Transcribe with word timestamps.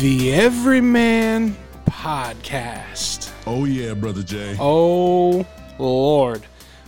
The 0.00 0.34
Everyman 0.34 1.56
Podcast. 1.86 3.30
Oh 3.46 3.64
yeah, 3.64 3.94
brother 3.94 4.24
Jay. 4.24 4.56
Oh, 4.58 5.46
Lord. 5.78 6.44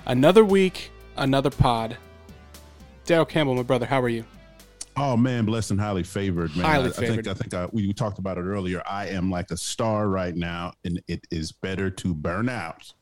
Another 0.07 0.45
week, 0.45 0.91
another 1.17 1.51
pod. 1.51 1.97
Daryl 3.07 3.29
Campbell, 3.29 3.55
my 3.55 3.63
brother, 3.63 3.87
how 3.87 4.03
are 4.03 4.09
you? 4.09 4.25
Oh 4.97 5.17
man, 5.17 5.45
blessed 5.45 5.71
and 5.71 5.81
highly 5.81 6.03
favored, 6.03 6.55
man. 6.57 6.67
Highly 6.67 6.89
I, 6.89 6.93
favored. 6.93 7.13
I 7.13 7.15
think 7.15 7.29
I 7.29 7.35
think 7.35 7.55
I, 7.55 7.67
we 7.73 7.93
talked 7.93 8.19
about 8.19 8.39
it 8.39 8.43
earlier. 8.43 8.83
I 8.85 9.07
am 9.09 9.31
like 9.31 9.53
a 9.53 9.57
star 9.57 10.09
right 10.09 10.35
now, 10.35 10.73
and 10.85 11.01
it 11.07 11.27
is 11.31 11.53
better 11.53 11.91
to 11.91 12.13
burn 12.13 12.49
out 12.49 12.93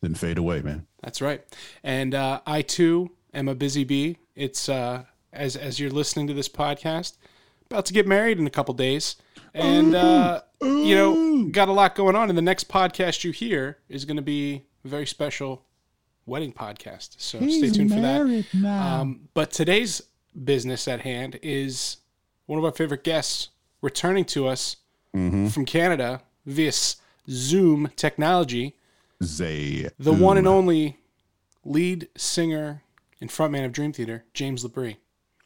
than 0.00 0.14
fade 0.16 0.38
away, 0.38 0.62
man. 0.62 0.86
That's 1.00 1.22
right. 1.22 1.42
And 1.84 2.12
uh, 2.14 2.40
I 2.44 2.62
too 2.62 3.12
am 3.32 3.48
a 3.48 3.54
busy 3.54 3.84
bee. 3.84 4.18
It's 4.34 4.68
uh, 4.68 5.04
as 5.32 5.54
as 5.54 5.78
you're 5.78 5.90
listening 5.90 6.26
to 6.26 6.34
this 6.34 6.48
podcast, 6.48 7.18
about 7.70 7.86
to 7.86 7.92
get 7.92 8.06
married 8.06 8.38
in 8.38 8.46
a 8.46 8.50
couple 8.50 8.74
days, 8.74 9.16
and 9.54 9.94
uh, 9.94 10.42
you 10.60 10.94
know, 10.94 11.44
got 11.50 11.68
a 11.68 11.72
lot 11.72 11.94
going 11.94 12.16
on. 12.16 12.28
And 12.28 12.36
the 12.36 12.42
next 12.42 12.68
podcast 12.68 13.24
you 13.24 13.30
hear 13.30 13.78
is 13.88 14.04
going 14.04 14.16
to 14.16 14.22
be 14.22 14.64
a 14.84 14.88
very 14.88 15.06
special 15.06 15.64
wedding 16.26 16.52
podcast. 16.52 17.14
So 17.18 17.38
stay 17.38 17.70
tuned 17.70 17.92
for 17.92 18.00
that. 18.00 18.66
Um, 18.66 19.28
but 19.34 19.50
today's 19.50 20.02
business 20.44 20.88
at 20.88 21.00
hand 21.02 21.38
is 21.42 21.98
one 22.46 22.58
of 22.58 22.64
our 22.64 22.72
favorite 22.72 23.04
guests 23.04 23.50
returning 23.80 24.24
to 24.26 24.46
us 24.48 24.76
from 25.12 25.64
Canada 25.64 26.22
via 26.46 26.72
Zoom 27.30 27.90
technology 27.96 28.74
Zay, 29.22 29.88
the 29.98 30.12
one 30.12 30.36
and 30.36 30.46
only 30.48 30.98
lead 31.64 32.08
singer 32.16 32.82
and 33.20 33.30
frontman 33.30 33.64
of 33.64 33.72
Dream 33.72 33.92
Theater, 33.92 34.24
James 34.34 34.64
Labrie. 34.64 34.96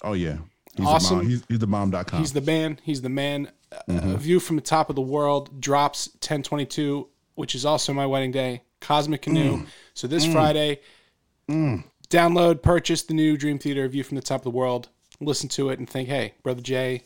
Oh 0.02 0.14
yeah, 0.14 0.38
he's 0.76 0.86
Awesome. 0.86 1.18
The 1.18 1.22
mom. 1.24 1.30
He's, 1.30 1.44
he's 1.48 1.58
the 1.58 1.66
bomb.com. 1.66 2.18
He's 2.20 2.32
the 2.32 2.40
man. 2.40 2.78
He's 2.82 3.02
the 3.02 3.08
man. 3.08 3.50
Mm-hmm. 3.88 4.10
A 4.10 4.16
View 4.16 4.40
from 4.40 4.56
the 4.56 4.62
Top 4.62 4.90
of 4.90 4.96
the 4.96 5.02
World 5.02 5.60
drops 5.60 6.08
1022, 6.14 7.08
which 7.34 7.54
is 7.54 7.64
also 7.64 7.92
my 7.92 8.06
wedding 8.06 8.32
day. 8.32 8.62
Cosmic 8.80 9.22
Canoe. 9.22 9.58
Mm. 9.58 9.66
So 9.94 10.06
this 10.06 10.24
Friday, 10.24 10.80
download, 11.48 12.62
purchase 12.62 13.02
the 13.02 13.14
new 13.14 13.36
Dream 13.36 13.58
Theater 13.58 13.88
View 13.88 14.04
from 14.04 14.16
the 14.16 14.22
Top 14.22 14.40
of 14.40 14.44
the 14.44 14.50
World. 14.50 14.88
Listen 15.20 15.48
to 15.50 15.70
it 15.70 15.78
and 15.78 15.88
think, 15.88 16.08
hey, 16.08 16.34
Brother 16.42 16.60
Jay 16.60 17.02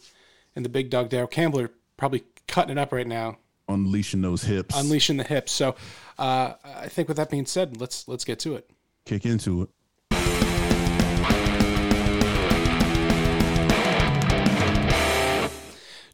and 0.54 0.64
the 0.64 0.68
big 0.68 0.90
dog 0.90 1.08
Daryl 1.08 1.30
Campbell 1.30 1.60
are 1.60 1.70
probably 1.96 2.24
cutting 2.46 2.72
it 2.72 2.78
up 2.78 2.92
right 2.92 3.06
now, 3.06 3.38
unleashing 3.68 4.20
those 4.20 4.42
hips. 4.42 4.78
unleashing 4.78 5.16
the 5.16 5.24
hips. 5.24 5.52
So 5.52 5.74
uh, 6.18 6.54
I 6.64 6.88
think 6.88 7.08
with 7.08 7.16
that 7.16 7.30
being 7.30 7.46
said, 7.46 7.80
let's 7.80 8.06
let's 8.06 8.24
get 8.24 8.38
to 8.40 8.56
it. 8.56 8.68
Kick 9.06 9.24
into 9.24 9.62
it. 9.62 9.70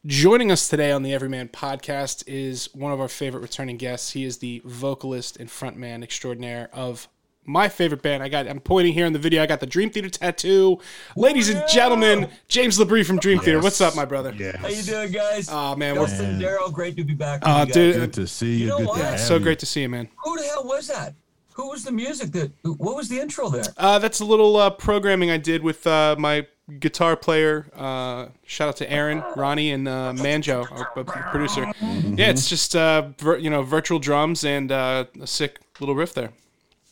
Joining 0.09 0.51
us 0.51 0.69
today 0.69 0.91
on 0.91 1.03
the 1.03 1.13
Everyman 1.13 1.49
podcast 1.49 2.25
is 2.27 2.71
one 2.75 2.93
of 2.93 3.01
our 3.01 3.09
favorite 3.09 3.41
returning 3.41 3.77
guests. 3.77 4.13
He 4.13 4.25
is 4.25 4.39
the 4.39 4.63
vocalist 4.65 5.37
and 5.37 5.51
frontman 5.51 6.03
extraordinaire 6.03 6.71
of 6.73 7.09
my 7.45 7.69
favorite 7.69 8.01
band. 8.01 8.23
I 8.23 8.31
got 8.31 8.49
I'm 8.49 8.59
pointing 8.61 8.95
here 8.95 9.05
in 9.05 9.13
the 9.13 9.19
video. 9.19 9.43
I 9.43 9.47
got 9.47 9.61
the 9.61 9.67
Dream 9.67 9.91
Theater 9.91 10.09
tattoo. 10.09 10.79
Ladies 11.15 11.51
and 11.51 11.63
gentlemen, 11.69 12.31
James 12.49 12.79
Labrie 12.79 13.05
from 13.05 13.19
Dream 13.19 13.39
Theater. 13.41 13.61
What's 13.61 13.83
up, 13.83 13.95
my 13.97 14.07
brother? 14.07 14.33
Yes. 14.35 14.57
How 14.57 14.69
you 14.69 14.83
doing, 14.83 15.13
guys? 15.13 15.51
Oh 15.53 15.77
man, 15.77 15.95
we're 15.97 16.07
Justin, 16.07 16.41
Daryl, 16.41 16.73
great 16.73 16.97
to 16.97 17.05
be 17.05 17.13
back. 17.13 17.41
with 17.43 17.49
Uh, 17.51 17.59
you 17.61 17.67
guys. 17.67 17.75
dude, 17.75 17.95
Good 17.97 18.13
to 18.15 18.27
see 18.27 18.53
you. 18.55 18.59
You 18.61 18.67
know 18.69 18.79
Good 18.79 18.87
what? 18.87 18.99
to 19.01 19.05
have 19.05 19.21
so 19.21 19.35
you. 19.37 19.41
great 19.43 19.59
to 19.59 19.67
see 19.67 19.83
you, 19.83 19.91
man. 19.91 20.09
Who 20.25 20.39
the 20.39 20.45
hell 20.45 20.65
was 20.65 20.89
that? 20.89 21.15
Who 21.53 21.69
was 21.69 21.85
the 21.85 21.93
music 21.93 22.33
that? 22.33 22.51
What 22.63 22.97
was 22.97 23.11
the 23.11 23.21
intro 23.21 23.51
there? 23.51 23.65
Uh, 23.77 23.99
that's 23.99 24.21
a 24.21 24.25
little 24.25 24.57
uh, 24.57 24.71
programming 24.71 25.31
I 25.31 25.37
did 25.37 25.63
with 25.63 25.87
uh, 25.87 26.17
my 26.19 26.47
guitar 26.81 27.17
player. 27.17 27.67
Uh, 27.75 28.27
shout 28.47 28.69
out 28.69 28.77
to 28.77 28.91
Aaron, 28.91 29.23
Ronnie, 29.37 29.71
and 29.73 29.89
uh, 29.89 30.13
Manjo, 30.17 30.71
our 30.71 31.05
p- 31.05 31.11
producer. 31.31 31.71
Yeah, 31.83 32.31
it's 32.31 32.49
just 32.49 32.77
uh, 32.77 33.09
vir- 33.19 33.39
you 33.39 33.51
know 33.51 33.63
virtual 33.63 33.99
drums 33.99 34.45
and 34.45 34.71
uh, 34.71 35.05
a 35.21 35.27
sick 35.27 35.61
little 35.81 35.95
riff 35.95 36.15
there. 36.15 36.31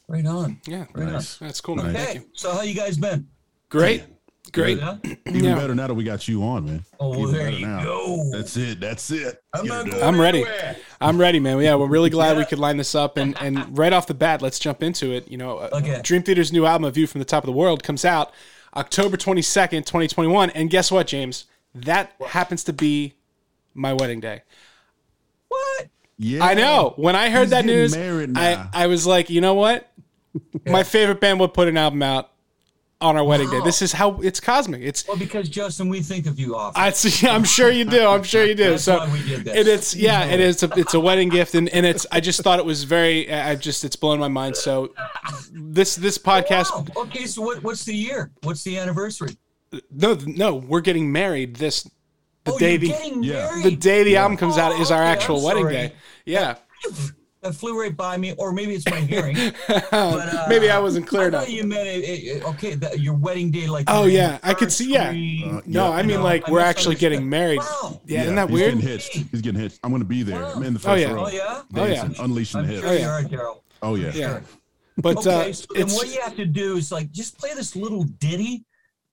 Right 0.09 0.25
on. 0.27 0.61
Yeah, 0.67 0.87
Nice. 0.95 1.37
that's 1.39 1.61
cool, 1.61 1.77
man. 1.77 1.93
Thank 1.93 2.09
Hey, 2.09 2.15
you. 2.17 2.29
so 2.33 2.53
how 2.53 2.63
you 2.63 2.75
guys 2.75 2.97
been? 2.97 3.27
Great, 3.71 4.05
great. 4.53 4.79
Yeah? 4.79 4.99
Even 5.27 5.45
Yeah. 5.45 5.55
better 5.57 5.75
now 5.75 5.89
that 5.89 5.95
we 5.95 6.05
got 6.05 6.29
you 6.29 6.45
on, 6.45 6.65
man. 6.65 6.85
Oh, 7.01 7.11
well, 7.11 7.21
Even 7.23 7.35
there 7.35 7.51
you 7.51 7.67
now. 7.67 7.83
go. 7.83 8.31
That's 8.33 8.57
it. 8.57 8.79
That's 8.79 9.11
it. 9.11 9.43
I'm 9.53 9.67
not 9.67 9.89
it 9.89 9.91
going. 9.91 10.05
I'm 10.05 10.21
ready. 10.21 10.45
I'm 11.01 11.19
ready, 11.19 11.41
man. 11.41 11.59
Yeah, 11.61 11.75
we're 11.75 11.89
really 11.89 12.11
glad 12.11 12.37
we 12.37 12.45
could 12.45 12.61
line 12.61 12.77
this 12.77 12.95
up, 12.95 13.17
and 13.17 13.37
and 13.41 13.77
right 13.77 13.93
off 13.93 14.07
the 14.07 14.15
bat, 14.15 14.41
let's 14.43 14.59
jump 14.61 14.83
into 14.83 15.11
it. 15.13 15.29
You 15.29 15.39
know, 15.39 15.59
uh, 15.59 15.69
Okay. 15.73 16.01
Dream 16.03 16.23
Theater's 16.23 16.53
new 16.53 16.65
album, 16.67 16.85
"A 16.85 16.91
View 16.93 17.07
from 17.09 17.19
the 17.19 17.25
Top 17.25 17.43
of 17.43 17.47
the 17.49 17.53
World," 17.53 17.83
comes 17.83 18.05
out 18.05 18.33
October 18.77 19.17
22nd, 19.17 19.87
2021, 19.87 20.51
and 20.51 20.71
guess 20.71 20.93
what, 20.93 21.07
James? 21.07 21.47
That 21.75 22.13
happens 22.29 22.65
to 22.65 22.73
be 22.73 23.15
my 23.75 23.93
wedding 23.93 24.21
day. 24.21 24.43
What? 25.49 25.89
Yeah. 26.19 26.45
I 26.45 26.55
know. 26.55 26.95
When 26.97 27.17
I 27.17 27.31
heard 27.31 27.43
He's 27.43 27.51
that 27.51 27.65
news, 27.65 27.97
I. 27.97 28.69
I 28.73 28.87
was 28.87 29.07
like, 29.07 29.31
you 29.31 29.41
know 29.41 29.55
what? 29.55 29.91
My 30.67 30.83
favorite 30.83 31.21
band 31.21 31.41
would 31.41 31.55
put 31.55 31.69
an 31.69 31.77
album 31.77 32.03
out 32.03 32.31
on 33.01 33.17
our 33.17 33.25
wedding 33.25 33.51
day. 33.51 33.61
This 33.63 33.83
is 33.83 33.93
how 33.93 34.21
it's 34.23 34.41
cosmic. 34.41 34.81
It's 34.83 35.07
Well, 35.07 35.19
because 35.19 35.49
Justin, 35.49 35.89
we 35.89 36.01
think 36.01 36.27
of 36.27 36.39
you 36.39 36.57
often. 36.57 36.81
I 36.83 36.91
see, 36.91 37.29
I'm 37.29 37.45
sure 37.45 37.71
you 37.71 37.85
do. 37.85 38.07
I'm 38.07 38.23
sure 38.23 38.45
you 38.45 38.55
do. 38.55 38.71
That's 38.71 38.85
so 38.85 38.99
why 38.99 39.13
we 39.13 39.23
did 39.23 39.45
this. 39.45 39.55
and 39.57 39.69
it's 39.69 39.95
yeah, 39.95 40.23
You 40.25 40.29
know 40.29 40.35
it 40.35 40.41
it. 40.41 40.47
is. 40.47 40.63
A, 40.63 40.71
it's 40.77 40.95
a 40.95 41.01
wedding 41.01 41.29
gift, 41.29 41.55
and, 41.55 41.69
and 41.71 41.85
it's. 41.85 42.07
I 42.11 42.21
just 42.21 42.41
thought 42.43 42.59
it 42.59 42.65
was 42.65 42.85
very. 42.85 43.31
I 43.33 43.55
just 43.55 43.85
it's 43.85 43.97
blown 43.97 44.19
my 44.19 44.29
mind. 44.29 44.57
So 44.57 44.95
this 45.53 45.95
this 45.97 46.17
podcast. 46.17 46.73
Wow. 46.75 47.03
Okay, 47.05 47.27
so 47.27 47.43
what, 47.43 47.63
what's 47.63 47.85
the 47.85 47.95
year? 47.95 48.31
What's 48.43 48.63
the 48.65 48.79
anniversary? 48.79 49.37
No, 49.91 50.15
no, 50.25 50.55
we're 50.55 50.81
getting 50.81 51.13
married 51.13 51.57
this 51.57 51.83
the 52.45 52.53
oh, 52.53 52.59
day 52.59 52.73
you're 52.73 52.79
the 52.79 52.89
getting 52.89 53.23
yeah. 53.23 53.33
married. 53.51 53.65
the 53.65 53.77
day 53.77 54.05
the 54.05 54.17
album 54.17 54.39
comes 54.39 54.57
out 54.57 54.73
Oh, 54.73 54.81
is 54.81 54.91
our 54.91 55.03
okay, 55.03 55.11
actual 55.11 55.39
I'm 55.39 55.45
wedding 55.45 55.63
sorry. 55.65 55.75
day. 55.75 55.93
Yeah, 56.25 56.55
That 57.47 57.55
flew 57.55 57.79
right 57.81 57.97
by 57.97 58.17
me, 58.17 58.35
or 58.39 58.53
maybe 58.53 58.75
it's 58.75 58.85
my 58.91 58.97
hearing. 59.01 59.37
but, 59.69 59.93
uh, 59.95 60.47
maybe 60.49 60.69
I 60.71 60.79
wasn't 60.79 61.07
I 61.07 61.09
clear 61.09 61.31
thought 61.31 61.45
enough. 61.49 61.51
you 61.51 61.65
meant 61.65 61.87
it, 61.87 62.01
it- 62.05 62.45
okay, 62.45 62.75
that, 62.75 62.99
your 63.01 63.15
wedding 63.15 63.51
day, 63.51 63.67
like 63.69 63.85
Oh, 63.89 64.05
yeah, 64.05 64.39
I 64.43 64.53
could 64.55 64.73
see- 64.73 64.93
yeah. 64.93 65.11
Uh, 65.11 65.61
No, 65.67 65.89
Yeah. 65.89 65.91
I 65.91 66.03
mean 66.03 66.17
know, 66.17 66.25
like 66.25 66.49
I 66.49 66.53
we're 66.53 66.61
actually 66.61 66.97
getting 66.97 67.29
married. 67.29 67.59
Wow. 67.61 68.01
Yeah, 68.07 68.23
isn't 68.23 68.35
that 68.35 68.49
he's 68.51 68.55
weird? 68.59 68.75
Getting 68.75 68.89
hitched. 68.89 69.13
He's 69.15 69.41
getting 69.43 69.61
hitched. 69.61 69.79
I'm 69.85 69.93
gonna 69.93 70.05
be 70.05 70.23
there. 70.23 70.41
Wow. 70.43 70.53
I'm 70.57 70.63
in 70.65 70.73
the 70.75 70.79
first 70.81 70.89
Oh, 70.91 70.95
yeah. 70.95 71.13
row. 71.13 71.25
Oh 71.25 71.29
yeah. 71.29 71.63
Oh, 71.77 71.85
yeah. 71.87 72.09
Unleashing 72.25 72.61
I'm 72.61 72.67
the 72.67 72.73
hips. 72.73 72.85
sure 72.85 72.93
Oh, 72.93 72.97
yeah. 72.99 73.09
are, 73.17 73.23
Daryl. 73.23 73.61
Oh 73.83 73.95
yeah. 73.95 74.11
Yeah, 74.15 74.41
but 74.97 75.19
Okay, 75.19 75.51
uh, 75.51 75.53
so 75.53 75.67
then 75.75 75.83
it's 75.85 75.95
what 75.95 76.09
you 76.09 76.21
have 76.23 76.35
to 76.37 76.47
do 76.47 76.77
is 76.77 76.91
like 76.91 77.11
just 77.13 77.39
play 77.39 77.51
this 77.55 77.77
little 77.77 78.05
ditty, 78.05 78.65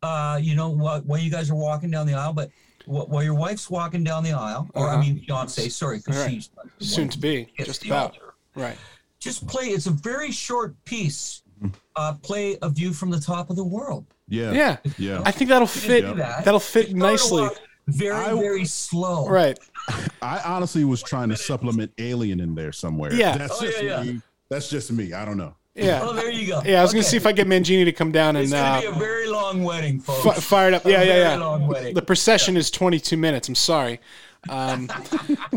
uh, 0.01 0.39
you 0.41 0.55
know, 0.55 0.69
while, 0.69 1.01
while 1.01 1.19
you 1.19 1.29
guys 1.29 1.49
are 1.51 1.55
walking 1.55 1.91
down 1.91 2.07
the 2.07 2.13
aisle, 2.13 2.33
but 2.33 2.49
while 2.85 3.23
your 3.23 3.33
wife's 3.33 3.69
walking 3.69 4.03
down 4.03 4.23
the 4.25 4.31
aisle, 4.33 4.67
or 4.73 4.87
Uh-huh. 4.87 4.97
I 4.97 4.99
mean, 5.01 5.19
fiance, 5.25 5.69
sorry, 5.69 5.97
because 5.99 6.17
All 6.17 6.23
right. 6.23 6.31
she's 6.31 6.49
soon 6.79 7.07
to 7.09 7.17
be. 7.17 7.47
Just 7.59 7.85
about 7.85 8.11
altar. 8.11 8.22
Right. 8.55 8.77
Just 9.19 9.47
play. 9.47 9.65
It's 9.67 9.85
a 9.87 9.91
very 9.91 10.31
short 10.31 10.75
piece. 10.85 11.41
Uh, 11.95 12.13
play 12.21 12.57
a 12.61 12.69
view 12.69 12.91
from 12.91 13.09
the 13.09 13.19
top 13.19 13.49
of 13.49 13.55
the 13.55 13.63
world. 13.63 14.05
Yeah. 14.27 14.51
Yeah, 14.51 14.77
Yeah. 14.97 15.21
I 15.25 15.31
think 15.31 15.49
that'll 15.49 15.67
fit. 15.67 16.01
do 16.05 16.13
that. 16.15 16.43
That'll 16.43 16.59
fit 16.59 16.89
Just 16.93 16.97
start 17.25 17.41
to 17.41 17.45
nicely. 17.47 17.57
Very, 17.87 18.15
I- 18.15 18.33
very 18.33 18.65
slow. 18.65 19.27
Right. 19.29 19.57
I 20.21 20.39
honestly 20.43 20.83
was 20.83 21.01
trying 21.01 21.29
to 21.29 21.37
supplement 21.37 21.91
Alien 21.97 22.39
in 22.41 22.53
there 22.55 22.71
somewhere. 22.73 23.13
Yeah. 23.13 23.37
That's 23.37 23.61
Oh, 23.61 23.65
just 23.65 23.81
yeah, 23.81 24.03
yeah. 24.03 24.11
me. 24.13 24.21
That's 24.49 24.69
just 24.69 24.91
me. 24.91 25.13
I 25.13 25.23
don't 25.23 25.37
know. 25.37 25.55
Yeah. 25.75 26.01
Oh, 26.03 26.13
there 26.13 26.29
you 26.29 26.47
go. 26.47 26.61
Yeah, 26.65 26.79
I 26.79 26.81
was 26.83 26.91
gonna 26.93 27.03
see 27.03 27.17
if 27.17 27.25
I 27.25 27.31
get 27.31 27.47
Mangini 27.47 27.85
to 27.85 27.91
come 27.93 28.11
down 28.11 28.35
It's 28.35 28.51
and 28.51 28.59
gonna 28.61 28.77
uh, 28.77 28.81
be 28.81 28.87
a 28.87 28.99
very 28.99 29.27
long 29.27 29.63
wedding, 29.63 29.99
folks. 29.99 30.23
fi- 30.23 30.33
fire 30.41 30.67
it 30.67 30.73
up. 30.75 30.85
Yeah, 30.85 31.01
A 31.01 31.05
yeah, 31.05 31.05
very 31.05 31.19
yeah. 31.21 31.35
long 31.37 31.67
wedding. 31.67 31.93
The 31.95 32.01
procession 32.01 32.57
is 32.57 32.69
22 32.69 33.15
minutes. 33.17 33.47
I'm 33.47 33.55
sorry. 33.55 33.99
Um, 34.49 34.89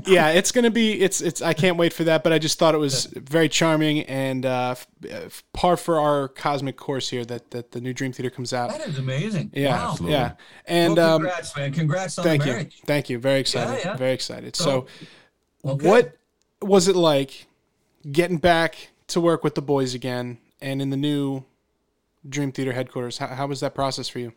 yeah, 0.05 0.29
it's 0.31 0.53
gonna 0.53 0.71
be. 0.71 1.01
It's 1.01 1.21
it's. 1.21 1.43
I 1.43 1.53
can't 1.55 1.77
wait 1.77 1.93
for 1.93 2.05
that. 2.05 2.23
But 2.23 2.33
I 2.33 2.39
just 2.39 2.59
thought 2.59 2.75
it 2.75 2.79
was 2.79 3.07
very 3.07 3.49
charming 3.49 4.03
and 4.03 4.47
uh, 4.47 4.71
f- 4.79 4.87
uh, 5.13 5.29
par 5.53 5.77
for 5.77 5.99
our 5.99 6.29
cosmic 6.29 6.77
course 6.77 7.09
here 7.09 7.25
that 7.25 7.51
that 7.51 7.73
the 7.73 7.81
new 7.81 7.93
Dream 7.93 8.13
Theater 8.13 8.31
comes 8.31 8.53
out. 8.53 8.71
That 8.71 8.87
is 8.87 8.99
amazing. 8.99 9.51
Yeah, 9.55 9.77
Wow. 9.77 9.91
Absolutely. 9.91 10.13
yeah. 10.17 10.33
And 10.67 10.97
well, 10.97 11.17
um, 11.17 11.23
congrats, 11.23 11.57
man. 11.57 11.73
Congrats 11.73 12.19
on 12.19 12.25
thank 12.25 12.43
the 12.43 12.47
you, 12.49 12.53
marriage. 12.55 12.83
thank 12.87 13.11
you. 13.11 13.19
Very 13.19 13.41
excited. 13.41 13.81
yeah. 13.85 13.97
Very 13.97 14.13
excited. 14.13 14.55
So, 14.55 14.87
So, 15.65 15.71
okay. 15.73 15.89
what 15.89 16.17
was 16.63 16.87
it 16.89 16.95
like 16.97 17.47
getting 18.13 18.39
back 18.39 18.91
to 19.09 19.21
work 19.21 19.43
with 19.43 19.55
the 19.57 19.63
boys 19.63 19.95
again 19.95 20.39
and 20.61 20.81
in 20.81 20.91
the 20.91 20.97
new 20.97 21.45
Dream 22.29 22.53
Theater 22.53 22.73
headquarters? 22.73 23.19
How, 23.19 23.27
how 23.29 23.47
was 23.49 23.59
that 23.61 23.75
process 23.75 24.09
for 24.09 24.21
you? 24.21 24.33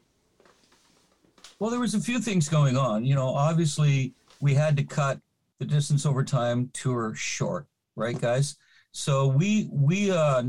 Well, 1.59 1.69
there 1.69 1.79
was 1.79 1.93
a 1.93 1.99
few 1.99 2.19
things 2.19 2.47
going 2.47 2.77
on. 2.77 3.03
You 3.05 3.15
know, 3.15 3.27
obviously 3.27 4.13
we 4.41 4.53
had 4.53 4.77
to 4.77 4.83
cut 4.83 5.19
the 5.59 5.65
distance 5.65 6.05
over 6.05 6.23
time 6.23 6.69
tour 6.73 7.13
short, 7.15 7.67
right, 7.95 8.19
guys? 8.19 8.55
So 8.91 9.27
we 9.27 9.69
we 9.71 10.11
uh, 10.11 10.43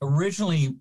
originally 0.00 0.76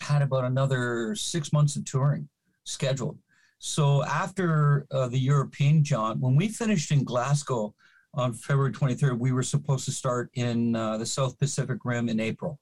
had 0.00 0.22
about 0.22 0.44
another 0.44 1.14
six 1.14 1.52
months 1.52 1.76
of 1.76 1.84
touring 1.84 2.28
scheduled. 2.64 3.18
So 3.58 4.04
after 4.04 4.86
uh, 4.90 5.08
the 5.08 5.18
European 5.18 5.82
jaunt, 5.82 6.20
when 6.20 6.36
we 6.36 6.48
finished 6.48 6.92
in 6.92 7.02
Glasgow 7.02 7.74
on 8.14 8.32
February 8.32 8.72
23rd, 8.72 9.18
we 9.18 9.32
were 9.32 9.42
supposed 9.42 9.84
to 9.86 9.90
start 9.90 10.30
in 10.34 10.76
uh, 10.76 10.96
the 10.96 11.06
South 11.06 11.38
Pacific 11.38 11.78
Rim 11.84 12.08
in 12.08 12.20
April. 12.20 12.60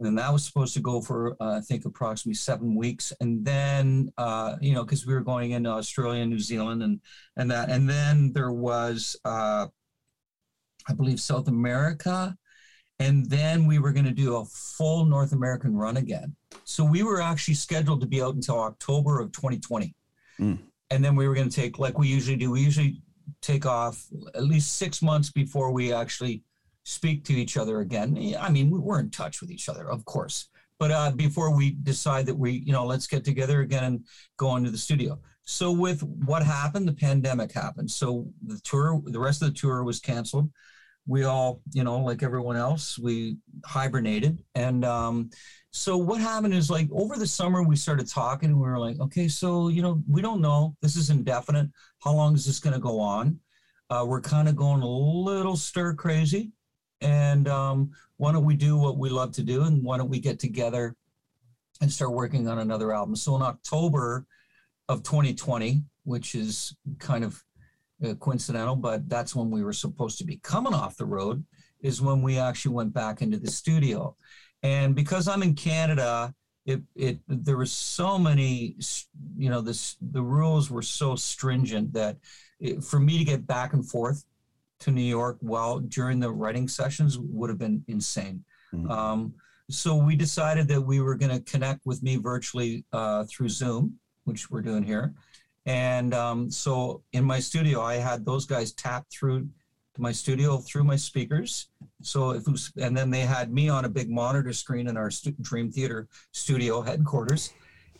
And 0.00 0.18
that 0.18 0.32
was 0.32 0.44
supposed 0.44 0.74
to 0.74 0.80
go 0.80 1.00
for 1.00 1.36
uh, 1.40 1.58
I 1.58 1.60
think 1.60 1.84
approximately 1.84 2.34
seven 2.34 2.74
weeks, 2.74 3.12
and 3.20 3.44
then 3.44 4.12
uh, 4.18 4.56
you 4.60 4.74
know 4.74 4.84
because 4.84 5.06
we 5.06 5.14
were 5.14 5.20
going 5.20 5.52
into 5.52 5.70
Australia, 5.70 6.24
New 6.26 6.38
Zealand, 6.40 6.82
and 6.82 7.00
and 7.36 7.50
that, 7.50 7.70
and 7.70 7.88
then 7.88 8.32
there 8.32 8.52
was 8.52 9.16
uh, 9.24 9.66
I 10.88 10.92
believe 10.94 11.20
South 11.20 11.48
America, 11.48 12.36
and 12.98 13.28
then 13.30 13.66
we 13.66 13.78
were 13.78 13.92
going 13.92 14.06
to 14.06 14.10
do 14.12 14.36
a 14.36 14.44
full 14.46 15.04
North 15.04 15.32
American 15.32 15.76
run 15.76 15.96
again. 15.96 16.34
So 16.64 16.84
we 16.84 17.02
were 17.02 17.20
actually 17.20 17.54
scheduled 17.54 18.00
to 18.00 18.06
be 18.06 18.20
out 18.22 18.34
until 18.34 18.58
October 18.60 19.20
of 19.20 19.32
2020, 19.32 19.94
Mm. 20.40 20.58
and 20.90 21.04
then 21.04 21.14
we 21.14 21.28
were 21.28 21.34
going 21.34 21.48
to 21.48 21.54
take 21.54 21.78
like 21.78 21.98
we 21.98 22.08
usually 22.08 22.36
do. 22.36 22.50
We 22.50 22.60
usually 22.62 23.00
take 23.40 23.66
off 23.66 24.04
at 24.34 24.44
least 24.44 24.76
six 24.76 25.00
months 25.02 25.30
before 25.30 25.70
we 25.72 25.92
actually 25.92 26.42
speak 26.84 27.24
to 27.24 27.32
each 27.32 27.56
other 27.56 27.80
again. 27.80 28.34
I 28.38 28.50
mean, 28.50 28.70
we're 28.70 29.00
in 29.00 29.10
touch 29.10 29.40
with 29.40 29.50
each 29.50 29.68
other, 29.68 29.90
of 29.90 30.04
course, 30.04 30.48
but 30.78 30.90
uh, 30.90 31.12
before 31.12 31.54
we 31.54 31.72
decide 31.82 32.26
that 32.26 32.34
we, 32.34 32.52
you 32.66 32.72
know, 32.72 32.84
let's 32.84 33.06
get 33.06 33.24
together 33.24 33.60
again 33.60 33.84
and 33.84 34.04
go 34.36 34.56
into 34.56 34.70
the 34.70 34.78
studio. 34.78 35.18
So 35.44 35.70
with 35.72 36.02
what 36.02 36.42
happened, 36.42 36.86
the 36.86 36.92
pandemic 36.92 37.52
happened. 37.52 37.90
So 37.90 38.26
the 38.46 38.60
tour, 38.64 39.00
the 39.06 39.20
rest 39.20 39.42
of 39.42 39.48
the 39.48 39.54
tour 39.54 39.84
was 39.84 40.00
canceled. 40.00 40.50
We 41.06 41.24
all, 41.24 41.60
you 41.72 41.82
know, 41.82 41.98
like 41.98 42.22
everyone 42.22 42.56
else, 42.56 42.98
we 42.98 43.36
hibernated. 43.64 44.42
And 44.54 44.84
um, 44.84 45.30
so 45.72 45.96
what 45.96 46.20
happened 46.20 46.54
is 46.54 46.70
like 46.70 46.88
over 46.92 47.16
the 47.16 47.26
summer, 47.26 47.62
we 47.62 47.74
started 47.74 48.08
talking 48.08 48.50
and 48.50 48.58
we 48.58 48.66
were 48.66 48.78
like, 48.78 49.00
okay, 49.00 49.26
so, 49.26 49.68
you 49.68 49.82
know, 49.82 50.02
we 50.08 50.22
don't 50.22 50.40
know. 50.40 50.76
This 50.80 50.96
is 50.96 51.10
indefinite. 51.10 51.68
How 52.04 52.12
long 52.12 52.34
is 52.34 52.46
this 52.46 52.60
going 52.60 52.74
to 52.74 52.80
go 52.80 53.00
on? 53.00 53.38
Uh, 53.90 54.04
we're 54.06 54.20
kind 54.20 54.48
of 54.48 54.54
going 54.56 54.82
a 54.82 54.88
little 54.88 55.56
stir 55.56 55.94
crazy 55.94 56.52
and 57.02 57.48
um, 57.48 57.90
why 58.16 58.32
don't 58.32 58.44
we 58.44 58.54
do 58.54 58.76
what 58.76 58.96
we 58.96 59.10
love 59.10 59.32
to 59.32 59.42
do 59.42 59.62
and 59.62 59.82
why 59.82 59.98
don't 59.98 60.08
we 60.08 60.20
get 60.20 60.38
together 60.38 60.94
and 61.80 61.90
start 61.90 62.12
working 62.12 62.48
on 62.48 62.58
another 62.58 62.92
album? 62.94 63.16
So 63.16 63.36
in 63.36 63.42
october 63.42 64.26
of 64.88 65.02
2020 65.02 65.82
which 66.04 66.34
is 66.34 66.76
kind 66.98 67.24
of 67.24 67.42
uh, 68.04 68.14
coincidental 68.14 68.76
but 68.76 69.08
that's 69.08 69.34
when 69.34 69.50
we 69.50 69.62
were 69.62 69.72
supposed 69.72 70.18
to 70.18 70.24
be 70.24 70.36
coming 70.42 70.74
off 70.74 70.96
the 70.96 71.04
road 71.04 71.44
is 71.80 72.00
when 72.00 72.22
we 72.22 72.38
actually 72.38 72.74
went 72.74 72.92
back 72.92 73.22
into 73.22 73.38
the 73.38 73.50
studio. 73.50 74.16
And 74.62 74.94
because 74.94 75.26
i'm 75.28 75.42
in 75.42 75.54
canada 75.54 76.34
it, 76.64 76.80
it 76.94 77.18
there 77.26 77.56
was 77.56 77.72
so 77.72 78.18
many 78.18 78.76
you 79.36 79.50
know 79.50 79.60
this 79.60 79.96
the 80.00 80.22
rules 80.22 80.70
were 80.70 80.82
so 80.82 81.16
stringent 81.16 81.92
that 81.92 82.18
it, 82.60 82.84
for 82.84 83.00
me 83.00 83.18
to 83.18 83.24
get 83.24 83.46
back 83.46 83.72
and 83.72 83.88
forth 83.88 84.24
to 84.82 84.90
New 84.90 85.00
York 85.18 85.36
while 85.40 85.78
during 85.78 86.20
the 86.20 86.30
writing 86.30 86.68
sessions 86.68 87.18
would 87.18 87.50
have 87.50 87.58
been 87.58 87.82
insane. 87.88 88.44
Mhm. 88.74 88.90
Um, 88.90 89.34
so 89.70 89.96
we 89.96 90.16
decided 90.16 90.68
that 90.68 90.80
we 90.80 91.00
were 91.00 91.14
going 91.14 91.30
to 91.32 91.40
connect 91.50 91.86
with 91.86 92.02
me 92.02 92.16
virtually 92.16 92.84
uh, 92.92 93.24
through 93.24 93.48
Zoom, 93.48 93.98
which 94.24 94.50
we're 94.50 94.62
doing 94.62 94.82
here. 94.82 95.14
And 95.66 96.12
um, 96.14 96.50
so 96.50 97.02
in 97.12 97.24
my 97.24 97.38
studio, 97.38 97.80
I 97.80 97.94
had 97.94 98.24
those 98.24 98.44
guys 98.44 98.72
tap 98.72 99.06
through 99.10 99.48
to 99.94 100.00
my 100.00 100.10
studio 100.10 100.58
through 100.58 100.84
my 100.84 100.96
speakers. 100.96 101.68
So 102.02 102.30
if 102.32 102.42
it 102.48 102.50
was, 102.50 102.72
and 102.80 102.96
then 102.96 103.10
they 103.10 103.20
had 103.20 103.52
me 103.52 103.68
on 103.68 103.84
a 103.84 103.88
big 103.88 104.10
monitor 104.10 104.52
screen 104.52 104.88
in 104.88 104.96
our 104.96 105.10
stu- 105.10 105.36
Dream 105.40 105.70
Theater 105.70 106.08
studio 106.32 106.82
headquarters. 106.82 107.52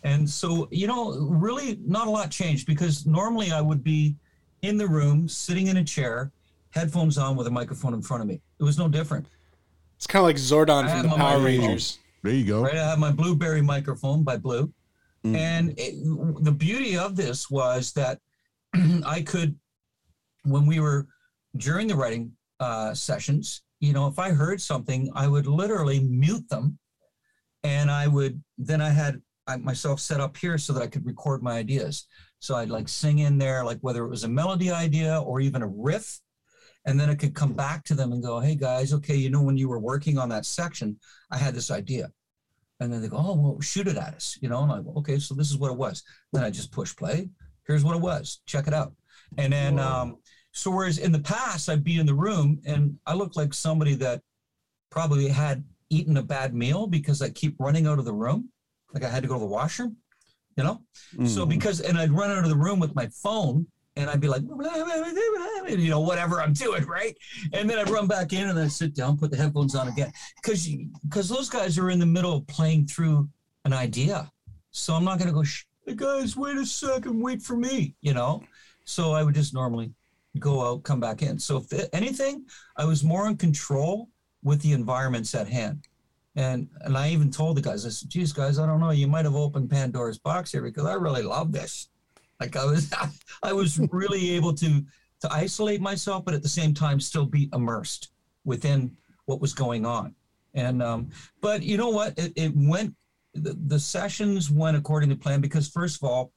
And 0.02 0.28
so, 0.28 0.66
you 0.72 0.88
know, 0.88 1.12
really 1.20 1.78
not 1.86 2.08
a 2.08 2.10
lot 2.10 2.30
changed 2.30 2.66
because 2.66 3.06
normally 3.06 3.52
I 3.52 3.60
would 3.60 3.84
be 3.84 4.16
in 4.62 4.76
the 4.76 4.86
room, 4.86 5.28
sitting 5.28 5.68
in 5.68 5.76
a 5.76 5.84
chair, 5.84 6.32
headphones 6.72 7.18
on 7.18 7.36
with 7.36 7.46
a 7.46 7.50
microphone 7.50 7.94
in 7.94 8.02
front 8.02 8.22
of 8.22 8.28
me. 8.28 8.40
It 8.58 8.64
was 8.64 8.78
no 8.78 8.88
different. 8.88 9.26
It's 9.96 10.06
kind 10.06 10.22
of 10.22 10.26
like 10.26 10.36
Zordon 10.36 10.84
I 10.84 11.00
from 11.00 11.10
the 11.10 11.16
Power. 11.16 11.40
Rangers. 11.40 11.98
There 12.22 12.32
you 12.32 12.44
go. 12.44 12.62
Right? 12.62 12.74
I 12.74 12.88
have 12.90 12.98
my 12.98 13.12
Blueberry 13.12 13.62
microphone 13.62 14.22
by 14.22 14.36
Blue. 14.36 14.72
Mm. 15.24 15.36
And 15.36 15.74
it, 15.78 15.94
the 16.42 16.52
beauty 16.52 16.96
of 16.96 17.16
this 17.16 17.50
was 17.50 17.92
that 17.92 18.18
I 19.06 19.22
could, 19.22 19.56
when 20.44 20.66
we 20.66 20.80
were 20.80 21.06
during 21.56 21.86
the 21.86 21.94
writing 21.94 22.32
uh, 22.58 22.94
sessions, 22.94 23.62
you 23.80 23.92
know, 23.92 24.06
if 24.06 24.18
I 24.18 24.30
heard 24.30 24.60
something, 24.60 25.10
I 25.14 25.28
would 25.28 25.46
literally 25.46 26.00
mute 26.00 26.48
them. 26.48 26.78
And 27.64 27.90
I 27.90 28.08
would, 28.08 28.42
then 28.58 28.80
I 28.80 28.90
had 28.90 29.20
I, 29.46 29.56
myself 29.56 30.00
set 30.00 30.20
up 30.20 30.36
here 30.36 30.58
so 30.58 30.72
that 30.72 30.82
I 30.82 30.86
could 30.86 31.06
record 31.06 31.42
my 31.42 31.52
ideas. 31.52 32.06
So 32.38 32.56
I'd 32.56 32.70
like 32.70 32.88
sing 32.88 33.20
in 33.20 33.38
there, 33.38 33.64
like 33.64 33.78
whether 33.80 34.04
it 34.04 34.08
was 34.08 34.24
a 34.24 34.28
melody 34.28 34.70
idea 34.70 35.20
or 35.20 35.40
even 35.40 35.62
a 35.62 35.68
riff. 35.68 36.20
And 36.84 36.98
then 36.98 37.08
it 37.10 37.16
could 37.18 37.34
come 37.34 37.52
back 37.52 37.84
to 37.84 37.94
them 37.94 38.12
and 38.12 38.22
go, 38.22 38.40
hey 38.40 38.54
guys, 38.56 38.92
okay, 38.92 39.14
you 39.14 39.30
know, 39.30 39.42
when 39.42 39.56
you 39.56 39.68
were 39.68 39.78
working 39.78 40.18
on 40.18 40.28
that 40.30 40.44
section, 40.44 40.98
I 41.30 41.36
had 41.36 41.54
this 41.54 41.70
idea. 41.70 42.10
And 42.80 42.92
then 42.92 43.00
they 43.00 43.08
go, 43.08 43.18
oh, 43.18 43.34
well, 43.36 43.60
shoot 43.60 43.86
it 43.86 43.96
at 43.96 44.14
us, 44.14 44.36
you 44.40 44.48
know? 44.48 44.62
And 44.64 44.72
I 44.72 44.80
go, 44.80 44.92
okay, 44.96 45.18
so 45.20 45.34
this 45.34 45.50
is 45.50 45.58
what 45.58 45.70
it 45.70 45.76
was. 45.76 46.02
Then 46.32 46.42
I 46.42 46.50
just 46.50 46.72
push 46.72 46.94
play. 46.96 47.28
Here's 47.66 47.84
what 47.84 47.94
it 47.94 48.02
was. 48.02 48.40
Check 48.46 48.66
it 48.66 48.74
out. 48.74 48.92
And 49.38 49.52
then, 49.52 49.78
um, 49.78 50.16
so 50.50 50.70
whereas 50.72 50.98
in 50.98 51.12
the 51.12 51.20
past, 51.20 51.68
I'd 51.68 51.84
be 51.84 51.98
in 52.00 52.06
the 52.06 52.14
room 52.14 52.60
and 52.66 52.98
I 53.06 53.14
looked 53.14 53.36
like 53.36 53.54
somebody 53.54 53.94
that 53.96 54.20
probably 54.90 55.28
had 55.28 55.62
eaten 55.90 56.16
a 56.16 56.22
bad 56.22 56.52
meal 56.54 56.88
because 56.88 57.22
I 57.22 57.30
keep 57.30 57.54
running 57.60 57.86
out 57.86 58.00
of 58.00 58.04
the 58.04 58.12
room. 58.12 58.48
Like 58.92 59.04
I 59.04 59.08
had 59.08 59.22
to 59.22 59.28
go 59.28 59.34
to 59.34 59.40
the 59.40 59.46
washroom, 59.46 59.96
you 60.56 60.64
know? 60.64 60.82
So 61.26 61.46
Mhm. 61.46 61.48
because, 61.50 61.80
and 61.80 61.96
I'd 61.96 62.10
run 62.10 62.30
out 62.32 62.42
of 62.42 62.50
the 62.50 62.56
room 62.56 62.80
with 62.80 62.94
my 62.96 63.06
phone 63.22 63.66
and 63.96 64.08
I'd 64.08 64.20
be 64.20 64.28
like, 64.28 64.42
you 64.42 65.90
know, 65.90 66.00
whatever 66.00 66.40
I'm 66.40 66.52
doing, 66.52 66.84
right? 66.86 67.16
And 67.52 67.68
then 67.68 67.78
I'd 67.78 67.90
run 67.90 68.06
back 68.06 68.32
in 68.32 68.48
and 68.48 68.56
then 68.56 68.64
I'd 68.64 68.72
sit 68.72 68.94
down, 68.94 69.18
put 69.18 69.30
the 69.30 69.36
headphones 69.36 69.74
on 69.74 69.88
again. 69.88 70.12
Because 70.42 70.68
because 71.02 71.28
those 71.28 71.50
guys 71.50 71.78
are 71.78 71.90
in 71.90 71.98
the 71.98 72.06
middle 72.06 72.36
of 72.36 72.46
playing 72.46 72.86
through 72.86 73.28
an 73.64 73.72
idea. 73.72 74.30
So 74.70 74.94
I'm 74.94 75.04
not 75.04 75.18
going 75.18 75.28
to 75.28 75.34
go, 75.34 75.44
hey 75.86 75.94
guys, 75.94 76.36
wait 76.36 76.56
a 76.56 76.64
second, 76.64 77.20
wait 77.20 77.42
for 77.42 77.56
me, 77.56 77.94
you 78.00 78.14
know? 78.14 78.42
So 78.84 79.12
I 79.12 79.22
would 79.22 79.34
just 79.34 79.52
normally 79.52 79.92
go 80.38 80.66
out, 80.66 80.82
come 80.82 81.00
back 81.00 81.20
in. 81.20 81.38
So 81.38 81.58
if 81.70 81.88
anything, 81.92 82.46
I 82.76 82.84
was 82.86 83.04
more 83.04 83.28
in 83.28 83.36
control 83.36 84.08
with 84.42 84.62
the 84.62 84.72
environments 84.72 85.34
at 85.34 85.48
hand. 85.48 85.86
And 86.34 86.68
and 86.80 86.96
I 86.96 87.10
even 87.10 87.30
told 87.30 87.58
the 87.58 87.60
guys, 87.60 87.84
I 87.84 87.90
said, 87.90 88.08
geez, 88.08 88.32
guys, 88.32 88.58
I 88.58 88.66
don't 88.66 88.80
know. 88.80 88.90
You 88.90 89.06
might 89.06 89.26
have 89.26 89.36
opened 89.36 89.68
Pandora's 89.68 90.18
box 90.18 90.50
here 90.50 90.62
because 90.62 90.86
I 90.86 90.94
really 90.94 91.22
love 91.22 91.52
this. 91.52 91.90
Like 92.42 92.56
I 92.56 92.64
was 92.64 92.92
I 93.42 93.52
was 93.52 93.78
really 93.92 94.32
able 94.32 94.52
to 94.54 94.84
to 95.20 95.32
isolate 95.32 95.80
myself, 95.80 96.24
but 96.24 96.34
at 96.34 96.42
the 96.42 96.48
same 96.48 96.74
time 96.74 96.98
still 96.98 97.24
be 97.24 97.48
immersed 97.52 98.10
within 98.44 98.96
what 99.26 99.40
was 99.40 99.54
going 99.54 99.86
on. 99.86 100.14
And 100.54 100.82
um, 100.82 101.10
but 101.40 101.62
you 101.62 101.76
know 101.76 101.90
what? 101.90 102.18
It, 102.18 102.32
it 102.34 102.52
went 102.54 102.94
the, 103.34 103.56
the 103.66 103.78
sessions 103.78 104.50
went 104.50 104.76
according 104.76 105.08
to 105.10 105.16
plan 105.16 105.40
because 105.40 105.68
first 105.68 106.02
of 106.02 106.08
all, 106.08 106.32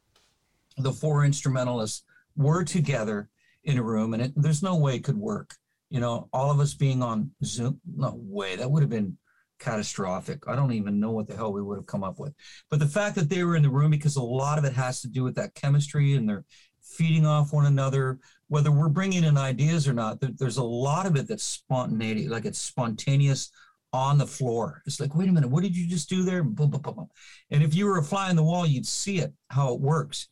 the 0.78 0.94
four 0.94 1.26
instrumentalists 1.26 2.04
were 2.38 2.64
together 2.64 3.30
in 3.64 3.80
a 3.80 3.84
room 3.84 4.14
and 4.14 4.22
it, 4.22 4.34
there's 4.36 4.62
no 4.62 4.76
way 4.76 4.96
it 4.96 5.04
could 5.04 5.18
work. 5.18 5.56
You 5.90 6.00
know, 6.00 6.30
all 6.32 6.52
of 6.52 6.60
us 6.60 6.76
being 6.76 7.02
on 7.02 7.32
Zoom, 7.44 7.80
no 7.96 8.14
way. 8.22 8.56
That 8.56 8.70
would 8.70 8.84
have 8.84 8.90
been 8.90 9.18
catastrophic. 9.66 10.48
I 10.48 10.56
don't 10.56 10.74
even 10.74 11.00
know 11.00 11.12
what 11.12 11.28
the 11.28 11.36
hell 11.36 11.52
we 11.52 11.64
would 11.64 11.78
have 11.78 11.88
come 11.88 12.04
up 12.04 12.20
with. 12.20 12.34
But 12.70 12.80
the 12.80 12.86
fact 12.86 13.16
that 13.16 13.30
they 13.30 13.44
were 13.44 13.56
in 13.56 13.64
the 13.64 13.70
room, 13.70 13.90
because 13.90 14.16
a 14.16 14.22
lot 14.22 14.60
of 14.60 14.64
it 14.64 14.74
has 14.74 15.02
to 15.02 15.08
do 15.08 15.24
with 15.24 15.36
that 15.36 15.56
chemistry 15.56 16.14
and 16.14 16.30
they're 16.30 16.46
feeding 16.82 17.26
off 17.26 17.52
one 17.52 17.66
another, 17.66 18.20
whether 18.48 18.72
we're 18.72 18.90
bringing 18.90 19.24
in 19.24 19.38
ideas 19.38 19.88
or 19.88 19.94
not, 19.94 20.22
there, 20.22 20.30
there's 20.38 20.58
a 20.58 20.64
lot 20.64 21.08
of 21.08 21.16
it 21.16 21.28
that's 21.28 21.44
spontaneity, 21.44 22.28
like 22.28 22.46
it's 22.46 22.62
spontaneous 22.62 23.50
on 23.92 24.20
the 24.20 24.28
floor. 24.28 24.84
It's 24.86 25.00
like, 25.00 25.16
wait 25.16 25.30
a 25.30 25.32
minute, 25.32 25.50
what 25.50 25.64
did 25.64 25.76
you 25.76 25.88
just 25.88 26.10
do 26.10 26.22
there? 26.22 26.44
Boom, 26.44 26.70
boom, 26.70 26.82
boom, 26.82 26.96
boom. 26.96 27.10
And 27.50 27.64
if 27.64 27.74
you 27.74 27.88
were 27.88 27.98
a 27.98 28.04
fly 28.04 28.30
on 28.30 28.36
the 28.36 28.44
wall, 28.44 28.68
you'd 28.68 28.86
see 28.86 29.18
it, 29.18 29.34
how 29.50 29.74
it 29.74 29.82
works. 29.82 30.28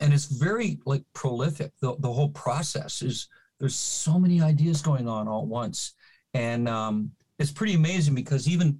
And 0.00 0.14
it's 0.14 0.26
very 0.26 0.78
like 0.86 1.02
prolific. 1.12 1.72
The, 1.82 1.96
the 1.98 2.12
whole 2.12 2.30
process 2.30 3.02
is 3.02 3.28
there's 3.60 3.76
so 3.76 4.18
many 4.18 4.40
ideas 4.40 4.80
going 4.80 5.06
on 5.06 5.28
all 5.28 5.42
at 5.42 5.48
once. 5.48 5.94
And 6.32 6.68
um, 6.68 7.12
it's 7.38 7.52
pretty 7.52 7.74
amazing 7.74 8.14
because 8.14 8.48
even 8.48 8.78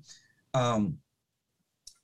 um, 0.54 0.98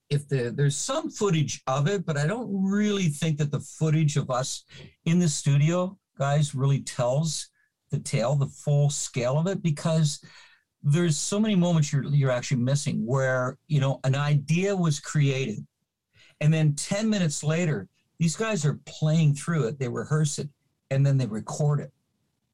if 0.09 0.29
the, 0.29 0.53
there's 0.55 0.77
some 0.77 1.11
footage 1.11 1.63
of 1.67 1.87
it, 1.87 2.05
but 2.05 2.17
I 2.17 2.27
don't 2.27 2.49
really 2.51 3.09
think 3.09 3.39
that 3.39 3.53
the 3.53 3.61
footage 3.61 4.17
of 4.17 4.31
us 4.31 4.65
in 5.05 5.19
the 5.19 5.29
studio, 5.29 5.97
guys, 6.19 6.55
really 6.55 6.81
tells 6.81 7.49
the 7.91 8.01
tale, 8.01 8.35
the 8.35 8.47
full 8.47 8.91
scale 8.91 9.39
of 9.39 9.47
it, 9.47 9.63
because 9.63 10.21
there's 10.83 11.17
so 11.17 11.39
many 11.39 11.55
moments 11.55 11.93
you're 11.93 12.05
you're 12.05 12.31
actually 12.31 12.57
missing 12.63 13.05
where 13.05 13.59
you 13.69 13.81
know 13.81 14.01
an 14.05 14.15
idea 14.15 14.75
was 14.75 14.99
created, 14.99 15.65
and 16.41 16.53
then 16.53 16.75
ten 16.75 17.09
minutes 17.09 17.45
later, 17.45 17.89
these 18.19 18.35
guys 18.35 18.65
are 18.65 18.81
playing 18.87 19.35
through 19.35 19.67
it, 19.67 19.79
they 19.79 19.89
rehearse 19.89 20.39
it, 20.39 20.49
and 20.91 21.05
then 21.05 21.19
they 21.19 21.27
record 21.27 21.81
it 21.81 21.93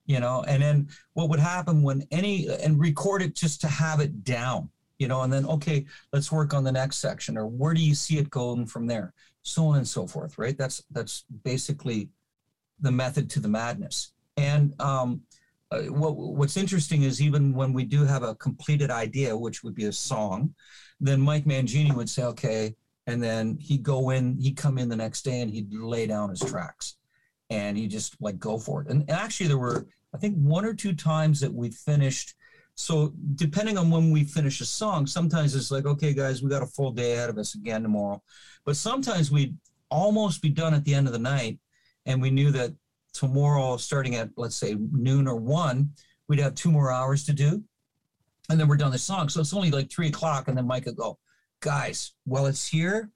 you 0.07 0.21
know 0.21 0.45
and 0.47 0.63
then 0.63 0.89
what 1.15 1.29
would 1.29 1.41
happen 1.41 1.83
when 1.83 2.03
any 2.11 2.49
and 2.63 2.81
record 2.81 3.23
it 3.23 3.35
just 3.35 3.61
to 3.61 3.69
have 3.69 4.01
it 4.01 4.25
down 4.25 4.69
you 4.99 5.09
know 5.09 5.23
and 5.23 5.33
then 5.33 5.47
okay 5.47 5.85
let's 6.13 6.33
work 6.33 6.55
on 6.55 6.65
the 6.65 6.73
next 6.73 6.99
section 6.99 7.37
or 7.37 7.47
where 7.47 7.75
do 7.75 7.81
you 7.81 7.95
see 7.95 8.19
it 8.19 8.31
going 8.31 8.67
from 8.67 8.87
there? 8.87 9.13
So 9.43 9.67
on 9.67 9.79
and 9.79 9.89
so 9.89 10.07
forth 10.07 10.39
right? 10.39 10.57
That's 10.57 10.83
that's 10.91 11.25
basically 11.45 12.09
the 12.81 12.93
method 12.93 13.31
to 13.31 13.41
the 13.41 13.49
madness. 13.49 14.13
And 14.37 14.75
um 14.81 15.23
uh, 15.71 15.83
what 15.83 16.17
what's 16.17 16.57
interesting 16.57 17.03
is 17.03 17.21
even 17.21 17.53
when 17.53 17.73
we 17.73 17.85
do 17.85 18.05
have 18.05 18.23
a 18.23 18.35
completed 18.37 18.91
idea, 18.91 19.37
which 19.37 19.65
would 19.65 19.75
be 19.75 19.87
a 19.87 19.93
song, 19.93 20.55
then 21.01 21.21
Mike 21.21 21.45
Mangini 21.45 21.93
would 21.93 22.09
say, 22.09 22.23
okay, 22.23 22.75
and 23.07 23.23
then 23.23 23.59
he'd 23.61 23.83
go 23.83 24.11
in, 24.11 24.39
he'd 24.39 24.57
come 24.57 24.79
in 24.79 24.89
the 24.89 24.97
next 24.97 25.23
day 25.23 25.41
and 25.41 25.51
he'd 25.51 25.73
lay 25.73 26.07
down 26.07 26.31
his 26.31 26.41
tracks, 26.41 26.97
and 27.51 27.77
he 27.77 27.87
just 27.87 28.17
like 28.21 28.39
go 28.39 28.59
for 28.59 28.83
it. 28.83 28.89
And 28.89 29.09
actually, 29.11 29.49
there 29.49 29.59
were 29.59 29.87
I 30.15 30.19
think 30.19 30.37
one 30.37 30.65
or 30.65 30.75
two 30.75 30.95
times 30.95 31.41
that 31.41 31.53
we 31.53 31.71
finished. 31.71 32.35
So 32.75 33.13
depending 33.35 33.79
on 33.79 33.91
when 33.91 34.11
we 34.11 34.25
finish 34.25 34.61
a 34.61 34.67
song, 34.67 35.07
sometimes 35.07 35.55
it's 35.55 35.71
like, 35.71 35.87
okay, 35.87 36.13
guys, 36.13 36.43
we 36.43 36.51
got 36.51 36.63
a 36.63 36.67
full 36.67 36.93
day 36.93 37.15
ahead 37.15 37.31
of 37.31 37.39
us 37.39 37.55
again 37.55 37.83
tomorrow. 37.83 38.23
But 38.65 38.77
sometimes 38.77 39.31
we'd 39.31 39.57
almost 39.91 40.43
be 40.43 40.51
done 40.51 40.75
at 40.75 40.85
the 40.85 40.95
end 40.95 41.07
of 41.07 41.13
the 41.13 41.19
night, 41.19 41.59
and 42.07 42.21
we 42.21 42.31
knew 42.31 42.51
that 42.51 42.73
tomorrow, 43.13 43.77
starting 43.77 44.15
at 44.17 44.31
let's 44.37 44.57
say 44.57 44.77
noon 44.93 45.27
or 45.27 45.37
one, 45.37 45.91
we'd 46.29 46.41
have 46.41 46.55
two 46.55 46.71
more 46.71 46.91
hours 46.93 47.25
to 47.25 47.33
do, 47.33 47.63
and 48.51 48.61
then 48.61 48.69
we're 48.69 48.77
done 48.77 48.93
the 48.93 48.99
song. 48.99 49.29
So 49.29 49.41
it's 49.41 49.55
only 49.55 49.71
like 49.71 49.91
three 49.91 50.09
o'clock, 50.09 50.49
and 50.49 50.57
then 50.57 50.67
Mike 50.67 50.87
would 50.87 50.97
go, 50.97 51.19
guys, 51.61 52.13
while 52.25 52.47
it's 52.47 52.67
here, 52.67 53.11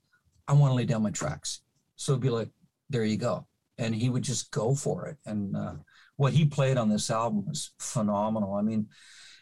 I 0.48 0.52
want 0.52 0.70
to 0.70 0.74
lay 0.74 0.84
down 0.84 1.02
my 1.02 1.10
tracks. 1.10 1.62
So 1.96 2.12
it'd 2.12 2.22
be 2.22 2.30
like, 2.30 2.48
there 2.88 3.04
you 3.04 3.16
go, 3.16 3.46
and 3.78 3.94
he 3.94 4.08
would 4.08 4.22
just 4.22 4.50
go 4.50 4.74
for 4.74 5.06
it. 5.06 5.18
And 5.26 5.54
uh, 5.56 5.74
what 6.20 6.34
he 6.34 6.44
played 6.44 6.76
on 6.76 6.90
this 6.90 7.10
album 7.10 7.46
was 7.46 7.70
phenomenal. 7.78 8.52
I 8.52 8.60
mean, 8.60 8.86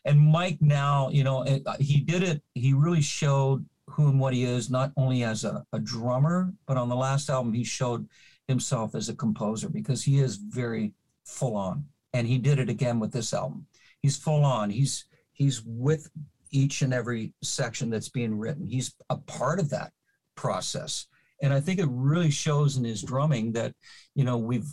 and 0.05 0.17
Mike 0.21 0.59
now, 0.61 1.09
you 1.11 1.25
know, 1.25 1.45
uh, 1.45 1.75
he 1.81 1.99
did 1.99 2.23
it. 2.23 2.41
He 2.55 2.73
really 2.73 3.03
showed 3.03 3.67
who 3.89 4.07
and 4.07 4.21
what 4.21 4.33
he 4.33 4.45
is, 4.45 4.71
not 4.71 4.93
only 4.97 5.25
as 5.25 5.43
a, 5.43 5.65
a 5.73 5.81
drummer, 5.81 6.53
but 6.69 6.77
on 6.77 6.89
the 6.89 6.95
last 6.95 7.31
album, 7.31 7.53
he 7.53 7.65
showed 7.65 8.07
himself 8.47 8.95
as 8.95 9.09
a 9.09 9.17
composer 9.17 9.69
because 9.69 10.05
he 10.05 10.21
is 10.21 10.37
very 10.37 10.93
full 11.25 11.57
on. 11.57 11.85
And 12.13 12.29
he 12.29 12.39
did 12.39 12.61
it 12.61 12.69
again 12.69 13.01
with 13.01 13.13
this 13.13 13.35
album. 13.35 13.67
He's 14.01 14.17
full 14.17 14.45
on. 14.45 14.71
He's 14.71 15.05
he's 15.33 15.61
with 15.67 16.09
each 16.53 16.83
and 16.83 16.95
every 16.95 17.33
section 17.43 17.91
that's 17.91 18.09
being 18.09 18.39
written. 18.39 18.69
He's 18.69 18.95
a 19.11 19.17
part 19.17 19.59
of 19.59 19.69
that 19.71 19.91
process. 20.37 21.09
And 21.43 21.53
I 21.53 21.59
think 21.59 21.81
it 21.81 21.89
really 21.91 22.31
shows 22.31 22.77
in 22.77 22.85
his 22.85 23.03
drumming 23.03 23.51
that, 23.55 23.75
you 24.15 24.23
know, 24.23 24.39
we've 24.39 24.69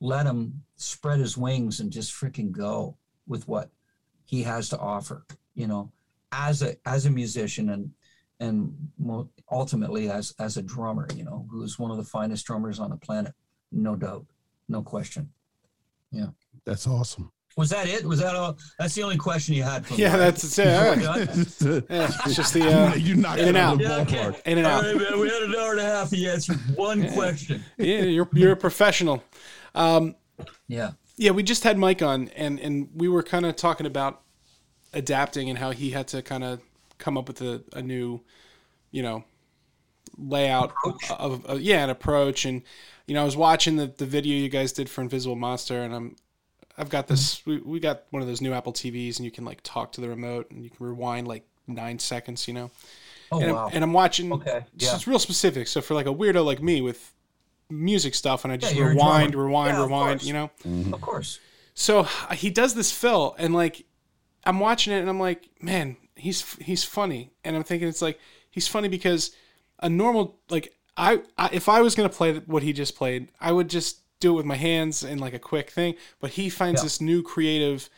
let 0.00 0.26
him 0.26 0.62
spread 0.76 1.18
his 1.18 1.36
wings 1.36 1.80
and 1.80 1.90
just 1.90 2.12
freaking 2.12 2.50
go 2.52 2.96
with 3.26 3.46
what 3.48 3.70
he 4.24 4.42
has 4.42 4.68
to 4.68 4.78
offer, 4.78 5.24
you 5.54 5.66
know, 5.66 5.90
as 6.32 6.62
a 6.62 6.76
as 6.86 7.06
a 7.06 7.10
musician 7.10 7.70
and 7.70 7.90
and 8.40 8.74
ultimately 9.50 10.10
as 10.10 10.34
as 10.38 10.56
a 10.56 10.62
drummer, 10.62 11.08
you 11.14 11.24
know, 11.24 11.46
who's 11.50 11.78
one 11.78 11.90
of 11.90 11.96
the 11.96 12.04
finest 12.04 12.46
drummers 12.46 12.78
on 12.78 12.90
the 12.90 12.96
planet, 12.96 13.34
no 13.72 13.96
doubt, 13.96 14.26
no 14.68 14.82
question. 14.82 15.30
Yeah, 16.10 16.28
that's 16.64 16.86
awesome. 16.86 17.32
Was 17.58 17.70
that 17.70 17.88
it? 17.88 18.04
Was 18.04 18.20
that 18.20 18.36
all? 18.36 18.56
That's 18.78 18.94
the 18.94 19.02
only 19.02 19.16
question 19.16 19.52
you 19.52 19.64
had. 19.64 19.84
For 19.84 19.94
yeah, 19.94 20.12
me, 20.12 20.18
that's 20.18 20.58
it. 20.60 20.68
All 20.68 20.94
right. 20.94 21.28
yeah, 21.90 22.10
it's 22.24 22.36
just 22.36 22.54
the 22.54 22.62
uh, 22.62 22.94
you 22.94 23.16
knocked 23.16 23.40
in 23.40 23.48
and 23.48 23.56
out. 23.56 23.80
Yeah, 23.80 23.96
okay. 23.96 24.32
In 24.46 24.58
and 24.58 24.66
out. 24.66 24.84
All 24.84 24.92
right, 24.92 25.10
man. 25.10 25.18
We 25.18 25.28
had 25.28 25.42
an 25.42 25.56
hour 25.56 25.72
and 25.72 25.80
a 25.80 25.84
half. 25.84 26.12
He 26.12 26.28
answered 26.28 26.56
one 26.76 27.10
question. 27.14 27.64
Yeah, 27.76 28.02
you're 28.02 28.28
you're 28.32 28.52
a 28.52 28.56
professional. 28.56 29.24
Um, 29.74 30.16
yeah. 30.66 30.92
Yeah, 31.16 31.32
we 31.32 31.42
just 31.42 31.64
had 31.64 31.76
Mike 31.78 32.00
on, 32.00 32.28
and 32.28 32.60
and 32.60 32.90
we 32.94 33.08
were 33.08 33.24
kind 33.24 33.44
of 33.44 33.56
talking 33.56 33.86
about 33.86 34.22
adapting 34.92 35.50
and 35.50 35.58
how 35.58 35.72
he 35.72 35.90
had 35.90 36.06
to 36.08 36.22
kind 36.22 36.44
of 36.44 36.60
come 36.98 37.18
up 37.18 37.26
with 37.26 37.42
a, 37.42 37.62
a 37.72 37.82
new, 37.82 38.20
you 38.92 39.02
know, 39.02 39.24
layout 40.16 40.70
approach. 40.70 41.10
of, 41.10 41.44
of 41.46 41.60
yeah, 41.60 41.82
an 41.82 41.90
approach. 41.90 42.44
And 42.44 42.62
you 43.06 43.14
know, 43.14 43.22
I 43.22 43.24
was 43.24 43.36
watching 43.36 43.76
the 43.76 43.86
the 43.86 44.06
video 44.06 44.36
you 44.36 44.48
guys 44.48 44.72
did 44.72 44.88
for 44.88 45.00
Invisible 45.00 45.34
Monster, 45.34 45.82
and 45.82 45.92
I'm 45.92 46.16
I've 46.76 46.88
got 46.88 47.08
this. 47.08 47.44
We, 47.44 47.58
we 47.58 47.80
got 47.80 48.04
one 48.10 48.22
of 48.22 48.28
those 48.28 48.40
new 48.40 48.52
Apple 48.52 48.72
TVs, 48.72 49.16
and 49.16 49.24
you 49.24 49.32
can 49.32 49.44
like 49.44 49.60
talk 49.62 49.92
to 49.92 50.00
the 50.00 50.08
remote, 50.08 50.50
and 50.52 50.62
you 50.62 50.70
can 50.70 50.86
rewind 50.86 51.26
like 51.26 51.44
nine 51.66 51.98
seconds. 51.98 52.46
You 52.46 52.54
know. 52.54 52.70
Oh 53.32 53.40
and 53.40 53.52
wow! 53.52 53.66
I'm, 53.66 53.74
and 53.74 53.84
I'm 53.84 53.92
watching. 53.92 54.32
Okay. 54.32 54.64
Yeah. 54.76 54.94
It's 54.94 55.08
real 55.08 55.18
specific. 55.18 55.66
So 55.66 55.80
for 55.80 55.94
like 55.94 56.06
a 56.06 56.14
weirdo 56.14 56.44
like 56.44 56.62
me 56.62 56.80
with 56.80 57.12
music 57.70 58.14
stuff, 58.14 58.44
and 58.44 58.52
I 58.52 58.56
just 58.56 58.74
Yeah, 58.74 58.84
rewind, 58.88 59.34
rewind, 59.34 59.76
Yeah, 59.76 59.82
rewind. 59.84 60.22
You 60.22 60.32
know. 60.32 60.50
Of 60.92 61.00
course. 61.00 61.38
So 61.74 62.04
he 62.32 62.50
does 62.50 62.74
this 62.74 62.90
fill, 62.92 63.34
and 63.38 63.54
like 63.54 63.84
I'm 64.44 64.60
watching 64.60 64.92
it, 64.92 65.00
and 65.00 65.08
I'm 65.08 65.20
like, 65.20 65.48
man, 65.60 65.96
he's 66.16 66.54
he's 66.60 66.84
funny, 66.84 67.30
and 67.44 67.56
I'm 67.56 67.64
thinking 67.64 67.88
it's 67.88 68.02
like 68.02 68.18
he's 68.50 68.66
funny 68.68 68.88
because 68.88 69.30
a 69.80 69.88
normal 69.88 70.38
like 70.50 70.74
I, 70.96 71.22
I 71.36 71.50
if 71.52 71.68
I 71.68 71.80
was 71.82 71.94
gonna 71.94 72.08
play 72.08 72.34
what 72.46 72.62
he 72.62 72.72
just 72.72 72.96
played, 72.96 73.28
I 73.40 73.52
would 73.52 73.68
just 73.70 74.00
do 74.20 74.32
it 74.32 74.36
with 74.36 74.46
my 74.46 74.56
hands 74.56 75.04
and 75.04 75.20
like 75.20 75.34
a 75.34 75.38
quick 75.38 75.70
thing. 75.70 75.94
But 76.20 76.30
he 76.30 76.48
finds 76.48 76.80
Yeah. 76.80 76.84
this 76.84 77.00
new 77.00 77.22
creative 77.22 77.88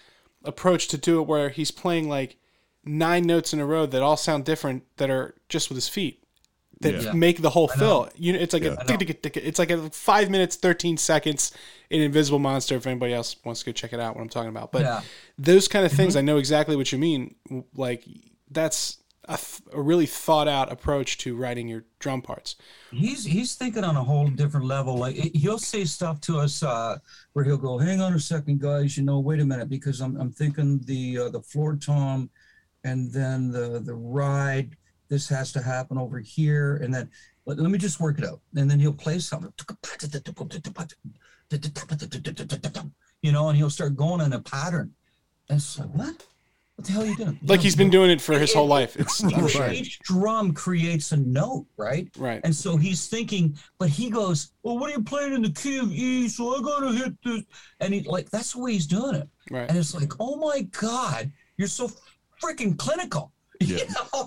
approach 0.45 0.89
to 0.89 0.99
do 0.99 1.21
it 1.21 1.27
where 1.27 1.49
he's 1.49 1.71
playing 1.71 2.09
like 2.09 2.37
nine 2.85 3.25
notes 3.25 3.53
in 3.55 3.61
a 3.61 3.67
row 3.67 3.87
that 3.87 4.03
all 4.03 4.17
sound 4.17 4.45
different 4.45 4.85
that 4.97 5.09
are 5.11 5.35
just 5.49 5.69
with 5.71 5.77
his 5.77 5.89
feet 5.89 6.23
that 6.81 7.03
Yeah. 7.03 7.13
make 7.13 7.43
the 7.43 7.51
whole 7.51 7.71
I 7.75 7.77
know. 7.77 7.81
fill. 8.05 8.09
You 8.17 8.33
know, 8.33 8.39
it's 8.39 8.55
like 8.55 8.63
Yeah. 8.63 8.71
a 8.71 8.73
I 8.81 8.85
know. 8.85 8.97
tick, 8.97 9.07
tick, 9.07 9.23
tick, 9.23 9.37
it's 9.37 9.59
like 9.59 9.71
a 9.71 9.91
five 9.91 10.31
minutes 10.31 10.57
thirteen 10.57 10.97
seconds 10.97 11.53
in 11.91 12.01
Invisible 12.01 12.39
Monster. 12.39 12.77
If 12.77 12.87
anybody 12.87 13.13
else 13.13 13.37
wants 13.45 13.61
to 13.61 13.67
go 13.67 13.73
check 13.73 13.93
it 13.93 14.01
out, 14.01 14.17
what 14.17 14.23
I'm 14.23 14.29
talking 14.29 14.49
about, 14.49 14.73
but 14.73 14.83
Yeah. 14.83 15.03
those 15.39 15.69
kind 15.69 15.85
of 15.85 15.93
Mm-hmm. 15.93 15.97
things, 15.99 16.17
I 16.17 16.23
know 16.23 16.39
exactly 16.39 16.77
what 16.77 16.91
you 16.93 16.99
mean. 16.99 17.35
Like 17.75 18.05
that's 18.51 18.97
a, 19.29 19.37
th- 19.37 19.61
a 19.75 19.81
really 19.81 20.07
thought 20.07 20.49
out 20.49 20.73
approach 20.73 21.19
to 21.19 21.37
writing 21.37 21.69
your 21.69 21.85
drum 21.99 22.23
parts. 22.23 22.57
He's 22.91 23.25
he's 23.27 23.55
thinking 23.55 23.85
on 23.85 23.97
a 23.97 24.03
whole 24.03 24.27
different 24.29 24.67
level. 24.67 24.97
Like 24.97 25.17
it- 25.17 25.37
he'll 25.37 25.59
say 25.59 25.85
stuff 25.85 26.21
to 26.23 26.39
us 26.41 26.63
uh, 26.63 26.97
where 27.35 27.45
he'll 27.45 27.59
go, 27.59 27.77
"Hang 27.79 28.01
on 28.01 28.15
a 28.15 28.19
second, 28.19 28.61
guys. 28.61 28.97
You 28.97 29.05
know, 29.05 29.21
wait 29.21 29.39
a 29.41 29.45
minute, 29.45 29.69
because 29.69 30.01
I'm 30.01 30.17
I'm 30.17 30.33
thinking 30.33 30.79
the 30.87 31.19
uh, 31.19 31.29
the 31.29 31.43
floor 31.43 31.77
tom, 31.77 32.31
and 32.85 33.13
then 33.13 33.51
the 33.53 33.81
the 33.85 33.95
ride. 33.95 34.77
This 35.11 35.29
has 35.29 35.53
to 35.53 35.61
happen 35.61 35.99
over 35.99 36.21
here, 36.21 36.77
and 36.77 36.95
then 36.95 37.11
let, 37.45 37.59
let 37.59 37.71
me 37.71 37.79
just 37.79 37.99
work 38.01 38.19
it 38.19 38.25
out. 38.25 38.41
And 38.57 38.71
then 38.71 38.79
he'll 38.79 38.93
play 38.93 39.19
something, 39.19 39.53
you 43.23 43.33
know, 43.33 43.49
and 43.49 43.57
he'll 43.59 43.71
start 43.71 43.97
going 43.97 44.21
in 44.21 44.33
a 44.33 44.41
pattern. 44.41 44.93
And 45.49 45.59
it's 45.59 45.79
like, 45.79 45.89
what? 45.89 46.27
What 46.77 46.87
the 46.87 46.93
hell 46.93 47.03
are 47.03 47.07
you 47.07 47.17
doing? 47.17 47.39
Like 47.43 47.61
he's 47.61 47.77
been 47.77 47.91
doing 47.91 48.11
it 48.11 48.23
for 48.23 48.39
his 48.39 48.55
whole 48.55 48.67
life. 48.69 48.97
It's 48.97 49.23
Right. 49.59 49.75
each 49.75 49.99
drum 49.99 50.55
creates 50.55 51.13
a 51.13 51.17
note, 51.19 51.67
right? 51.77 52.09
right. 52.17 52.41
And 52.43 52.57
so 52.57 52.79
he's 52.79 53.07
thinking, 53.07 53.59
but 53.79 53.91
he 53.91 54.09
goes, 54.09 54.53
Well, 54.63 54.79
what 54.79 54.89
are 54.89 54.95
you 54.95 55.03
playing 55.03 55.35
in 55.35 55.43
the 55.43 55.51
key 55.51 55.77
of 55.79 55.93
E? 55.93 56.27
So 56.29 56.57
I 56.57 56.63
gotta 56.63 56.93
hit 56.93 57.15
this. 57.23 57.43
And 57.81 57.93
he 57.93 58.01
like 58.05 58.31
that's 58.31 58.53
the 58.55 58.61
way 58.61 58.73
he's 58.73 58.87
doing 58.87 59.17
it. 59.17 59.29
Right. 59.51 59.69
And 59.69 59.77
it's 59.77 59.95
like, 59.95 60.13
oh 60.21 60.37
my 60.37 60.63
God, 60.81 61.31
you're 61.59 61.69
so 61.69 61.91
freaking 62.43 62.79
clinical. 62.79 63.33
You 63.67 63.77
Yeah. 63.77 63.85
know? 64.13 64.27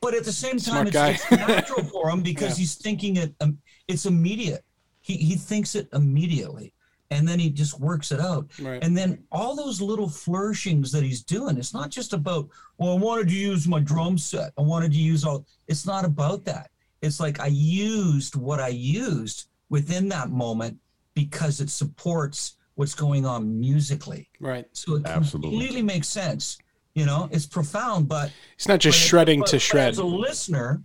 But 0.00 0.14
at 0.14 0.24
the 0.24 0.32
same 0.32 0.58
time, 0.58 0.86
it's, 0.86 0.96
it's 0.96 1.30
natural 1.30 1.84
for 1.92 2.08
him 2.10 2.22
because 2.22 2.50
Yeah. 2.50 2.62
he's 2.62 2.74
thinking 2.76 3.16
it 3.16 3.34
um, 3.40 3.58
it's 3.88 4.06
immediate. 4.06 4.64
He 5.02 5.16
he 5.16 5.36
thinks 5.36 5.74
it 5.74 5.88
immediately. 5.92 6.72
And 7.12 7.26
then 7.28 7.38
he 7.38 7.50
just 7.50 7.78
works 7.78 8.10
it 8.10 8.18
out. 8.18 8.50
Right. 8.60 8.82
And 8.82 8.96
then 8.98 9.22
all 9.30 9.54
those 9.54 9.80
little 9.80 10.08
flourishings 10.08 10.90
that 10.90 11.04
he's 11.04 11.22
doing, 11.22 11.56
it's 11.56 11.72
not 11.72 11.88
just 11.88 12.12
about, 12.12 12.48
well, 12.78 12.94
I 12.94 12.96
wanted 12.96 13.28
to 13.28 13.34
use 13.34 13.68
my 13.68 13.78
drum 13.78 14.18
set. 14.18 14.52
I 14.58 14.62
wanted 14.62 14.90
to 14.90 14.98
use 14.98 15.24
all, 15.24 15.46
it's 15.68 15.86
not 15.86 16.04
about 16.04 16.44
that. 16.46 16.68
It's 17.02 17.20
like 17.20 17.38
I 17.38 17.46
used 17.46 18.34
what 18.34 18.58
I 18.58 18.68
used 18.68 19.46
within 19.68 20.08
that 20.08 20.30
moment 20.30 20.78
because 21.14 21.60
it 21.60 21.70
supports 21.70 22.56
what's 22.74 22.94
going 22.94 23.24
on 23.24 23.56
musically. 23.60 24.28
right. 24.40 24.66
So 24.72 24.96
it 24.96 25.06
Absolutely. 25.06 25.50
completely 25.50 25.82
makes 25.82 26.08
sense. 26.08 26.58
You 26.96 27.04
know, 27.04 27.28
it's 27.30 27.44
profound, 27.44 28.08
but 28.08 28.32
It's 28.54 28.66
not 28.68 28.80
just 28.80 28.98
shredding 28.98 29.40
but- 29.40 29.48
to 29.50 29.56
but 29.56 29.62
shred. 29.62 29.88
As 29.90 29.98
a 29.98 30.04
listener, 30.04 30.82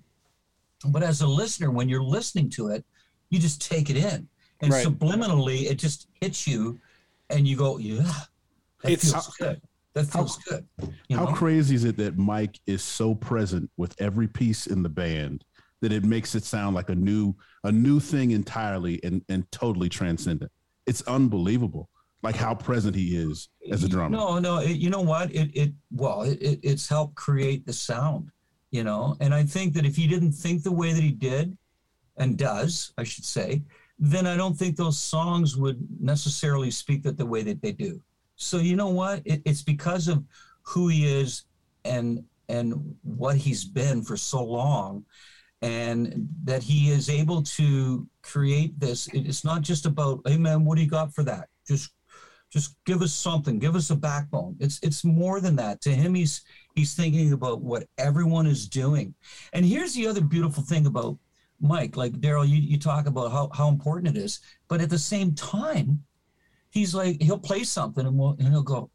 but 0.89 1.03
as 1.03 1.21
a 1.21 1.27
listener, 1.27 1.71
when 1.71 1.87
you're 1.87 2.03
listening 2.03 2.49
to 2.51 2.67
it, 2.67 2.83
you 3.29 3.39
just 3.39 3.61
take 3.61 3.89
it 3.89 3.95
in, 3.95 4.27
and 4.59 4.73
Right. 4.73 4.85
subliminally, 4.85 5.63
it 5.71 5.75
just 5.79 6.07
hits 6.19 6.45
you, 6.45 6.81
and 7.29 7.47
you 7.47 7.55
go, 7.55 7.77
"Yeah, 7.77 8.03
that 8.83 8.91
It's- 8.91 9.09
feels 9.09 9.33
good. 9.39 9.61
That 9.93 10.05
feels 10.11 10.37
good." 10.39 10.67
You 11.07 11.15
How 11.15 11.33
crazy 11.33 11.75
is 11.75 11.85
it 11.85 11.95
that 11.95 12.17
Mike 12.17 12.59
is 12.65 12.83
so 12.83 13.15
present 13.15 13.71
with 13.77 13.95
every 13.97 14.27
piece 14.27 14.67
in 14.67 14.83
the 14.83 14.89
band 14.89 15.45
that 15.79 15.93
it 15.93 16.03
makes 16.03 16.35
it 16.35 16.43
sound 16.43 16.75
like 16.75 16.89
a 16.89 16.95
new 16.95 17.35
a 17.63 17.71
new 17.71 17.99
thing 18.01 18.31
entirely 18.31 19.01
and 19.01 19.23
and 19.29 19.49
totally 19.51 19.87
transcendent. 19.87 20.51
It's 20.85 21.03
unbelievable, 21.03 21.89
like 22.23 22.35
how 22.35 22.53
present 22.53 22.95
he 22.95 23.15
is 23.15 23.49
as 23.71 23.83
a 23.83 23.89
drummer. 23.89 24.15
No, 24.17 24.39
no. 24.39 24.57
It, 24.59 24.77
you 24.77 24.89
know 24.89 25.01
what? 25.01 25.33
It 25.33 25.49
it 25.55 25.71
well, 25.91 26.21
it, 26.23 26.41
it 26.41 26.59
it's 26.63 26.87
helped 26.87 27.15
create 27.15 27.65
the 27.65 27.73
sound. 27.73 28.29
You 28.71 28.83
know, 28.85 29.17
and 29.19 29.33
I 29.33 29.43
think 29.43 29.73
that 29.73 29.85
if 29.85 29.95
he 29.97 30.07
didn't 30.07 30.31
think 30.31 30.63
the 30.63 30.71
way 30.71 30.93
that 30.93 31.01
he 31.03 31.11
did, 31.11 31.57
and 32.17 32.37
does, 32.37 32.93
I 32.97 33.03
should 33.03 33.25
say, 33.25 33.63
then 33.99 34.25
I 34.25 34.37
don't 34.37 34.55
think 34.57 34.77
those 34.77 34.97
songs 34.97 35.57
would 35.57 35.85
necessarily 35.99 36.71
speak 36.71 37.03
that 37.03 37.17
the 37.17 37.25
way 37.25 37.43
that 37.43 37.61
they 37.61 37.73
do. 37.73 38.01
So 38.37 38.57
you 38.59 38.75
know 38.77 38.87
what? 38.89 39.21
It, 39.25 39.41
it's 39.45 39.61
because 39.61 40.07
of 40.07 40.23
who 40.63 40.87
he 40.87 41.05
is 41.05 41.43
and 41.83 42.23
and 42.47 42.95
what 43.03 43.35
he's 43.37 43.63
been 43.65 44.03
for 44.03 44.15
so 44.15 44.43
long, 44.43 45.03
and 45.61 46.27
that 46.43 46.63
he 46.63 46.91
is 46.91 47.09
able 47.09 47.41
to 47.43 48.07
create 48.21 48.79
this. 48.79 49.07
It- 49.07 49.27
It's 49.27 49.43
not 49.43 49.61
just 49.61 49.85
about, 49.85 50.21
hey 50.25 50.37
man, 50.37 50.63
what 50.65 50.75
do 50.77 50.81
you 50.83 50.89
got 50.89 51.13
for 51.13 51.23
that? 51.23 51.49
Just 51.67 51.91
Just 52.51 52.75
give 52.85 53.01
us 53.01 53.13
something. 53.13 53.59
Give 53.59 53.75
us 53.75 53.89
a 53.89 53.95
backbone. 53.95 54.57
It's 54.59 54.79
it's 54.83 55.03
more 55.03 55.39
than 55.39 55.55
that. 55.55 55.81
To 55.81 55.89
him, 55.89 56.13
he's 56.13 56.41
he's 56.75 56.93
thinking 56.93 57.33
about 57.33 57.61
what 57.61 57.87
everyone 57.97 58.45
is 58.45 58.67
doing. 58.67 59.13
And 59.53 59.65
here's 59.65 59.93
the 59.93 60.07
other 60.07 60.21
beautiful 60.21 60.63
thing 60.63 60.85
about 60.85 61.17
Mike. 61.61 61.95
Like 61.95 62.13
Daryl, 62.13 62.47
you, 62.47 62.57
you 62.57 62.77
talk 62.77 63.07
about 63.07 63.31
how, 63.31 63.49
how 63.53 63.69
important 63.69 64.15
it 64.15 64.19
is, 64.19 64.41
but 64.67 64.81
at 64.81 64.89
the 64.89 64.99
same 64.99 65.33
time, 65.33 66.03
he's 66.71 66.93
like 66.93 67.21
he'll 67.21 67.39
play 67.39 67.63
something 67.63 68.05
and 68.05 68.17
we'll 68.17 68.35
and 68.39 68.49
he'll 68.49 68.63
go, 68.63 68.89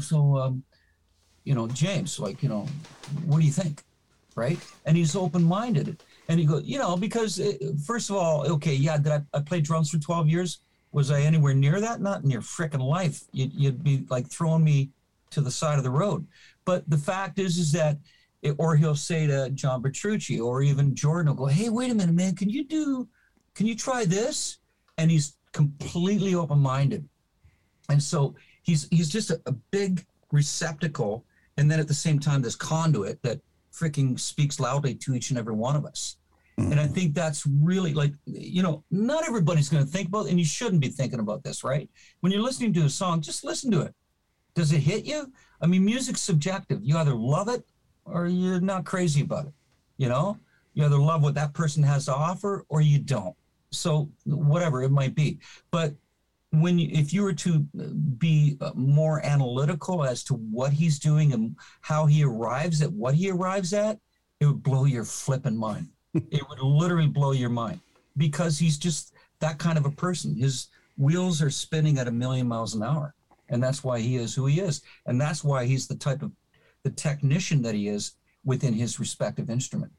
so 0.00 0.38
um, 0.38 0.64
you 1.48 1.54
know, 1.54 1.66
James, 1.66 2.18
like, 2.18 2.42
you 2.42 2.48
know, 2.50 2.66
what 3.24 3.40
do 3.40 3.46
you 3.46 3.52
think? 3.52 3.82
Right. 4.36 4.58
And 4.84 4.98
he's 4.98 5.16
open 5.16 5.42
minded. 5.42 6.02
And 6.28 6.38
he 6.38 6.44
goes, 6.44 6.62
you 6.64 6.78
know, 6.78 6.94
because 6.94 7.38
it, 7.38 7.62
first 7.86 8.10
of 8.10 8.16
all, 8.16 8.46
okay, 8.46 8.74
yeah, 8.74 8.98
did 8.98 9.12
I, 9.12 9.22
I 9.32 9.40
play 9.40 9.62
drums 9.62 9.88
for 9.88 9.98
12 9.98 10.28
years? 10.28 10.60
Was 10.92 11.10
I 11.10 11.22
anywhere 11.22 11.54
near 11.54 11.80
that? 11.80 12.00
Not 12.00 12.24
in 12.24 12.30
your 12.30 12.40
freaking 12.40 12.80
life. 12.80 13.22
You'd, 13.32 13.52
you'd 13.52 13.84
be 13.84 14.04
like 14.08 14.28
throwing 14.28 14.64
me 14.64 14.90
to 15.30 15.40
the 15.40 15.50
side 15.50 15.78
of 15.78 15.84
the 15.84 15.90
road. 15.90 16.26
But 16.64 16.88
the 16.88 16.98
fact 16.98 17.38
is, 17.38 17.58
is 17.58 17.72
that, 17.72 17.98
it, 18.42 18.54
or 18.58 18.76
he'll 18.76 18.94
say 18.94 19.26
to 19.26 19.50
John 19.50 19.82
Petrucci 19.82 20.40
or 20.40 20.62
even 20.62 20.94
Jordan 20.94 21.34
will 21.34 21.46
go, 21.46 21.46
hey, 21.46 21.68
wait 21.68 21.90
a 21.90 21.94
minute, 21.94 22.14
man, 22.14 22.34
can 22.34 22.48
you 22.48 22.64
do, 22.64 23.08
can 23.54 23.66
you 23.66 23.74
try 23.74 24.04
this? 24.04 24.58
And 24.96 25.10
he's 25.10 25.36
completely 25.52 26.34
open 26.34 26.58
minded. 26.58 27.08
And 27.88 28.02
so 28.02 28.34
he's 28.62 28.86
he's 28.90 29.08
just 29.08 29.30
a, 29.30 29.40
a 29.46 29.52
big 29.52 30.04
receptacle 30.30 31.24
and 31.56 31.70
then 31.70 31.80
at 31.80 31.88
the 31.88 31.94
same 31.94 32.18
time 32.18 32.42
this 32.42 32.54
conduit 32.54 33.22
that 33.22 33.40
freaking 33.72 34.18
speaks 34.20 34.60
loudly 34.60 34.94
to 34.94 35.14
each 35.14 35.30
and 35.30 35.38
every 35.38 35.54
one 35.54 35.74
of 35.74 35.86
us. 35.86 36.17
And 36.58 36.80
i 36.80 36.86
think 36.86 37.14
that's 37.14 37.46
really 37.46 37.94
like 37.94 38.12
you 38.26 38.62
know 38.62 38.84
not 38.90 39.26
everybody's 39.26 39.68
going 39.68 39.84
to 39.84 39.90
think 39.90 40.08
about 40.08 40.26
and 40.26 40.38
you 40.38 40.44
shouldn't 40.44 40.80
be 40.80 40.88
thinking 40.88 41.20
about 41.20 41.42
this 41.42 41.64
right? 41.64 41.88
When 42.20 42.32
you're 42.32 42.42
listening 42.42 42.72
to 42.74 42.84
a 42.84 42.90
song 42.90 43.20
just 43.20 43.44
listen 43.44 43.70
to 43.72 43.82
it. 43.82 43.94
Does 44.54 44.72
it 44.72 44.80
hit 44.80 45.04
you? 45.04 45.32
I 45.60 45.66
mean 45.66 45.84
music's 45.84 46.20
subjective. 46.20 46.80
You 46.82 46.96
either 46.98 47.14
love 47.14 47.48
it 47.48 47.64
or 48.04 48.26
you're 48.26 48.60
not 48.60 48.84
crazy 48.84 49.22
about 49.22 49.46
it 49.46 49.52
you 49.98 50.08
know? 50.08 50.38
You 50.74 50.84
either 50.84 50.96
love 50.96 51.22
what 51.22 51.34
that 51.34 51.52
person 51.52 51.82
has 51.82 52.06
to 52.06 52.14
offer 52.14 52.64
or 52.68 52.80
you 52.80 52.98
don't. 53.00 53.36
So 53.70 54.08
whatever 54.24 54.82
it 54.82 54.90
might 54.90 55.14
be. 55.14 55.40
But 55.70 55.94
when 56.50 56.78
you, 56.78 56.88
if 56.90 57.12
you 57.12 57.22
were 57.22 57.34
to 57.34 57.58
be 58.18 58.56
uh, 58.60 58.70
more 58.74 59.24
analytical 59.26 60.04
as 60.04 60.24
to 60.24 60.34
what 60.34 60.72
he's 60.72 60.98
doing 60.98 61.32
and 61.32 61.56
how 61.82 62.06
he 62.06 62.24
arrives 62.24 62.80
at 62.80 62.92
what 62.92 63.14
he 63.14 63.30
arrives 63.30 63.74
at, 63.74 63.98
it 64.40 64.46
would 64.46 64.62
blow 64.62 64.84
your 64.84 65.04
flipping 65.04 65.56
mind. 65.56 65.88
It 66.14 66.48
would 66.48 66.60
literally 66.60 67.08
blow 67.08 67.32
your 67.32 67.50
mind 67.50 67.80
because 68.16 68.58
he's 68.58 68.78
just 68.78 69.14
that 69.40 69.58
kind 69.58 69.78
of 69.78 69.86
a 69.86 69.90
person. 69.90 70.34
His 70.34 70.68
wheels 70.96 71.40
are 71.42 71.50
spinning 71.50 71.98
at 71.98 72.08
a 72.08 72.12
million 72.12 72.48
miles 72.48 72.74
an 72.74 72.82
hour, 72.82 73.14
and 73.48 73.62
that's 73.62 73.84
why 73.84 74.00
he 74.00 74.16
is 74.16 74.34
who 74.34 74.46
he 74.46 74.60
is, 74.60 74.82
and 75.06 75.20
that's 75.20 75.44
why 75.44 75.64
he's 75.64 75.86
the 75.86 75.96
type 75.96 76.22
of 76.22 76.32
the 76.82 76.90
technician 76.90 77.62
that 77.62 77.74
he 77.74 77.88
is 77.88 78.12
within 78.44 78.72
his 78.72 78.98
respective 78.98 79.50
instrument. 79.50 79.92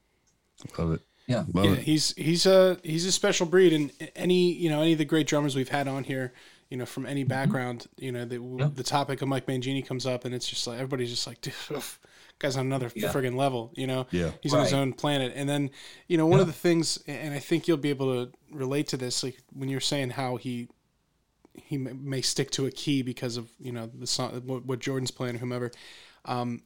Love 0.78 0.92
it. 0.92 1.00
Yeah, 1.26 1.44
Love 1.54 1.64
yeah 1.64 1.74
he's 1.76 2.12
he's 2.16 2.46
a 2.46 2.78
he's 2.82 3.06
a 3.06 3.12
special 3.12 3.46
breed, 3.46 3.72
and 3.72 3.92
any 4.16 4.52
you 4.52 4.68
know 4.68 4.82
any 4.82 4.92
of 4.92 4.98
the 4.98 5.04
great 5.04 5.26
drummers 5.26 5.54
we've 5.54 5.68
had 5.68 5.88
on 5.88 6.04
here, 6.04 6.32
you 6.70 6.76
know, 6.76 6.86
from 6.86 7.06
any 7.06 7.22
mm-hmm. 7.22 7.28
background, 7.28 7.86
you 7.96 8.12
know, 8.12 8.24
the 8.24 8.40
yeah. 8.58 8.70
the 8.74 8.82
topic 8.82 9.22
of 9.22 9.28
Mike 9.28 9.46
Mangini 9.46 9.86
comes 9.86 10.06
up, 10.06 10.24
and 10.24 10.34
it's 10.34 10.48
just 10.48 10.66
like 10.66 10.76
everybody's 10.76 11.10
just 11.10 11.26
like, 11.26 11.40
guy's 12.40 12.56
on 12.56 12.66
another 12.66 12.90
yeah. 12.94 13.12
friggin' 13.12 13.36
level, 13.36 13.72
you 13.76 13.86
know. 13.86 14.06
Yeah, 14.10 14.32
he's 14.40 14.52
right. 14.52 14.58
on 14.58 14.64
his 14.64 14.74
own 14.74 14.92
planet, 14.92 15.32
and 15.36 15.48
then 15.48 15.70
you 16.08 16.18
know 16.18 16.26
one 16.26 16.38
yeah. 16.38 16.42
of 16.42 16.46
the 16.48 16.52
things, 16.52 16.98
and 17.06 17.32
I 17.32 17.38
think 17.38 17.68
you'll 17.68 17.76
be 17.76 17.90
able 17.90 18.26
to 18.26 18.32
relate 18.50 18.88
to 18.88 18.96
this, 18.96 19.22
like 19.22 19.38
when 19.52 19.68
you're 19.68 19.80
saying 19.80 20.10
how 20.10 20.36
he 20.36 20.68
he 21.54 21.78
may 21.78 22.22
stick 22.22 22.50
to 22.52 22.66
a 22.66 22.70
key 22.70 23.02
because 23.02 23.36
of 23.36 23.50
you 23.60 23.70
know 23.70 23.86
the 23.86 24.06
song 24.06 24.30
what 24.46 24.80
Jordan's 24.80 25.12
playing 25.12 25.36
or 25.36 25.38
whomever. 25.38 25.70
Um, 26.24 26.62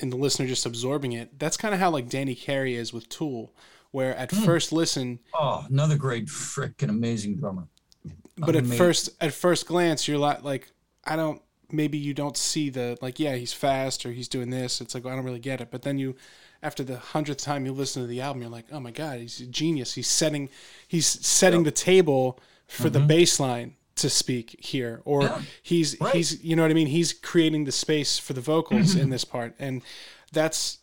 and 0.00 0.12
the 0.12 0.16
listener 0.16 0.48
just 0.48 0.66
absorbing 0.66 1.12
it. 1.12 1.38
That's 1.38 1.56
kind 1.56 1.72
of 1.72 1.78
how 1.78 1.90
like 1.90 2.08
Danny 2.08 2.34
Carey 2.34 2.74
is 2.74 2.92
with 2.92 3.08
Tool 3.08 3.54
where 3.94 4.16
at 4.16 4.30
mm. 4.30 4.44
first 4.44 4.72
listen 4.72 5.20
oh 5.34 5.64
another 5.70 5.96
great 5.96 6.26
freaking 6.26 6.88
amazing 6.88 7.36
drummer 7.36 7.68
but 8.36 8.56
amazing. 8.56 8.72
at 8.72 8.76
first 8.76 9.10
at 9.20 9.32
first 9.32 9.68
glance 9.68 10.08
you're 10.08 10.18
like 10.18 10.42
like 10.42 10.72
i 11.04 11.14
don't 11.14 11.40
maybe 11.70 11.98
you 11.98 12.14
don't 12.14 12.36
see 12.36 12.70
the 12.70 12.96
like 13.00 13.18
yeah 13.18 13.34
he's 13.34 13.52
fast 13.52 14.04
or 14.04 14.12
he's 14.12 14.28
doing 14.28 14.50
this 14.50 14.80
it's 14.80 14.94
like 14.94 15.04
well, 15.04 15.12
i 15.12 15.16
don't 15.16 15.24
really 15.24 15.38
get 15.38 15.60
it 15.60 15.70
but 15.70 15.82
then 15.82 15.98
you 15.98 16.14
after 16.62 16.82
the 16.82 16.96
hundredth 16.96 17.42
time 17.42 17.66
you 17.66 17.72
listen 17.72 18.02
to 18.02 18.08
the 18.08 18.20
album 18.20 18.42
you're 18.42 18.50
like 18.50 18.66
oh 18.72 18.80
my 18.80 18.90
god 18.90 19.18
he's 19.18 19.40
a 19.40 19.46
genius 19.46 19.94
he's 19.94 20.06
setting 20.06 20.48
he's 20.88 21.06
setting 21.06 21.60
yep. 21.60 21.66
the 21.66 21.70
table 21.70 22.38
for 22.66 22.84
mm-hmm. 22.84 22.92
the 22.92 23.00
bass 23.00 23.38
line 23.38 23.74
to 23.96 24.10
speak 24.10 24.56
here 24.58 25.00
or 25.04 25.22
yeah. 25.22 25.40
he's 25.62 26.00
right. 26.00 26.14
he's 26.14 26.42
you 26.42 26.56
know 26.56 26.62
what 26.62 26.70
i 26.70 26.74
mean 26.74 26.88
he's 26.88 27.12
creating 27.12 27.64
the 27.64 27.72
space 27.72 28.18
for 28.18 28.32
the 28.32 28.40
vocals 28.40 28.96
in 28.96 29.10
this 29.10 29.24
part 29.24 29.54
and 29.58 29.82
that's 30.32 30.78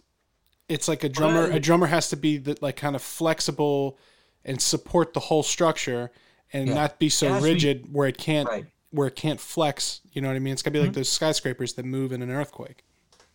it's 0.69 0.87
like 0.87 1.03
a 1.03 1.09
drummer 1.09 1.51
a 1.51 1.59
drummer 1.59 1.87
has 1.87 2.09
to 2.09 2.15
be 2.15 2.37
the, 2.37 2.57
like 2.61 2.77
kind 2.77 2.95
of 2.95 3.01
flexible 3.01 3.97
and 4.45 4.61
support 4.61 5.13
the 5.13 5.19
whole 5.19 5.43
structure 5.43 6.09
and 6.53 6.67
yeah. 6.67 6.73
not 6.73 6.99
be 6.99 7.09
so 7.09 7.37
rigid 7.39 7.83
be, 7.83 7.89
where 7.89 8.07
it 8.07 8.17
can't 8.17 8.47
right. 8.47 8.65
Where 8.91 9.07
it 9.07 9.15
can't 9.15 9.39
flex 9.39 10.01
you 10.13 10.21
know 10.21 10.27
what 10.27 10.35
i 10.35 10.39
mean 10.39 10.53
it's 10.53 10.61
gonna 10.61 10.73
be 10.73 10.79
like 10.79 10.89
mm-hmm. 10.89 10.99
those 10.99 11.09
skyscrapers 11.09 11.73
that 11.73 11.85
move 11.85 12.11
in 12.11 12.21
an 12.21 12.29
earthquake 12.29 12.83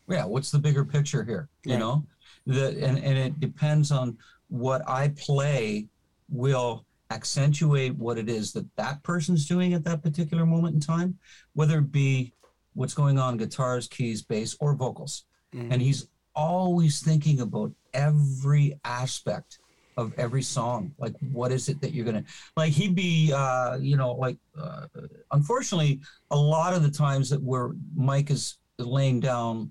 yeah 0.08 0.24
what's 0.24 0.50
the 0.50 0.58
bigger 0.58 0.84
picture 0.84 1.24
here 1.24 1.48
you 1.64 1.72
right. 1.72 1.80
know 1.80 2.04
the 2.46 2.68
and, 2.84 2.98
and 2.98 3.18
it 3.18 3.40
depends 3.40 3.90
on 3.90 4.16
what 4.48 4.82
i 4.88 5.08
play 5.16 5.86
will 6.28 6.84
accentuate 7.10 7.94
what 7.96 8.18
it 8.18 8.28
is 8.28 8.52
that 8.52 8.66
that 8.76 9.02
person's 9.02 9.46
doing 9.46 9.74
at 9.74 9.84
that 9.84 10.02
particular 10.02 10.44
moment 10.44 10.74
in 10.74 10.80
time 10.80 11.16
whether 11.54 11.78
it 11.78 11.92
be 11.92 12.32
what's 12.74 12.94
going 12.94 13.18
on 13.18 13.36
guitars 13.36 13.88
keys 13.88 14.22
bass 14.22 14.56
or 14.60 14.74
vocals 14.74 15.24
mm-hmm. 15.54 15.72
and 15.72 15.80
he's 15.80 16.08
always 16.34 17.00
thinking 17.00 17.40
about 17.40 17.72
every 17.94 18.78
aspect 18.84 19.58
of 19.96 20.12
every 20.18 20.42
song 20.42 20.92
like 20.98 21.14
what 21.32 21.50
is 21.50 21.68
it 21.68 21.80
that 21.80 21.92
you're 21.92 22.04
gonna 22.04 22.24
like 22.56 22.72
he'd 22.72 22.94
be 22.94 23.32
uh 23.34 23.76
you 23.76 23.96
know 23.96 24.12
like 24.12 24.36
uh, 24.60 24.86
unfortunately 25.32 26.00
a 26.30 26.36
lot 26.36 26.74
of 26.74 26.82
the 26.82 26.90
times 26.90 27.30
that 27.30 27.42
where 27.42 27.70
mike 27.94 28.30
is 28.30 28.58
laying 28.78 29.20
down 29.20 29.70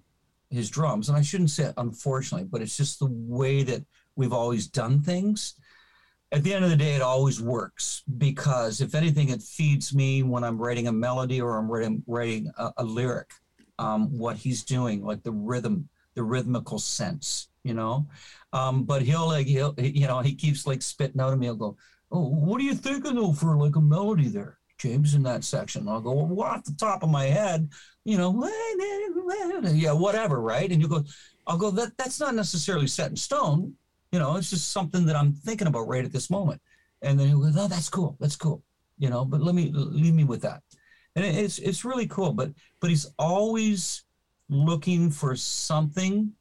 his 0.49 0.69
drums 0.69 1.09
and 1.09 1.17
i 1.17 1.21
shouldn't 1.21 1.49
say 1.49 1.71
unfortunately 1.77 2.47
but 2.49 2.61
it's 2.61 2.77
just 2.77 2.99
the 2.99 3.09
way 3.09 3.63
that 3.63 3.83
we've 4.15 4.33
always 4.33 4.67
done 4.67 5.01
things 5.01 5.55
at 6.31 6.43
the 6.43 6.53
end 6.53 6.63
of 6.63 6.71
the 6.71 6.75
day 6.75 6.95
it 6.95 7.01
always 7.01 7.41
works 7.41 8.03
because 8.17 8.81
if 8.81 8.95
anything 8.95 9.29
it 9.29 9.41
feeds 9.41 9.93
me 9.93 10.23
when 10.23 10.43
i'm 10.43 10.57
writing 10.57 10.88
a 10.88 10.91
melody 10.91 11.39
or 11.39 11.57
i'm 11.57 11.69
writing 11.69 12.03
writing 12.07 12.51
a, 12.57 12.71
a 12.77 12.83
lyric 12.83 13.31
um, 13.77 14.17
what 14.17 14.38
he's 14.38 14.63
doing 14.63 15.03
like 15.03 15.21
the 15.23 15.31
rhythm 15.31 15.89
the 16.15 16.23
rhythmical 16.23 16.79
sense, 16.79 17.49
you 17.63 17.73
know. 17.73 18.07
Um, 18.56 18.86
but 18.86 19.02
he'll 19.02 19.28
like 19.28 19.48
he'll 19.48 19.76
you 19.78 20.08
know 20.08 20.22
he 20.22 20.34
keeps 20.34 20.65
like 20.65 20.82
spitting 20.82 21.20
out 21.20 21.34
at 21.34 21.38
me. 21.38 21.48
I'll 21.48 21.56
go, 21.56 21.76
oh, 22.10 22.30
what 22.30 22.62
are 22.62 22.63
you 22.63 22.74
thinking 22.74 23.15
though 23.15 23.34
for 23.34 23.58
like 23.58 23.76
a 23.76 23.82
melody 23.82 24.30
there, 24.30 24.60
James, 24.78 25.13
in 25.13 25.24
that 25.24 25.44
section? 25.44 25.89
I'll 25.89 26.00
go, 26.00 26.13
well, 26.13 26.48
off 26.48 26.63
the 26.63 26.74
top 26.80 27.04
of 27.04 27.10
my 27.10 27.26
head, 27.26 27.70
you 28.06 28.18
know, 28.18 28.32
yeah, 29.74 29.91
whatever, 29.91 30.39
right? 30.41 30.72
And 30.72 30.82
you 30.82 30.88
go, 30.88 31.04
I'll 31.46 31.58
go, 31.58 31.70
that 31.72 31.98
that's 31.98 32.22
not 32.22 32.34
necessarily 32.34 32.88
set 32.88 33.10
in 33.10 33.18
stone. 33.18 33.74
You 34.13 34.20
know, 34.20 34.38
it's 34.38 34.52
just 34.52 34.72
something 34.72 35.06
that 35.06 35.18
I'm 35.18 35.34
thinking 35.34 35.68
about 35.68 35.89
right 35.89 36.06
at 36.06 36.13
this 36.13 36.30
moment. 36.30 36.62
And 37.02 37.20
then 37.20 37.28
he 37.28 37.34
goes, 37.34 37.58
oh, 37.58 37.68
that's 37.68 37.89
cool, 37.89 38.15
that's 38.22 38.38
cool. 38.38 38.63
You 38.98 39.10
know, 39.10 39.26
but 39.26 39.41
let 39.41 39.54
me 39.54 39.70
leave 39.74 40.13
me 40.13 40.24
with 40.24 40.41
that. 40.44 40.62
And 41.18 41.26
it's 41.26 41.60
it's 41.60 41.84
really 41.84 42.08
cool. 42.08 42.32
But 42.32 42.52
but 42.80 42.89
he's 42.89 43.08
always 43.20 44.06
looking 44.48 45.12
for 45.12 45.36
something 45.36 46.32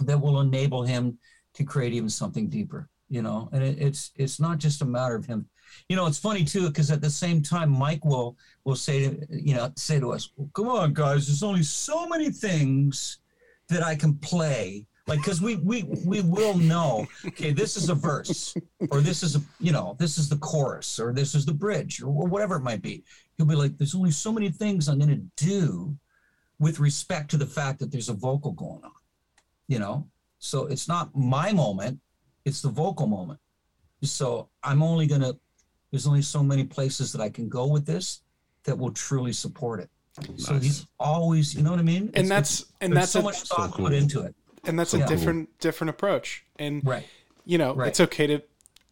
that 0.00 0.20
will 0.20 0.40
enable 0.40 0.82
him 0.82 1.18
to 1.54 1.64
create 1.64 1.92
even 1.92 2.08
something 2.08 2.48
deeper 2.48 2.88
you 3.08 3.22
know? 3.22 3.48
And 3.52 3.62
it, 3.62 3.78
it's 3.80 4.10
it's 4.16 4.40
not 4.40 4.58
just 4.58 4.82
a 4.82 4.84
matter 4.84 5.14
of 5.14 5.26
him. 5.26 5.46
You 5.88 5.96
know 5.96 6.06
it's 6.06 6.18
funny 6.18 6.44
too 6.44 6.68
because 6.68 6.90
at 6.90 7.00
the 7.00 7.10
same 7.10 7.42
time 7.42 7.70
mike 7.70 8.04
will 8.04 8.36
will 8.64 8.76
say 8.76 9.08
to 9.08 9.26
you 9.30 9.54
know 9.54 9.72
say 9.76 9.98
to 9.98 10.12
us 10.12 10.30
well, 10.36 10.50
come 10.54 10.68
on 10.68 10.92
guys 10.92 11.26
there's 11.26 11.42
only 11.42 11.62
so 11.62 12.06
many 12.06 12.30
things 12.30 13.18
that 13.68 13.82
i 13.82 13.94
can 13.94 14.14
play. 14.14 14.86
Like 15.06 15.18
because 15.18 15.42
we 15.42 15.56
we 15.56 15.82
we 16.04 16.22
will 16.22 16.56
know 16.56 17.06
okay 17.26 17.52
this 17.52 17.76
is 17.76 17.88
a 17.88 17.94
verse 17.94 18.54
or 18.90 19.00
this 19.00 19.22
is 19.22 19.36
a 19.36 19.40
you 19.60 19.72
know 19.72 19.96
this 19.98 20.16
is 20.16 20.28
the 20.28 20.38
chorus 20.38 20.98
or 20.98 21.12
this 21.12 21.34
is 21.34 21.44
the 21.44 21.52
bridge 21.52 22.02
or, 22.02 22.06
or 22.06 22.26
whatever 22.26 22.56
it 22.56 22.62
might 22.62 22.82
be. 22.82 23.04
He'll 23.36 23.46
be 23.46 23.54
like 23.54 23.76
there's 23.76 23.94
only 23.94 24.12
so 24.12 24.32
many 24.32 24.50
things 24.50 24.88
i'm 24.88 24.98
going 24.98 25.10
to 25.10 25.44
do 25.44 25.96
with 26.58 26.78
respect 26.78 27.30
to 27.30 27.36
the 27.36 27.46
fact 27.46 27.80
that 27.80 27.90
there's 27.90 28.08
a 28.08 28.14
vocal 28.14 28.52
going 28.52 28.84
on, 28.84 28.92
you 29.68 29.78
know? 29.78 30.06
So 30.38 30.66
it's 30.66 30.88
not 30.88 31.14
my 31.14 31.52
moment, 31.52 32.00
it's 32.44 32.60
the 32.60 32.68
vocal 32.68 33.06
moment. 33.06 33.40
So 34.02 34.48
I'm 34.62 34.82
only 34.82 35.06
going 35.06 35.22
to, 35.22 35.36
there's 35.90 36.06
only 36.06 36.22
so 36.22 36.42
many 36.42 36.64
places 36.64 37.12
that 37.12 37.20
I 37.20 37.30
can 37.30 37.48
go 37.48 37.66
with 37.66 37.86
this 37.86 38.20
that 38.64 38.76
will 38.76 38.90
truly 38.90 39.32
support 39.32 39.80
it. 39.80 39.90
Nice. 40.28 40.44
So 40.44 40.58
he's 40.58 40.86
always, 41.00 41.54
you 41.54 41.62
know 41.62 41.70
what 41.70 41.80
I 41.80 41.84
mean? 41.84 42.10
and 42.14 42.30
that's, 42.30 42.66
and 42.80 42.94
that's 42.94 43.12
so 43.12 43.20
a, 43.20 43.22
much 43.22 43.42
thought 43.42 43.70
so 43.70 43.76
cool. 43.76 43.86
put 43.86 43.94
into 43.94 44.20
it. 44.22 44.34
And 44.64 44.78
that's 44.78 44.94
a 44.94 45.06
different, 45.06 45.58
different 45.58 45.90
approach. 45.90 46.44
And, 46.58 46.84
right. 46.86 47.04
you 47.44 47.58
know, 47.58 47.74
right. 47.74 47.88
it's 47.88 48.00
okay 48.00 48.26
to, 48.26 48.42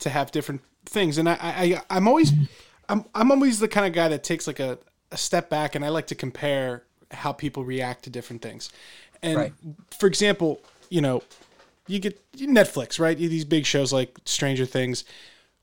to 0.01 0.11
have 0.11 0.31
different 0.31 0.63
things. 0.87 1.19
And 1.19 1.29
I, 1.29 1.37
I, 1.41 1.83
I'm 1.91 2.09
always, 2.09 2.33
I'm, 2.89 3.05
I'm 3.15 3.31
always 3.31 3.59
the 3.59 3.69
kind 3.69 3.87
of 3.87 3.93
guy 3.93 4.09
that 4.09 4.25
takes 4.25 4.47
like 4.47 4.61
a, 4.61 4.79
a 5.11 5.17
step 5.17 5.49
back 5.49 5.75
and 5.75 5.85
I 5.85 5.89
like 5.89 6.09
to 6.09 6.15
compare 6.15 6.85
how 7.11 7.33
people 7.33 7.65
react 7.65 8.05
to 8.05 8.11
different 8.11 8.43
things. 8.43 8.71
And 9.23 9.37
Right. 9.37 9.53
for 9.91 10.07
example, 10.07 10.61
you 10.91 11.01
know, 11.01 11.23
you 11.87 11.99
get 11.99 12.19
Netflix, 12.37 12.99
right? 12.99 13.17
These 13.17 13.45
big 13.45 13.67
shows 13.67 13.93
like 13.93 14.19
Stranger 14.25 14.67
Things. 14.67 15.05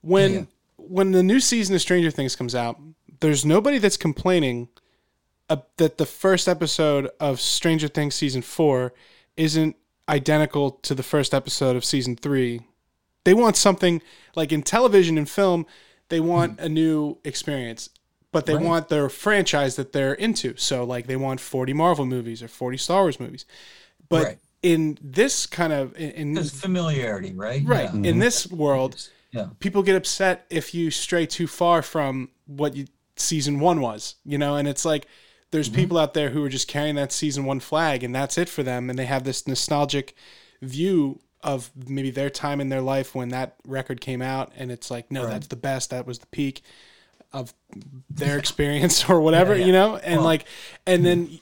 When 0.01 0.33
Yeah. 0.33 0.43
when 0.77 1.11
the 1.11 1.23
new 1.23 1.39
season 1.39 1.75
of 1.75 1.81
Stranger 1.81 2.09
Things 2.11 2.35
comes 2.35 2.55
out, 2.55 2.79
there's 3.19 3.43
nobody 3.45 3.77
that's 3.77 3.97
complaining 3.97 4.69
uh, 5.49 5.57
that 5.77 5.97
the 5.97 6.05
first 6.05 6.47
episode 6.47 7.09
of 7.19 7.41
Stranger 7.41 7.87
Things 7.87 8.13
season 8.15 8.41
4 8.41 8.93
isn't 9.35 9.75
identical 10.07 10.71
to 10.71 10.93
the 10.93 11.01
first 11.03 11.33
episode 11.33 11.75
of 11.75 11.83
season 11.83 12.15
3. 12.15 12.61
They 13.23 13.33
want 13.33 13.57
something 13.57 14.01
like 14.35 14.51
in 14.51 14.61
television 14.63 15.17
and 15.17 15.27
film, 15.29 15.65
they 16.09 16.19
want 16.19 16.59
a 16.59 16.69
new 16.69 17.17
experience, 17.23 17.89
but 18.31 18.45
they. 18.45 18.55
Right. 18.55 18.63
want 18.65 18.89
their 18.89 19.09
franchise 19.09 19.75
that 19.77 19.91
they're 19.91 20.13
into. 20.13 20.55
So 20.57 20.83
like 20.83 21.07
they 21.07 21.15
want 21.15 21.39
40 21.39 21.73
Marvel 21.73 22.05
movies 22.05 22.43
or 22.43 22.47
40 22.47 22.77
Star 22.77 23.01
Wars 23.01 23.19
movies. 23.19 23.45
But 24.09 24.23
Right. 24.23 24.37
in 24.61 24.97
this 25.01 25.45
kind 25.45 25.71
of 25.73 25.95
in, 25.97 26.33
There's 26.33 26.51
familiarity, 26.51 27.33
right? 27.33 27.61
right 27.65 27.83
Yeah. 27.85 27.91
in 27.93 28.03
mm-hmm. 28.03 28.19
this 28.19 28.47
world, 28.47 29.09
Yeah. 29.31 29.47
people 29.59 29.83
get 29.83 29.95
upset 29.95 30.45
if 30.49 30.73
you 30.73 30.91
stray 30.91 31.25
too 31.25 31.47
far 31.47 31.81
from 31.81 32.29
what 32.45 32.75
you, 32.75 32.85
season 33.15 33.59
one 33.59 33.81
was, 33.81 34.15
you 34.25 34.37
know, 34.37 34.55
and 34.55 34.67
it's 34.67 34.85
like 34.85 35.05
there's 35.51 35.67
mm-hmm. 35.67 35.75
people 35.75 35.97
out 35.97 36.13
there 36.13 36.29
who 36.29 36.43
are 36.43 36.49
just 36.49 36.67
carrying 36.67 36.95
that 36.95 37.11
season 37.11 37.45
one 37.45 37.59
flag 37.59 38.03
and 38.03 38.13
that's 38.13 38.37
it 38.37 38.49
for 38.49 38.63
them, 38.63 38.89
and 38.89 38.97
they 38.97 39.05
have 39.05 39.23
this 39.23 39.47
nostalgic 39.47 40.15
view 40.61 41.19
of 41.41 41.71
maybe 41.87 42.11
their 42.11 42.29
time 42.29 42.59
in 42.59 42.69
their 42.69 42.81
life 42.81 43.15
when 43.15 43.29
that 43.29 43.55
record 43.65 44.01
came 44.01 44.21
out, 44.21 44.51
and 44.57 44.71
it's 44.71 44.91
like, 44.91 45.09
no, 45.09 45.23
Right. 45.23 45.31
that's 45.31 45.47
the 45.47 45.55
best, 45.55 45.89
that 45.91 46.05
was 46.05 46.19
the 46.19 46.27
peak 46.27 46.61
of 47.31 47.53
their 48.09 48.37
experience 48.37 49.03
or 49.09 49.21
whatever, 49.21 49.53
Yeah, 49.53 49.59
yeah. 49.61 49.65
you 49.67 49.71
know, 49.73 49.95
and 49.97 50.15
Well- 50.17 50.25
like, 50.25 50.45
and 50.87 51.05
then, 51.05 51.39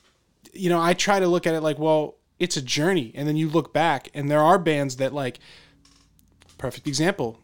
you 0.54 0.70
know, 0.70 0.80
I 0.82 0.94
try 0.94 1.20
to 1.20 1.28
look 1.28 1.48
at 1.48 1.54
it 1.56 1.62
like, 1.62 1.80
well, 1.80 2.16
it's 2.40 2.58
a 2.58 2.62
journey, 2.62 3.12
and 3.16 3.28
then 3.28 3.36
you 3.36 3.50
look 3.50 3.74
back, 3.74 4.10
and 4.14 4.30
there 4.30 4.42
are 4.42 4.60
bands 4.60 4.98
that 4.98 5.14
like, 5.14 5.40
perfect 6.58 6.88
example, 6.88 7.40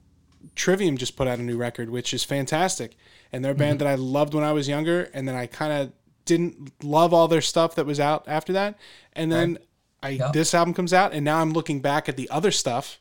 Trivium 0.56 0.98
just 0.98 1.16
put 1.16 1.28
out 1.28 1.40
a 1.40 1.42
new 1.44 1.58
record, 1.58 1.90
which 1.90 2.14
is 2.14 2.24
fantastic. 2.24 2.96
And 3.32 3.44
they're 3.44 3.52
a 3.52 3.56
Mm-hmm. 3.56 3.60
band 3.60 3.80
that 3.82 3.88
I 3.88 3.96
loved 3.96 4.34
when 4.34 4.44
I 4.44 4.52
was 4.52 4.68
younger, 4.68 5.10
and 5.14 5.28
then 5.28 5.36
I 5.36 5.48
kind 5.48 5.74
of 5.74 5.92
didn't 6.26 6.72
love 6.84 7.14
all 7.14 7.28
their 7.28 7.42
stuff 7.42 7.76
that 7.76 7.86
was 7.86 8.00
out 8.00 8.24
after 8.28 8.54
that. 8.54 8.78
And 9.14 9.32
then 9.32 9.58
I 10.04 10.10
Yeah. 10.10 10.32
this 10.32 10.54
album 10.54 10.74
comes 10.74 10.94
out, 10.94 11.14
and 11.14 11.24
now 11.26 11.40
I'm 11.40 11.54
looking 11.54 11.80
back 11.82 12.08
at 12.08 12.18
the 12.18 12.30
other 12.30 12.52
stuff 12.52 13.00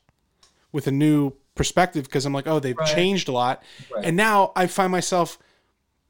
with 0.71 0.87
a 0.87 0.93
new 0.93 1.33
perspective 1.55 2.05
because 2.05 2.25
I'm 2.27 2.33
like, 2.33 2.47
oh, 2.47 2.59
they've 2.61 2.77
Right. 2.77 2.95
changed 2.95 3.29
a 3.29 3.33
lot. 3.33 3.63
Right. 3.95 4.05
And 4.07 4.17
now 4.17 4.53
I 4.57 4.67
find 4.67 4.91
myself 4.93 5.39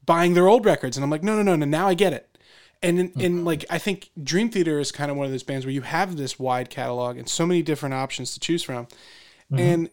buying 0.05 0.33
their 0.33 0.47
old 0.47 0.65
records, 0.65 0.97
and 0.97 1.03
I'm 1.03 1.09
like, 1.09 1.23
no, 1.23 1.35
no, 1.35 1.41
no, 1.43 1.55
no. 1.55 1.65
Now 1.65 1.87
I 1.87 1.93
get 1.93 2.13
it. 2.13 2.37
And 2.81 2.99
in, 2.99 3.09
Mm-hmm. 3.09 3.21
in 3.21 3.45
like, 3.45 3.65
I 3.69 3.77
think 3.77 4.09
Dream 4.21 4.49
Theater 4.49 4.79
is 4.79 4.91
kind 4.91 5.09
of 5.09 5.15
one 5.17 5.25
of 5.25 5.31
those 5.31 5.43
bands 5.43 5.65
where 5.65 5.73
you 5.73 5.81
have 5.83 6.17
this 6.17 6.37
wide 6.37 6.69
catalog 6.69 7.17
and 7.17 7.29
so 7.29 7.45
many 7.45 7.61
different 7.61 7.95
options 7.95 8.33
to 8.33 8.39
choose 8.39 8.63
from, 8.63 8.85
Mm-hmm. 8.85 9.59
and 9.59 9.89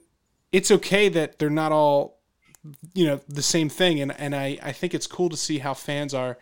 it's 0.52 0.70
okay 0.70 1.08
that 1.08 1.38
they're 1.38 1.50
not 1.50 1.70
all, 1.70 2.18
you 2.94 3.06
know, 3.06 3.20
the 3.28 3.42
same 3.42 3.68
thing. 3.68 4.00
And 4.00 4.10
and 4.18 4.34
I 4.34 4.58
I 4.62 4.72
think 4.72 4.94
it's 4.94 5.06
cool 5.06 5.28
to 5.28 5.36
see 5.36 5.58
how 5.58 5.74
fans 5.74 6.12
are 6.14 6.38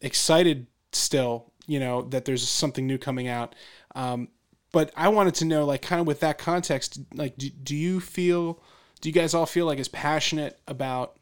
excited 0.00 0.66
still, 0.92 1.52
you 1.66 1.78
know, 1.80 2.02
that 2.02 2.24
there's 2.24 2.46
something 2.48 2.86
new 2.86 2.98
coming 2.98 3.28
out. 3.28 3.54
Um, 3.94 4.28
but 4.74 4.90
I 4.96 5.08
wanted 5.08 5.34
to 5.36 5.44
know, 5.44 5.64
like, 5.64 5.82
kind 5.82 6.00
of 6.00 6.06
with 6.06 6.18
that 6.20 6.36
context, 6.36 6.98
like, 7.14 7.36
do, 7.38 7.48
do 7.48 7.76
you 7.76 8.00
feel, 8.00 8.60
do 9.00 9.08
you 9.08 9.12
guys 9.12 9.32
all 9.32 9.46
feel 9.46 9.66
like 9.66 9.78
as 9.78 9.86
passionate 9.86 10.58
about 10.66 11.16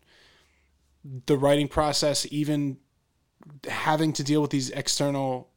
the 1.27 1.37
writing 1.37 1.69
process, 1.69 2.27
even 2.31 2.79
having 3.69 4.15
to 4.15 4.25
deal 4.25 4.41
with 4.41 4.51
these 4.51 4.71
external 4.71 5.51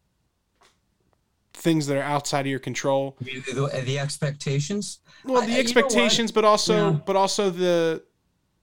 things 1.53 1.87
that 1.87 1.95
are 1.97 2.03
outside 2.03 2.41
of 2.41 2.47
your 2.47 2.59
control? 2.59 3.15
The, 3.21 3.39
the- 3.85 3.97
expectations. 3.97 4.99
Well, 5.23 5.41
the 5.45 5.55
I- 5.55 5.59
expectations, 5.59 6.31
but 6.33 6.43
also, 6.43 6.91
Yeah. 6.91 6.99
but 7.05 7.15
also 7.15 7.49
the 7.49 8.03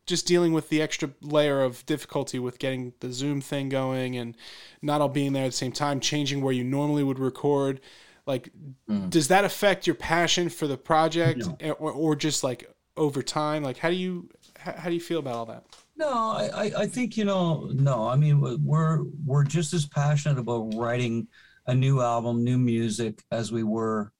just 0.04 0.26
dealing 0.26 0.52
with 0.52 0.68
the 0.68 0.82
extra 0.82 1.10
layer 1.22 1.62
of 1.62 1.86
difficulty 1.86 2.38
with 2.38 2.58
getting 2.58 2.92
the 3.00 3.12
Zoom 3.12 3.40
thing 3.40 3.68
going 3.68 4.16
and 4.16 4.36
not 4.82 5.00
all 5.00 5.08
being 5.08 5.32
there 5.32 5.44
at 5.44 5.52
the 5.52 5.56
same 5.56 5.72
time, 5.72 6.00
changing 6.00 6.42
where 6.42 6.52
you 6.52 6.64
normally 6.64 7.04
would 7.04 7.20
record. 7.20 7.80
Like, 8.26 8.50
Mm. 8.88 9.10
does 9.10 9.28
that 9.28 9.44
affect 9.44 9.86
your 9.86 9.96
passion 9.96 10.48
for 10.48 10.66
the 10.66 10.76
project, 10.76 11.40
No. 11.60 11.72
or, 11.72 11.90
or 11.92 12.16
just 12.16 12.44
like 12.44 12.70
over 12.96 13.22
time? 13.22 13.62
Like, 13.62 13.78
how 13.78 13.90
do 13.90 13.96
you 13.96 14.28
how, 14.58 14.72
how 14.72 14.88
do 14.88 14.94
you 14.94 15.00
feel 15.00 15.18
about 15.18 15.34
all 15.34 15.46
that? 15.46 15.64
No, 15.96 16.08
I, 16.08 16.50
I- 16.54 16.72
I 16.82 16.86
think 16.86 17.16
you 17.16 17.24
know. 17.24 17.70
No, 17.74 18.06
I 18.06 18.16
mean 18.16 18.40
we're 18.64 19.00
we're 19.26 19.44
just 19.44 19.72
as 19.74 19.86
passionate 19.86 20.38
about 20.38 20.72
writing 20.76 21.26
a 21.66 21.74
new 21.74 22.00
album, 22.00 22.44
new 22.44 22.58
music, 22.58 23.22
as 23.32 23.50
we 23.52 23.62
were 23.64 24.12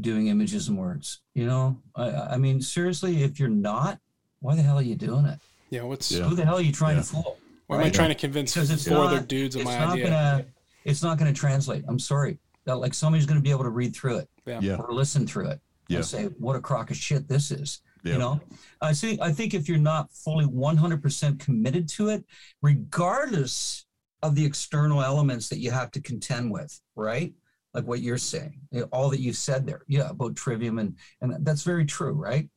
doing 0.00 0.26
images 0.28 0.68
and 0.68 0.78
words. 0.78 1.20
You 1.34 1.46
know, 1.46 1.80
I, 1.96 2.10
I 2.10 2.36
mean 2.36 2.60
seriously, 2.60 3.22
if 3.22 3.38
you're 3.40 3.48
not, 3.48 3.98
why 4.40 4.54
the 4.56 4.62
hell 4.62 4.78
are 4.78 4.82
you 4.82 4.96
doing 4.96 5.24
it? 5.26 5.38
Yeah, 5.70 5.82
what's 5.82 6.10
Yeah. 6.10 6.24
Who 6.24 6.34
the 6.34 6.44
hell 6.44 6.56
are 6.58 6.62
you 6.62 6.72
trying 6.72 6.96
Yeah. 6.96 7.02
to 7.02 7.08
fool? 7.08 7.36
why 7.68 7.76
am 7.78 7.84
I 7.84 7.90
trying 7.90 8.08
to 8.08 8.16
convince 8.16 8.54
Because 8.54 8.70
it's 8.72 8.88
four 8.88 9.04
other 9.04 9.20
dudes 9.20 9.54
of 9.54 9.60
it's 9.62 9.70
my 9.70 9.78
not 9.78 9.90
idea? 9.92 10.04
gonna 10.06 10.44
it's 10.84 11.02
not 11.04 11.16
gonna 11.18 11.32
translate. 11.32 11.84
I'm 11.86 12.00
sorry. 12.00 12.38
That 12.66 12.76
like 12.76 12.94
somebody's 12.94 13.26
gonna 13.26 13.40
be 13.40 13.50
able 13.50 13.64
to 13.64 13.70
read 13.70 13.94
through 13.96 14.16
it 14.18 14.28
Yeah. 14.46 14.76
or 14.76 14.92
listen 14.92 15.26
through 15.26 15.48
it 15.48 15.60
Yeah. 15.88 15.98
and 15.98 16.06
say, 16.06 16.24
"What 16.38 16.56
a 16.56 16.60
crock 16.60 16.90
of 16.90 16.96
shit 16.96 17.26
this 17.28 17.50
is." 17.50 17.80
Yeah. 18.04 18.14
You 18.14 18.18
know, 18.18 18.40
I 18.80 18.94
think 18.94 19.20
I 19.20 19.32
think 19.32 19.54
if 19.54 19.68
you're 19.68 19.78
not 19.78 20.10
fully 20.12 20.46
100% 20.46 21.38
committed 21.38 21.88
to 21.90 22.08
it, 22.08 22.24
regardless 22.62 23.86
of 24.22 24.34
the 24.34 24.44
external 24.44 25.02
elements 25.02 25.48
that 25.48 25.58
you 25.60 25.70
have 25.70 25.90
to 25.92 26.00
contend 26.00 26.50
with, 26.50 26.78
right? 26.94 27.32
Like 27.72 27.86
what 27.86 28.00
you're 28.00 28.18
saying, 28.18 28.60
all 28.92 29.08
that 29.10 29.20
you 29.20 29.32
said 29.32 29.66
there, 29.66 29.82
yeah, 29.86 30.10
about 30.10 30.36
trivium, 30.36 30.78
and 30.78 30.96
and 31.20 31.44
that's 31.46 31.62
very 31.62 31.84
true, 31.84 32.12
right? 32.12 32.48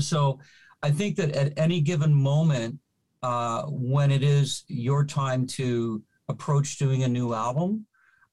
So, 0.00 0.38
I 0.82 0.90
think 0.90 1.16
that 1.16 1.30
at 1.32 1.58
any 1.58 1.80
given 1.80 2.12
moment, 2.14 2.78
uh, 3.22 3.62
when 3.64 4.10
it 4.12 4.22
is 4.22 4.64
your 4.68 5.04
time 5.04 5.46
to 5.46 6.02
approach 6.28 6.78
doing 6.78 7.02
a 7.04 7.08
new 7.08 7.32
album, 7.32 7.86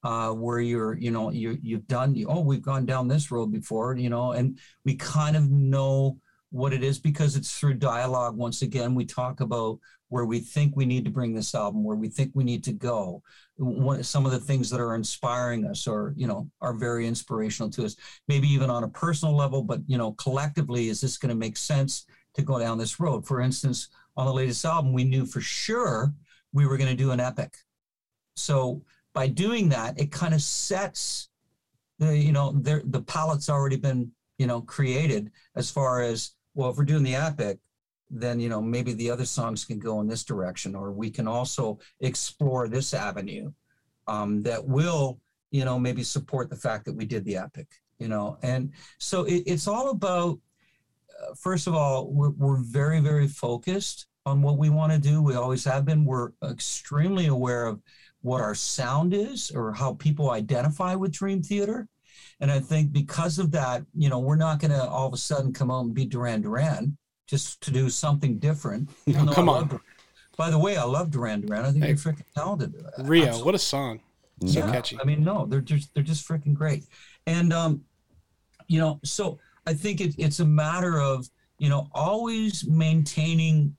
uh, 0.06 0.30
where 0.30 0.60
you're, 0.60 0.96
you 0.96 1.10
know, 1.10 1.32
you 1.32 1.58
you've 1.60 1.88
done, 1.88 2.16
oh, 2.28 2.40
we've 2.40 2.62
gone 2.62 2.86
down 2.86 3.08
this 3.08 3.32
road 3.32 3.50
before, 3.50 3.96
you 3.96 4.08
know, 4.08 4.32
and 4.32 4.56
we 4.84 4.94
kind 4.94 5.36
of 5.36 5.50
know 5.50 6.16
what 6.50 6.72
it 6.72 6.84
is 6.84 6.96
because 6.96 7.34
it's 7.34 7.58
through 7.58 7.74
dialogue. 7.74 8.36
Once 8.36 8.62
again, 8.62 8.94
we 8.94 9.04
talk 9.04 9.40
about 9.40 9.80
where 10.08 10.24
we 10.24 10.38
think 10.38 10.76
we 10.76 10.86
need 10.86 11.04
to 11.04 11.10
bring 11.10 11.34
this 11.34 11.56
album, 11.56 11.82
where 11.82 11.96
we 11.96 12.08
think 12.08 12.30
we 12.34 12.44
need 12.44 12.62
to 12.62 12.72
go. 12.72 13.20
One, 13.56 14.04
some 14.04 14.24
of 14.24 14.30
the 14.30 14.38
things 14.38 14.70
that 14.70 14.80
are 14.80 14.94
inspiring 14.94 15.66
us, 15.66 15.88
or 15.88 16.14
you 16.16 16.28
know, 16.28 16.48
are 16.60 16.72
very 16.72 17.08
inspirational 17.08 17.68
to 17.70 17.84
us. 17.84 17.96
Maybe 18.28 18.46
even 18.46 18.70
on 18.70 18.84
a 18.84 18.88
personal 18.88 19.34
level, 19.34 19.64
but 19.64 19.80
you 19.88 19.98
know, 19.98 20.12
collectively, 20.12 20.88
is 20.88 21.00
this 21.00 21.18
going 21.18 21.30
to 21.30 21.34
make 21.34 21.56
sense 21.56 22.06
to 22.34 22.42
go 22.42 22.60
down 22.60 22.78
this 22.78 23.00
road? 23.00 23.26
For 23.26 23.40
instance, 23.40 23.88
on 24.16 24.26
the 24.26 24.32
latest 24.32 24.64
album, 24.64 24.92
we 24.92 25.02
knew 25.02 25.26
for 25.26 25.40
sure 25.40 26.14
we 26.52 26.64
were 26.64 26.76
going 26.76 26.96
to 26.96 27.02
do 27.04 27.10
an 27.10 27.18
epic. 27.18 27.56
So 28.36 28.82
by 29.16 29.26
doing 29.26 29.70
that, 29.70 29.98
it 29.98 30.12
kind 30.12 30.34
of 30.34 30.42
sets 30.42 31.30
the 31.98 32.16
you 32.16 32.32
know 32.32 32.52
there 32.54 32.82
the 32.84 33.00
palette's 33.00 33.48
already 33.48 33.76
been 33.76 34.12
you 34.38 34.46
know 34.46 34.60
created 34.60 35.30
as 35.56 35.70
far 35.70 36.02
as 36.02 36.34
well 36.54 36.70
if 36.70 36.76
we're 36.76 36.84
doing 36.84 37.02
the 37.02 37.14
epic 37.14 37.58
then 38.10 38.38
you 38.38 38.50
know 38.50 38.60
maybe 38.60 38.92
the 38.92 39.10
other 39.10 39.24
songs 39.24 39.64
can 39.64 39.78
go 39.78 40.02
in 40.02 40.06
this 40.06 40.22
direction 40.22 40.74
or 40.74 40.92
we 40.92 41.08
can 41.10 41.26
also 41.26 41.78
explore 42.00 42.68
this 42.68 42.92
avenue 42.92 43.50
um, 44.08 44.42
that 44.42 44.62
will 44.62 45.18
you 45.50 45.64
know 45.64 45.78
maybe 45.78 46.02
support 46.02 46.50
the 46.50 46.62
fact 46.66 46.84
that 46.84 46.94
we 46.94 47.06
did 47.06 47.24
the 47.24 47.38
epic 47.38 47.66
you 47.98 48.08
know? 48.08 48.38
And 48.42 48.72
so 48.98 49.24
it, 49.24 49.42
it's 49.46 49.68
all 49.68 49.90
about 49.90 50.38
uh, 51.22 51.34
first 51.34 51.66
of 51.66 51.74
all 51.74 52.12
we're, 52.12 52.30
we're 52.30 52.62
very 52.62 53.00
very 53.00 53.28
focused 53.28 54.06
on 54.24 54.42
what 54.42 54.58
we 54.58 54.70
want 54.70 54.92
to 54.92 54.98
do. 54.98 55.22
We 55.22 55.36
always 55.36 55.64
have 55.64 55.84
been. 55.84 56.04
We're 56.04 56.30
extremely 56.42 57.26
aware 57.26 57.66
of 57.66 57.80
what 58.26 58.40
our 58.40 58.54
sound 58.54 59.14
is 59.14 59.50
or 59.54 59.72
how 59.72 59.94
people 59.94 60.30
identify 60.32 60.94
with 60.96 61.12
dream 61.12 61.42
theater 61.42 61.86
and 62.40 62.50
I 62.50 62.60
think 62.60 62.92
because 62.92 63.38
of 63.38 63.50
that, 63.52 63.82
you 63.94 64.10
know, 64.10 64.18
we're 64.18 64.36
not 64.36 64.58
going 64.60 64.70
to 64.70 64.84
all 64.86 65.06
of 65.06 65.14
a 65.14 65.16
sudden 65.16 65.52
come 65.54 65.70
out 65.70 65.84
and 65.86 65.94
be 65.94 66.04
Duran 66.04 66.42
Duran 66.42 66.96
just 67.26 67.62
to 67.62 67.70
do 67.70 67.88
something 67.88 68.38
different. 68.38 68.90
No, 69.06 69.32
come 69.32 69.48
on. 69.48 69.80
By 70.36 70.50
the 70.50 70.58
way, 70.58 70.76
I 70.76 70.84
love 70.84 71.10
Duran 71.10 71.40
Duran. 71.42 71.64
I 71.64 71.72
think 71.72 71.84
Hey. 71.84 71.94
they're 71.94 72.12
freaking 72.12 72.30
talented. 72.34 72.74
Rio, 72.98 73.26
Absolutely. 73.28 73.46
what 73.46 73.54
a 73.54 73.58
song! 73.58 74.00
So 74.46 74.58
Yeah. 74.60 74.70
catchy. 74.70 74.98
I 75.00 75.04
mean, 75.04 75.24
no, 75.24 75.46
they're 75.46 75.62
just 75.72 75.94
they're 75.94 76.02
just 76.12 76.28
freaking 76.28 76.52
great. 76.52 76.84
And 77.26 77.52
um, 77.54 77.82
you 78.68 78.78
know, 78.80 79.00
so 79.02 79.38
I 79.66 79.72
think 79.72 80.00
it, 80.02 80.14
it's 80.18 80.40
a 80.40 80.44
matter 80.44 81.00
of 81.00 81.26
you 81.58 81.70
know 81.70 81.88
always 81.92 82.66
maintaining 82.68 83.74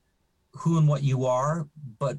who 0.54 0.78
and 0.78 0.88
what 0.88 1.02
you 1.04 1.26
are, 1.26 1.68
but 2.00 2.16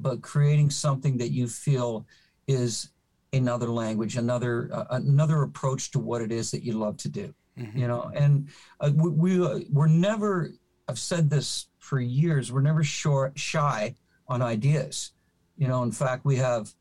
but 0.00 0.22
creating 0.22 0.70
something 0.70 1.16
that 1.18 1.30
you 1.32 1.46
feel 1.46 2.06
is 2.48 2.90
another 3.32 3.68
language, 3.68 4.16
another 4.16 4.68
uh, 4.72 4.84
another 4.90 5.42
approach 5.42 5.90
to 5.92 5.98
what 5.98 6.22
it 6.22 6.32
is 6.32 6.50
that 6.50 6.62
you 6.62 6.72
love 6.74 6.96
to 6.98 7.08
do. 7.08 7.34
Mhm. 7.58 7.76
You 7.76 7.88
know, 7.88 8.10
and 8.14 8.48
uh, 8.80 8.90
we, 8.94 9.10
we 9.10 9.44
uh, 9.46 9.60
we're 9.70 9.86
never. 9.86 10.50
I've 10.88 10.98
said 10.98 11.30
this 11.30 11.66
for 11.78 12.00
years. 12.00 12.50
We're 12.52 12.62
never 12.62 12.82
short, 12.82 13.38
shy 13.38 13.94
on 14.28 14.42
ideas. 14.42 15.12
You 15.56 15.68
know, 15.68 15.82
in 15.82 15.92
fact, 15.92 16.24
we 16.24 16.36
have. 16.36 16.72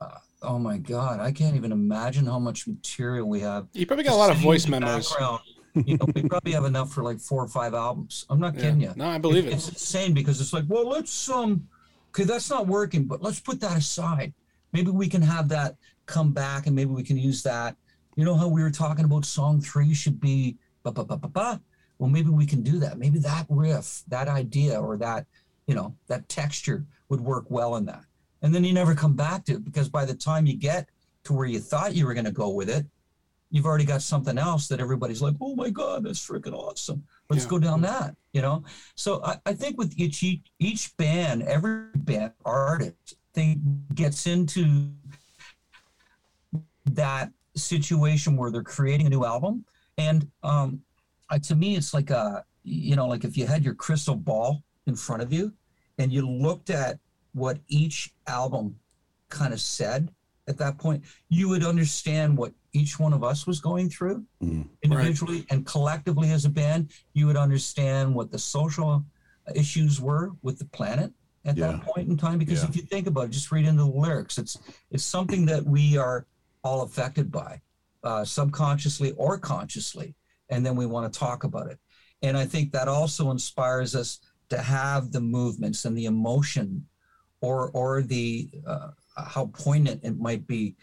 Uh, 0.00 0.18
oh 0.42 0.58
my 0.58 0.76
God, 0.78 1.20
I 1.20 1.32
can't 1.32 1.56
even 1.56 1.72
imagine 1.72 2.26
how 2.26 2.38
much 2.38 2.66
material 2.66 3.28
we 3.28 3.40
have. 3.40 3.68
You 3.72 3.86
probably 3.86 4.04
got 4.04 4.14
a 4.14 4.16
lot 4.16 4.30
of 4.30 4.36
voice 4.38 4.66
memos. 4.66 5.08
background. 5.10 5.40
you 5.86 5.96
know, 5.96 6.06
we 6.14 6.22
probably 6.22 6.52
have 6.52 6.64
enough 6.66 6.92
for 6.92 7.02
like 7.02 7.18
four 7.18 7.42
or 7.42 7.48
five 7.48 7.74
albums. 7.74 8.26
I'm 8.30 8.38
not 8.40 8.54
Yeah. 8.56 8.60
kidding 8.60 8.80
you. 8.80 8.92
No, 8.96 9.06
I 9.08 9.18
believe 9.18 9.46
It's 9.46 9.54
it. 9.54 9.56
It's 9.56 9.68
insane 9.82 10.12
because 10.14 10.40
it's 10.40 10.52
like, 10.52 10.64
well, 10.68 10.88
let's 10.88 11.28
um, 11.28 11.66
okay, 12.14 12.24
that's 12.24 12.48
not 12.48 12.68
working, 12.68 13.04
but 13.04 13.22
let's 13.22 13.40
put 13.40 13.60
that 13.60 13.76
aside. 13.76 14.32
Maybe 14.72 14.90
we 14.90 15.08
can 15.08 15.22
have 15.22 15.48
that 15.48 15.76
come 16.06 16.32
back, 16.32 16.66
and 16.66 16.76
maybe 16.76 16.90
we 16.90 17.02
can 17.02 17.18
use 17.18 17.42
that. 17.42 17.76
You 18.14 18.24
know 18.24 18.36
how 18.36 18.46
we 18.46 18.62
were 18.62 18.70
talking 18.70 19.04
about 19.04 19.24
song 19.24 19.60
three 19.60 19.92
should 19.94 20.20
be 20.20 20.56
ba 20.84 20.92
ba 20.92 21.04
ba 21.04 21.16
ba 21.16 21.28
ba. 21.28 21.60
Well, 21.98 22.10
maybe 22.10 22.30
we 22.30 22.46
can 22.46 22.62
do 22.62 22.78
that. 22.80 22.98
Maybe 22.98 23.18
that 23.20 23.46
riff, 23.48 24.02
that 24.08 24.28
idea, 24.28 24.80
or 24.80 24.96
that, 24.98 25.26
you 25.66 25.74
know, 25.74 25.96
that 26.06 26.28
texture 26.28 26.84
would 27.08 27.20
work 27.20 27.46
well 27.48 27.76
in 27.76 27.84
that. 27.86 28.04
And 28.42 28.54
then 28.54 28.64
you 28.64 28.72
never 28.72 28.94
come 28.94 29.14
back 29.14 29.44
to 29.46 29.54
it 29.54 29.64
because 29.64 29.88
by 29.88 30.04
the 30.04 30.14
time 30.14 30.46
you 30.46 30.56
get 30.56 30.88
to 31.24 31.32
where 31.32 31.46
you 31.46 31.58
thought 31.58 31.94
you 31.94 32.06
were 32.06 32.14
going 32.14 32.26
to 32.26 32.32
go 32.32 32.50
with 32.50 32.68
it, 32.68 32.86
you've 33.50 33.66
already 33.66 33.84
got 33.84 34.02
something 34.02 34.38
else 34.38 34.68
that 34.68 34.80
everybody's 34.80 35.22
like, 35.22 35.34
oh 35.40 35.54
my 35.54 35.70
God, 35.70 36.04
that's 36.04 36.24
freaking 36.26 36.52
awesome. 36.52 37.04
Let's 37.30 37.44
Yeah. 37.44 37.50
go 37.50 37.58
down 37.58 37.80
that, 37.82 38.16
you 38.32 38.42
know? 38.42 38.64
So 38.96 39.24
I, 39.24 39.38
I 39.46 39.54
think 39.54 39.78
with 39.78 39.98
each, 39.98 40.22
each 40.22 40.42
each 40.58 40.96
band, 40.96 41.42
every 41.42 41.86
band 41.96 42.32
artist 42.44 43.14
thing 43.32 43.84
gets 43.94 44.26
into 44.26 44.90
that 46.86 47.32
situation 47.56 48.36
where 48.36 48.50
they're 48.50 48.62
creating 48.62 49.06
a 49.06 49.10
new 49.10 49.24
album. 49.24 49.64
And 49.96 50.30
um, 50.42 50.82
uh, 51.30 51.38
to 51.40 51.54
me, 51.54 51.76
it's 51.76 51.94
like 51.94 52.10
a, 52.10 52.44
you 52.62 52.96
know, 52.96 53.06
like 53.06 53.24
if 53.24 53.36
you 53.36 53.46
had 53.46 53.64
your 53.64 53.74
crystal 53.74 54.16
ball 54.16 54.62
in 54.86 54.94
front 54.96 55.22
of 55.22 55.32
you 55.32 55.52
and 55.98 56.12
you 56.12 56.28
looked 56.28 56.70
at 56.70 56.98
what 57.32 57.58
each 57.68 58.12
album 58.26 58.76
kind 59.28 59.52
of 59.52 59.60
said 59.60 60.12
at 60.46 60.58
that 60.58 60.78
point, 60.78 61.02
you 61.28 61.48
would 61.48 61.64
understand 61.64 62.36
what 62.36 62.52
each 62.72 62.98
one 62.98 63.12
of 63.12 63.24
us 63.24 63.46
was 63.46 63.60
going 63.60 63.88
through 63.88 64.24
Mhm. 64.42 64.68
individually 64.82 65.46
and 65.50 65.64
collectively 65.64 66.30
as 66.32 66.44
a 66.44 66.50
band. 66.50 66.90
You 67.14 67.26
would 67.26 67.36
understand 67.36 68.14
what 68.14 68.30
the 68.30 68.38
social 68.38 69.04
issues 69.54 70.00
were 70.00 70.32
with 70.42 70.58
the 70.58 70.64
planet 70.66 71.12
at 71.44 71.56
Yeah. 71.56 71.72
that 71.72 71.82
point 71.82 72.08
in 72.08 72.16
time. 72.16 72.38
Because 72.38 72.62
Yeah. 72.62 72.68
if 72.68 72.76
you 72.76 72.82
think 72.82 73.06
about 73.06 73.26
it, 73.26 73.30
just 73.30 73.52
read 73.52 73.64
into 73.66 73.84
the 73.84 73.88
lyrics. 73.88 74.38
It's 74.38 74.58
it's 74.90 75.04
something 75.04 75.46
that 75.46 75.64
we 75.64 75.96
are 75.96 76.26
all 76.62 76.82
affected 76.82 77.30
by, 77.30 77.60
uh, 78.02 78.24
subconsciously 78.24 79.12
or 79.12 79.38
consciously, 79.38 80.14
and 80.48 80.64
then 80.64 80.76
we 80.76 80.86
want 80.86 81.10
to 81.12 81.18
talk 81.18 81.44
about 81.44 81.68
it. 81.70 81.78
And 82.22 82.36
I 82.36 82.46
think 82.46 82.72
that 82.72 82.88
also 82.88 83.30
inspires 83.30 83.94
us 83.94 84.20
to 84.48 84.58
have 84.60 85.12
the 85.12 85.20
movements 85.20 85.84
and 85.84 85.96
the 85.96 86.04
emotion, 86.06 86.86
or 87.40 87.70
or 87.70 88.02
the 88.02 88.50
uh, 88.66 88.90
how 89.16 89.46
poignant 89.46 90.02
it 90.04 90.18
might 90.18 90.46
be 90.46 90.76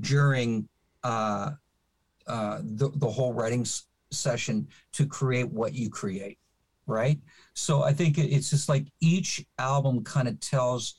during 0.00 0.68
uh, 1.02 1.50
uh, 2.26 2.58
the 2.62 2.90
the 2.96 3.08
whole 3.08 3.32
writing 3.32 3.62
s- 3.62 3.86
session 4.10 4.66
to 4.92 5.06
create 5.06 5.50
what 5.50 5.74
you 5.74 5.90
create, 5.90 6.38
right? 6.86 7.18
So 7.54 7.82
I 7.82 7.92
think 7.92 8.18
it's 8.18 8.50
just 8.50 8.68
like 8.68 8.86
each 9.00 9.44
album 9.58 10.02
kind 10.04 10.28
of 10.28 10.40
tells, 10.40 10.94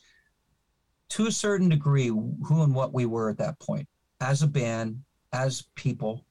to 1.09 1.27
a 1.27 1.31
certain 1.31 1.69
degree, 1.69 2.07
who 2.07 2.63
and 2.63 2.73
what 2.73 2.93
we 2.93 3.05
were 3.05 3.29
at 3.29 3.37
that 3.39 3.59
point 3.59 3.87
as 4.21 4.41
a 4.41 4.47
band, 4.47 5.01
as 5.33 5.67
people, 5.75 6.25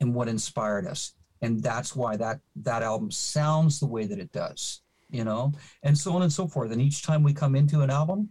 and 0.00 0.14
what 0.14 0.28
inspired 0.28 0.86
us. 0.86 1.14
And 1.42 1.62
that's 1.62 1.94
why 1.94 2.16
that 2.16 2.40
that 2.56 2.82
album 2.82 3.10
sounds 3.10 3.78
the 3.78 3.86
way 3.86 4.06
that 4.06 4.18
it 4.18 4.32
does, 4.32 4.80
you 5.10 5.24
know, 5.24 5.52
and 5.82 5.96
so 5.96 6.14
on 6.14 6.22
and 6.22 6.32
so 6.32 6.46
forth. 6.46 6.72
And 6.72 6.80
each 6.80 7.02
time 7.02 7.22
we 7.22 7.34
come 7.34 7.54
into 7.54 7.82
an 7.82 7.90
album, 7.90 8.30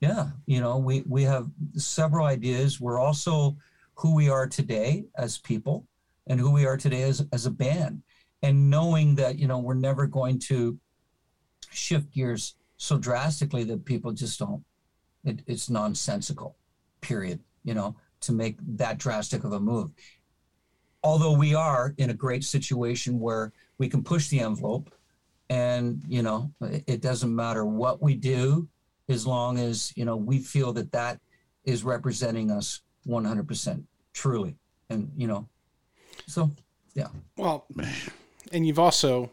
yeah, 0.00 0.28
you 0.46 0.60
know, 0.60 0.78
we 0.78 1.02
we 1.08 1.22
have 1.22 1.48
several 1.76 2.26
ideas. 2.26 2.80
We're 2.80 3.00
also 3.00 3.56
who 3.94 4.14
we 4.14 4.28
are 4.28 4.46
today 4.46 5.06
as 5.16 5.38
people 5.38 5.86
and 6.26 6.38
who 6.38 6.50
we 6.50 6.66
are 6.66 6.76
today 6.76 7.02
as, 7.02 7.24
as 7.32 7.46
a 7.46 7.50
band 7.50 8.02
and 8.42 8.70
knowing 8.70 9.14
that 9.14 9.38
you 9.38 9.46
know 9.46 9.58
we're 9.58 9.74
never 9.74 10.06
going 10.06 10.38
to 10.38 10.78
shift 11.70 12.10
gears 12.12 12.54
so 12.76 12.98
drastically 12.98 13.64
that 13.64 13.84
people 13.84 14.12
just 14.12 14.38
don't 14.38 14.62
it, 15.24 15.40
it's 15.46 15.70
nonsensical 15.70 16.56
period 17.00 17.40
you 17.64 17.74
know 17.74 17.96
to 18.20 18.32
make 18.32 18.56
that 18.60 18.98
drastic 18.98 19.44
of 19.44 19.52
a 19.52 19.60
move 19.60 19.90
although 21.02 21.36
we 21.36 21.54
are 21.54 21.94
in 21.98 22.10
a 22.10 22.14
great 22.14 22.44
situation 22.44 23.18
where 23.18 23.52
we 23.78 23.88
can 23.88 24.02
push 24.02 24.28
the 24.28 24.40
envelope 24.40 24.92
and 25.48 26.02
you 26.06 26.22
know 26.22 26.50
it 26.60 26.84
it 26.86 27.00
doesn't 27.00 27.34
matter 27.34 27.64
what 27.64 28.02
we 28.02 28.14
do 28.14 28.68
as 29.08 29.26
long 29.26 29.58
as 29.58 29.92
you 29.96 30.04
know 30.04 30.16
we 30.16 30.38
feel 30.38 30.72
that 30.72 30.92
that 30.92 31.20
is 31.64 31.84
representing 31.84 32.50
us 32.50 32.80
100% 33.06 33.82
truly 34.12 34.56
and 34.90 35.10
you 35.16 35.26
know 35.26 35.48
so 36.26 36.50
yeah 36.94 37.08
Well, 37.36 37.66
and 38.52 38.66
you've 38.66 38.78
also 38.78 39.30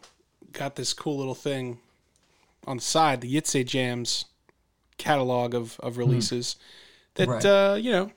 got 0.52 0.76
this 0.76 0.94
cool 0.94 1.18
little 1.18 1.36
thing 1.36 1.80
on 2.68 2.78
the 2.78 2.84
side, 2.84 3.22
the 3.22 3.34
YtseJams 3.34 4.26
catalog 4.98 5.54
of, 5.56 5.80
of 5.80 5.98
releases 5.98 6.56
that, 7.16 7.28
Right. 7.28 7.46
uh, 7.46 7.76
you 7.80 7.92
know, 7.92 8.12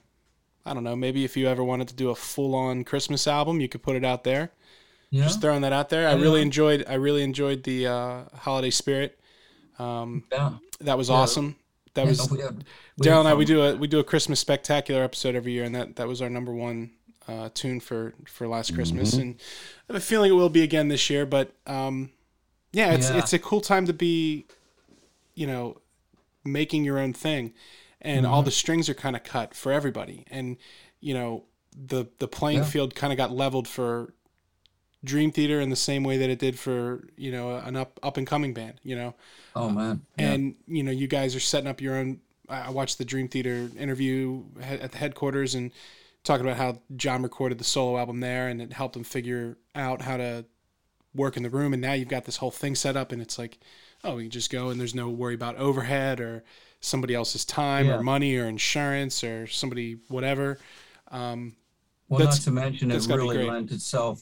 I 0.65 0.73
don't 0.73 0.83
know, 0.83 0.95
maybe 0.95 1.23
if 1.25 1.35
you 1.37 1.47
ever 1.47 1.63
wanted 1.63 1.87
to 1.89 1.95
do 1.95 2.09
a 2.09 2.15
full 2.15 2.53
on 2.55 2.83
Christmas 2.83 3.27
album, 3.27 3.61
you 3.61 3.69
could 3.69 3.81
put 3.83 3.95
it 3.95 4.05
out 4.05 4.23
there. 4.23 4.51
know 5.11 5.23
Just 5.23 5.41
throwing 5.41 5.61
that 5.61 5.73
out 5.73 5.89
there. 5.89 6.07
I 6.07 6.13
Yeah. 6.13 6.21
really 6.21 6.41
enjoyed, 6.41 6.85
I 6.87 6.95
really 6.95 7.23
enjoyed 7.23 7.63
the 7.63 7.87
uh, 7.87 8.23
holiday 8.35 8.69
spirit. 8.69 9.19
Um, 9.79 10.23
yeah 10.31 10.53
that 10.81 10.97
was 10.97 11.09
Yeah. 11.09 11.15
awesome. 11.15 11.55
That 11.93 12.03
Yeah, 12.03 12.09
was 12.09 12.29
we 12.31 12.39
have- 12.41 12.57
we 12.97 13.05
Daryl 13.05 13.19
and 13.21 13.27
I. 13.27 13.33
We 13.33 13.45
do 13.45 13.61
a 13.63 13.75
we 13.75 13.87
do 13.87 13.99
a 13.99 14.03
Christmas 14.03 14.39
spectacular 14.39 15.03
episode 15.03 15.33
every 15.35 15.53
year, 15.53 15.63
and 15.63 15.73
that 15.75 15.95
that 15.95 16.07
was 16.07 16.21
our 16.21 16.29
number 16.29 16.53
one 16.53 16.91
uh, 17.27 17.49
tune 17.53 17.79
for 17.79 18.13
for 18.27 18.47
last 18.47 18.73
Christmas, 18.75 19.11
Mm-hmm. 19.13 19.21
and 19.21 19.35
I 19.89 19.93
have 19.93 20.01
a 20.01 20.05
feeling 20.05 20.31
it 20.31 20.35
will 20.35 20.49
be 20.49 20.61
again 20.63 20.87
this 20.89 21.09
year. 21.09 21.25
But 21.25 21.53
um, 21.65 22.11
yeah, 22.71 22.91
it's 22.93 23.09
Yeah. 23.09 23.17
it's 23.17 23.33
a 23.33 23.39
cool 23.39 23.61
time 23.61 23.85
to 23.87 23.93
be, 23.93 24.45
you 25.35 25.47
know, 25.47 25.77
making 26.45 26.83
your 26.85 26.99
own 26.99 27.13
thing, 27.13 27.53
and 28.01 28.25
Mm-hmm. 28.25 28.33
all 28.33 28.43
the 28.43 28.51
strings 28.51 28.87
are 28.89 28.93
kind 28.93 29.15
of 29.15 29.23
cut 29.23 29.55
for 29.55 29.71
everybody, 29.71 30.23
and 30.29 30.57
you 30.99 31.13
know 31.15 31.45
the 31.75 32.05
the 32.19 32.27
playing 32.27 32.59
Yeah. 32.59 32.65
field 32.65 32.93
kind 32.95 33.11
of 33.11 33.17
got 33.17 33.31
leveled 33.31 33.67
for 33.67 34.13
Dream 35.03 35.31
Theater 35.31 35.59
in 35.61 35.69
the 35.69 35.75
same 35.75 36.03
way 36.03 36.17
that 36.17 36.29
it 36.29 36.39
did 36.39 36.57
for 36.57 37.07
you 37.17 37.31
know 37.31 37.55
an 37.57 37.75
up 37.75 37.99
up 38.03 38.17
and 38.17 38.25
coming 38.27 38.53
band, 38.53 38.79
you 38.83 38.95
know? 38.95 39.13
Oh 39.55 39.69
man. 39.69 40.01
Yeah. 40.17 40.31
and 40.33 40.55
you 40.67 40.83
know 40.83 40.91
you 40.91 41.07
guys 41.07 41.35
are 41.35 41.39
setting 41.39 41.67
up 41.69 41.81
your 41.81 41.95
own 41.95 42.19
i 42.49 42.69
watched 42.69 42.97
the 42.97 43.03
dream 43.05 43.27
theater 43.27 43.69
interview 43.77 44.41
at 44.61 44.91
the 44.93 44.97
headquarters 44.97 45.53
and 45.53 45.69
talking 46.23 46.45
about 46.45 46.55
how 46.57 46.79
john 46.95 47.21
recorded 47.21 47.57
the 47.57 47.63
solo 47.65 47.97
album 47.97 48.21
there 48.21 48.47
and 48.47 48.61
it 48.61 48.71
helped 48.71 48.95
him 48.95 49.03
figure 49.03 49.57
out 49.75 50.01
how 50.01 50.15
to 50.17 50.45
work 51.15 51.35
in 51.35 51.41
the 51.43 51.49
room. 51.49 51.73
And 51.73 51.81
now 51.81 51.93
you've 51.93 52.09
got 52.09 52.25
this 52.25 52.37
whole 52.37 52.51
thing 52.51 52.75
set 52.75 52.95
up 52.95 53.11
and 53.11 53.21
it's 53.21 53.37
like 53.39 53.57
oh 54.03 54.17
you 54.19 54.29
just 54.29 54.51
go 54.51 54.69
and 54.69 54.79
there's 54.79 54.93
no 54.95 55.09
worry 55.09 55.33
about 55.33 55.55
overhead 55.57 56.19
or 56.19 56.43
somebody 56.79 57.13
else's 57.15 57.43
time 57.43 57.87
Yeah. 57.87 57.97
or 57.97 58.03
money 58.03 58.35
or 58.37 58.45
insurance 58.45 59.23
or 59.23 59.47
somebody 59.47 59.97
whatever. 60.09 60.59
Um, 61.09 61.55
well 62.07 62.23
not 62.25 62.33
to 62.33 62.51
mention 62.51 62.91
it 62.91 62.93
that's 62.93 63.07
gotta 63.07 63.23
be 63.23 63.27
really 63.29 63.49
lent 63.49 63.71
itself 63.71 64.21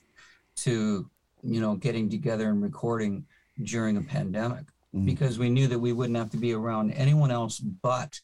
to 0.58 1.10
you 1.44 1.62
know 1.62 1.76
getting 1.76 2.10
together 2.10 2.50
and 2.50 2.62
recording 2.62 3.26
during 3.64 3.98
a 3.98 4.02
pandemic 4.02 4.66
Mhm. 4.94 5.06
because 5.06 5.38
we 5.38 5.50
knew 5.50 5.68
that 5.68 5.80
we 5.80 5.94
wouldn't 5.94 6.18
have 6.18 6.32
to 6.32 6.38
be 6.38 6.54
around 6.54 6.92
anyone 6.92 7.32
else 7.32 7.60
but 7.60 8.20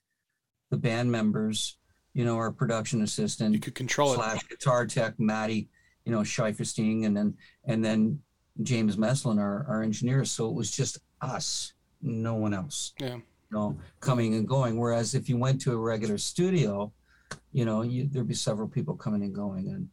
the 0.70 0.78
band 0.78 1.12
members 1.12 1.78
you 2.14 2.24
know 2.26 2.36
our 2.38 2.52
production 2.52 3.02
assistant 3.02 3.54
you 3.54 3.60
could 3.60 3.76
control 3.76 4.14
it 4.14 4.16
slash 4.16 4.48
guitar 4.48 4.86
tech 4.86 5.20
Maddie, 5.20 5.70
you 6.06 6.12
know, 6.12 6.22
Schieferstein, 6.22 7.06
and 7.06 7.16
then 7.16 7.38
and 7.66 7.84
then 7.86 8.20
James 8.64 8.98
Meslin, 8.98 9.40
our, 9.40 9.66
our 9.68 9.82
engineer. 9.82 10.26
So 10.26 10.50
it 10.50 10.54
was 10.54 10.72
just 10.72 11.00
us, 11.22 11.74
no 12.02 12.34
one 12.36 12.54
else. 12.54 12.94
Yeah. 13.00 13.16
You 13.16 13.22
know, 13.52 13.78
coming 14.02 14.34
and 14.36 14.48
going. 14.48 14.78
Whereas 14.78 15.14
if 15.16 15.30
you 15.30 15.38
went 15.38 15.62
to 15.62 15.72
a 15.72 15.78
regular 15.78 16.18
studio, 16.18 16.92
you 17.54 17.64
know, 17.66 17.82
you, 17.82 18.08
there'd 18.12 18.28
be 18.28 18.34
several 18.34 18.68
people 18.68 18.96
coming 18.96 19.24
and 19.24 19.34
going, 19.34 19.70
and 19.70 19.88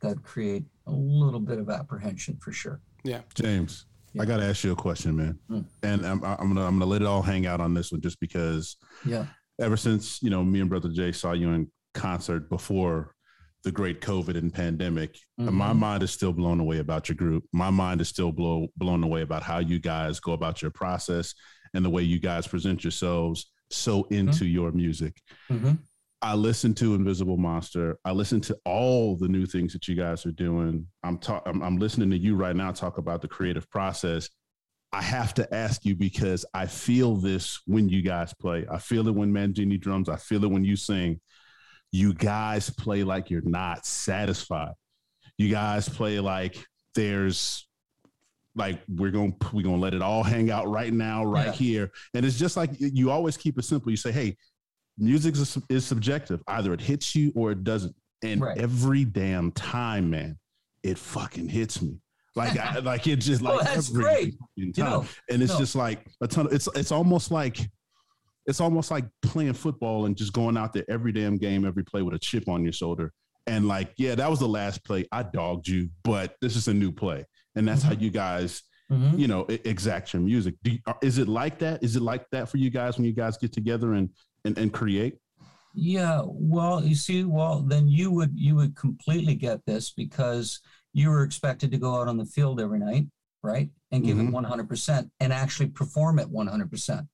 that 0.00 0.22
create 0.22 0.64
a 0.86 0.92
little 0.92 1.40
bit 1.40 1.58
of 1.58 1.70
apprehension 1.70 2.36
for 2.40 2.52
sure. 2.52 2.80
Yeah, 3.04 3.20
James, 3.34 3.86
I 4.18 4.24
got 4.24 4.38
to 4.38 4.44
ask 4.44 4.64
you 4.64 4.72
a 4.72 4.76
question, 4.76 5.16
man. 5.16 5.38
Mm. 5.50 5.64
And 5.82 6.06
I'm, 6.06 6.24
I'm 6.24 6.54
gonna 6.54 6.64
I'm 6.66 6.78
gonna 6.78 6.86
let 6.86 7.02
it 7.02 7.06
all 7.06 7.22
hang 7.22 7.46
out 7.46 7.60
on 7.60 7.74
this 7.74 7.90
one, 7.92 8.00
just 8.00 8.20
because 8.20 8.76
Yeah. 9.04 9.26
ever 9.60 9.76
since 9.76 10.22
you 10.22 10.30
know 10.30 10.42
me 10.44 10.60
and 10.60 10.70
brother 10.70 10.88
Jay 10.90 11.12
saw 11.12 11.32
you 11.32 11.50
in 11.50 11.70
concert 11.94 12.48
before 12.48 13.14
the 13.62 13.72
great 13.72 14.00
COVID 14.02 14.36
and 14.36 14.52
pandemic, 14.52 15.16
my 15.38 15.72
Mhm. 15.72 15.78
mind 15.78 16.02
is 16.02 16.10
still 16.10 16.32
blown 16.34 16.60
away 16.60 16.78
about 16.80 17.08
your 17.08 17.16
group. 17.16 17.44
My 17.52 17.70
mind 17.70 18.02
is 18.02 18.08
still 18.08 18.30
blow, 18.30 18.68
blown 18.76 19.02
away 19.02 19.22
about 19.22 19.42
how 19.42 19.58
you 19.58 19.78
guys 19.78 20.20
go 20.20 20.32
about 20.32 20.60
your 20.60 20.70
process 20.70 21.34
and 21.72 21.82
the 21.82 21.88
way 21.88 22.02
you 22.02 22.18
guys 22.18 22.46
present 22.46 22.84
yourselves 22.84 23.50
so 23.70 24.04
into 24.10 24.44
your 24.46 24.70
music. 24.72 25.20
Mhm. 25.50 25.78
I 26.24 26.32
listened 26.32 26.78
to 26.78 26.94
Invisible 26.94 27.36
Monster. 27.36 27.98
I 28.06 28.12
listened 28.12 28.44
to 28.44 28.56
all 28.64 29.14
the 29.14 29.28
new 29.28 29.44
things 29.44 29.74
that 29.74 29.86
you 29.86 29.94
guys 29.94 30.24
are 30.24 30.32
doing. 30.32 30.86
I'm 31.02 31.18
talk, 31.18 31.42
I'm, 31.44 31.62
I'm 31.62 31.76
listening 31.76 32.08
to 32.12 32.16
you 32.16 32.34
right 32.34 32.56
now 32.56 32.72
talk 32.72 32.96
about 32.96 33.20
the 33.20 33.28
creative 33.28 33.68
process. 33.68 34.30
I 34.90 35.02
have 35.02 35.34
to 35.34 35.54
ask 35.54 35.84
you 35.84 35.94
because 35.94 36.46
I 36.54 36.64
feel 36.64 37.16
this 37.16 37.60
when 37.66 37.90
you 37.90 38.00
guys 38.00 38.32
play. 38.32 38.64
I 38.70 38.78
feel 38.78 39.06
it 39.06 39.14
when 39.14 39.34
Mangini 39.34 39.78
drums. 39.78 40.08
I 40.08 40.16
feel 40.16 40.42
it 40.44 40.50
when 40.50 40.64
you 40.64 40.76
sing. 40.76 41.20
You 41.92 42.14
guys 42.14 42.70
play 42.70 43.04
like 43.04 43.28
you're 43.28 43.42
not 43.44 43.84
satisfied. 43.84 44.72
You 45.36 45.50
guys 45.50 45.90
play 45.90 46.20
like 46.20 46.56
there's 46.94 47.68
like 48.56 48.80
we're 48.88 49.10
gonna 49.10 49.34
we're 49.52 49.62
gonna 49.62 49.76
let 49.76 49.92
it 49.92 50.00
all 50.00 50.22
hang 50.22 50.50
out 50.50 50.68
right 50.68 50.92
now, 50.92 51.22
right 51.22 51.46
yeah. 51.48 51.52
here. 51.52 51.90
And 52.14 52.24
it's 52.24 52.38
just 52.38 52.56
like 52.56 52.70
you 52.78 53.10
always 53.10 53.36
keep 53.36 53.58
it 53.58 53.64
simple. 53.66 53.90
You 53.90 53.98
say, 53.98 54.12
hey, 54.12 54.38
music 54.98 55.34
is, 55.34 55.58
is 55.68 55.84
subjective. 55.84 56.42
Either 56.48 56.72
it 56.72 56.80
hits 56.80 57.14
you 57.14 57.32
or 57.34 57.52
it 57.52 57.64
doesn't. 57.64 57.94
And 58.22 58.40
right. 58.40 58.58
every 58.58 59.04
damn 59.04 59.52
time, 59.52 60.10
man, 60.10 60.38
it 60.82 60.98
fucking 60.98 61.48
hits 61.48 61.82
me. 61.82 61.98
Like, 62.36 62.58
I, 62.58 62.78
like 62.80 63.06
it 63.06 63.16
just 63.16 63.42
like 63.42 63.60
that's 63.60 63.88
great. 63.90 64.38
Time. 64.38 64.48
You 64.56 64.72
know, 64.78 65.06
and 65.30 65.42
it's 65.42 65.56
just 65.56 65.74
like 65.74 66.06
a 66.20 66.26
ton. 66.26 66.46
Of, 66.46 66.52
it's 66.52 66.68
it's 66.74 66.92
almost 66.92 67.30
like 67.30 67.58
it's 68.46 68.60
almost 68.60 68.90
like 68.90 69.04
playing 69.22 69.54
football 69.54 70.06
and 70.06 70.16
just 70.16 70.32
going 70.32 70.56
out 70.56 70.72
there 70.72 70.84
every 70.88 71.12
damn 71.12 71.36
game, 71.36 71.64
every 71.64 71.84
play 71.84 72.02
with 72.02 72.14
a 72.14 72.18
chip 72.18 72.48
on 72.48 72.62
your 72.62 72.72
shoulder. 72.72 73.12
And 73.46 73.68
like, 73.68 73.92
yeah, 73.96 74.14
that 74.14 74.28
was 74.28 74.40
the 74.40 74.48
last 74.48 74.84
play. 74.84 75.06
I 75.12 75.22
dogged 75.22 75.68
you, 75.68 75.88
but 76.02 76.34
this 76.40 76.56
is 76.56 76.68
a 76.68 76.74
new 76.74 76.92
play, 76.92 77.24
and 77.56 77.68
that's 77.68 77.82
mm-hmm. 77.82 77.94
how 77.94 78.00
you 78.00 78.10
guys, 78.10 78.62
mm-hmm. 78.90 79.18
you 79.18 79.28
know, 79.28 79.46
exact 79.48 80.12
your 80.14 80.22
music. 80.22 80.54
You, 80.62 80.78
is 81.02 81.18
it 81.18 81.28
like 81.28 81.58
that? 81.58 81.82
Is 81.82 81.96
it 81.96 82.02
like 82.02 82.24
that 82.32 82.48
for 82.48 82.56
you 82.56 82.70
guys 82.70 82.96
when 82.96 83.04
you 83.04 83.12
guys 83.12 83.36
get 83.36 83.52
together 83.52 83.94
and 83.94 84.08
and, 84.44 84.56
and 84.58 84.72
create? 84.72 85.16
Yeah, 85.74 86.22
well, 86.24 86.84
you 86.84 86.94
see, 86.94 87.24
well, 87.24 87.60
then 87.60 87.88
you 87.88 88.10
would 88.12 88.32
you 88.34 88.54
would 88.54 88.76
completely 88.76 89.34
get 89.34 89.64
this 89.66 89.90
because 89.90 90.60
you 90.92 91.10
were 91.10 91.24
expected 91.24 91.72
to 91.72 91.78
go 91.78 92.00
out 92.00 92.06
on 92.06 92.16
the 92.16 92.24
field 92.24 92.60
every 92.60 92.78
night, 92.78 93.06
right, 93.42 93.68
and 93.90 94.04
give 94.04 94.16
mm-hmm. 94.16 94.34
it 94.34 94.68
100% 94.68 95.10
and 95.18 95.32
actually 95.32 95.68
perform 95.68 96.20
at 96.20 96.28
100%. 96.28 97.08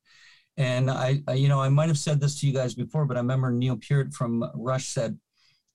And 0.58 0.90
I, 0.90 1.22
I, 1.26 1.34
you 1.34 1.48
know, 1.48 1.60
I 1.60 1.70
might 1.70 1.88
have 1.88 1.96
said 1.96 2.20
this 2.20 2.38
to 2.40 2.46
you 2.46 2.52
guys 2.52 2.74
before, 2.74 3.06
but 3.06 3.16
I 3.16 3.20
remember 3.20 3.50
Neil 3.50 3.78
Peart 3.78 4.12
from 4.12 4.44
Rush 4.54 4.88
said, 4.88 5.18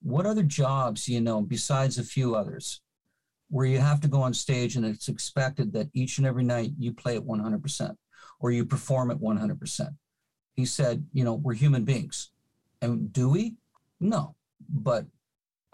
"What 0.03 0.27
other 0.27 0.43
jobs 0.43 1.07
you 1.07 1.21
know 1.21 1.41
besides 1.41 1.97
a 1.97 2.03
few 2.03 2.35
others 2.35 2.81
where 3.49 3.65
you 3.65 3.79
have 3.79 4.01
to 4.01 4.07
go 4.07 4.21
on 4.21 4.33
stage 4.33 4.75
and 4.75 4.85
it's 4.85 5.07
expected 5.07 5.73
that 5.73 5.89
each 5.93 6.19
and 6.19 6.27
every 6.27 6.43
night 6.43 6.71
you 6.77 6.93
play 6.93 7.15
at 7.15 7.23
100% 7.23 7.95
or 8.39 8.51
you 8.51 8.63
perform 8.63 9.09
at 9.09 9.17
100%?" 9.17 9.89
He 10.55 10.65
said, 10.65 11.05
"You 11.13 11.23
know, 11.23 11.33
we're 11.33 11.53
human 11.53 11.83
beings." 11.83 12.31
And 12.81 13.11
do 13.11 13.29
we? 13.29 13.55
No. 13.99 14.35
But 14.69 15.05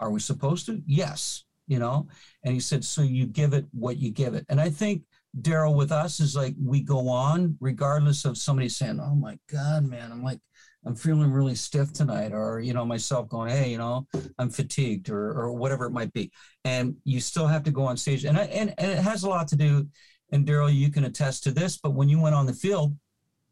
are 0.00 0.10
we 0.10 0.20
supposed 0.20 0.66
to? 0.66 0.82
Yes. 0.86 1.44
You 1.66 1.78
know? 1.78 2.08
And 2.42 2.54
he 2.54 2.60
said, 2.60 2.84
so 2.84 3.02
you 3.02 3.26
give 3.26 3.52
it 3.52 3.66
what 3.72 3.98
you 3.98 4.10
give 4.10 4.34
it. 4.34 4.44
And 4.48 4.60
I 4.60 4.70
think 4.70 5.02
Daryl 5.40 5.76
with 5.76 5.92
us 5.92 6.20
is 6.20 6.36
like 6.36 6.54
we 6.62 6.80
go 6.80 7.08
on 7.08 7.56
regardless 7.60 8.24
of 8.24 8.36
somebody 8.36 8.68
saying, 8.68 9.00
Oh 9.00 9.14
my 9.14 9.38
God, 9.50 9.84
man, 9.88 10.12
I'm 10.12 10.22
like, 10.22 10.40
I'm 10.84 10.96
feeling 10.96 11.30
really 11.30 11.54
stiff 11.54 11.92
tonight, 11.92 12.32
or 12.32 12.60
you 12.60 12.74
know, 12.74 12.84
myself 12.84 13.28
going, 13.28 13.50
Hey, 13.50 13.70
you 13.70 13.78
know, 13.78 14.06
I'm 14.38 14.50
fatigued 14.50 15.08
or 15.08 15.32
or 15.32 15.52
whatever 15.52 15.86
it 15.86 15.92
might 15.92 16.12
be. 16.12 16.30
And 16.64 16.96
you 17.04 17.20
still 17.20 17.46
have 17.46 17.62
to 17.62 17.70
go 17.70 17.84
on 17.84 17.96
stage. 17.96 18.24
And 18.24 18.36
I, 18.36 18.44
and, 18.44 18.74
and 18.76 18.90
it 18.90 18.98
has 18.98 19.22
a 19.22 19.28
lot 19.28 19.48
to 19.48 19.56
do, 19.56 19.86
and 20.32 20.46
Daryl, 20.46 20.74
you 20.74 20.90
can 20.90 21.04
attest 21.04 21.44
to 21.44 21.52
this, 21.52 21.78
but 21.78 21.94
when 21.94 22.08
you 22.08 22.20
went 22.20 22.34
on 22.34 22.46
the 22.46 22.52
field, 22.52 22.94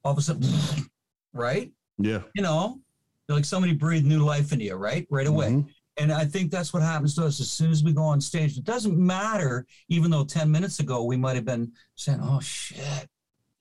all 0.04 0.12
of 0.12 0.18
a 0.18 0.22
sudden, 0.22 0.42
right? 1.32 1.70
Yeah. 1.98 2.22
You 2.34 2.42
know, 2.42 2.80
like 3.28 3.44
somebody 3.44 3.74
breathed 3.74 4.06
new 4.06 4.24
life 4.24 4.52
into 4.52 4.64
you, 4.64 4.74
right? 4.74 5.06
Right 5.10 5.26
away. 5.26 5.48
Mm-hmm. 5.48 5.68
And 5.96 6.12
I 6.12 6.24
think 6.24 6.50
that's 6.50 6.72
what 6.72 6.82
happens 6.82 7.14
to 7.16 7.26
us 7.26 7.40
as 7.40 7.50
soon 7.50 7.70
as 7.70 7.84
we 7.84 7.92
go 7.92 8.02
on 8.02 8.20
stage. 8.20 8.56
It 8.56 8.64
doesn't 8.64 8.96
matter, 8.96 9.66
even 9.88 10.10
though 10.10 10.24
10 10.24 10.50
minutes 10.50 10.80
ago 10.80 11.04
we 11.04 11.16
might 11.16 11.36
have 11.36 11.44
been 11.44 11.72
saying, 11.94 12.20
oh 12.22 12.40
shit, 12.40 13.08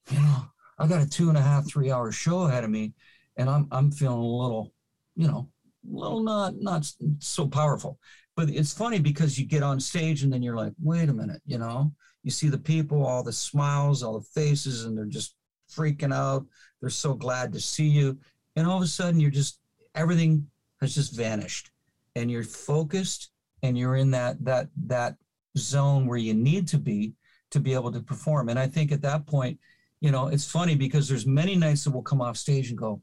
you 0.10 0.20
know, 0.20 0.46
I 0.80 0.88
got 0.88 1.02
a 1.02 1.10
two 1.10 1.30
and 1.30 1.38
a 1.38 1.42
half, 1.42 1.68
three 1.68 1.92
hour 1.92 2.12
show 2.12 2.44
ahead 2.44 2.64
of 2.64 2.70
me, 2.70 2.94
and 3.38 3.50
I'm 3.50 3.68
I'm 3.72 3.92
feeling 3.92 4.20
a 4.20 4.26
little, 4.26 4.74
you 5.16 5.28
know, 5.28 5.50
a 5.86 5.94
little 5.94 6.24
not 6.24 6.54
not 6.60 6.90
so 7.20 7.48
powerful. 7.48 8.00
But 8.36 8.50
it's 8.50 8.74
funny 8.74 9.00
because 9.00 9.38
you 9.38 9.46
get 9.46 9.64
on 9.64 9.82
stage 9.82 10.24
and 10.24 10.32
then 10.32 10.42
you're 10.42 10.56
like, 10.56 10.74
wait 10.82 11.10
a 11.10 11.14
minute, 11.14 11.42
you 11.46 11.58
know, 11.58 11.92
you 12.24 12.32
see 12.32 12.48
the 12.48 12.58
people, 12.58 13.06
all 13.06 13.24
the 13.24 13.34
smiles, 13.34 14.02
all 14.02 14.18
the 14.18 14.26
faces, 14.34 14.86
and 14.86 14.98
they're 14.98 15.06
just 15.06 15.36
freaking 15.70 16.14
out. 16.14 16.46
They're 16.82 16.90
so 16.90 17.14
glad 17.14 17.54
to 17.54 17.60
see 17.60 17.88
you. 17.88 18.18
And 18.56 18.68
all 18.68 18.78
of 18.78 18.84
a 18.84 18.88
sudden 18.88 19.20
you're 19.20 19.32
just 19.32 19.60
everything 19.96 20.48
has 20.82 20.96
just 20.96 21.16
vanished. 21.16 21.72
And 22.16 22.30
you're 22.30 22.44
focused 22.44 23.32
and 23.64 23.78
you're 23.78 23.96
in 23.96 24.12
that 24.12 24.44
that 24.46 24.68
that 24.86 25.16
zone 25.58 26.08
where 26.08 26.18
you 26.18 26.34
need 26.34 26.68
to 26.70 26.78
be 26.78 27.14
to 27.52 27.60
be 27.60 27.74
able 27.74 27.92
to 27.92 28.00
perform. 28.00 28.50
And 28.50 28.60
i 28.60 28.68
think 28.68 28.92
at 28.92 29.02
that 29.02 29.26
point 29.26 29.60
you 30.02 30.12
know 30.12 30.28
it's 30.28 30.50
funny 30.50 30.76
because 30.76 31.08
there's 31.08 31.26
many 31.26 31.56
nights 31.56 31.84
that 31.84 31.92
will 31.92 32.02
come 32.02 32.22
off 32.22 32.38
stage 32.38 32.70
and 32.70 32.78
go 32.78 33.02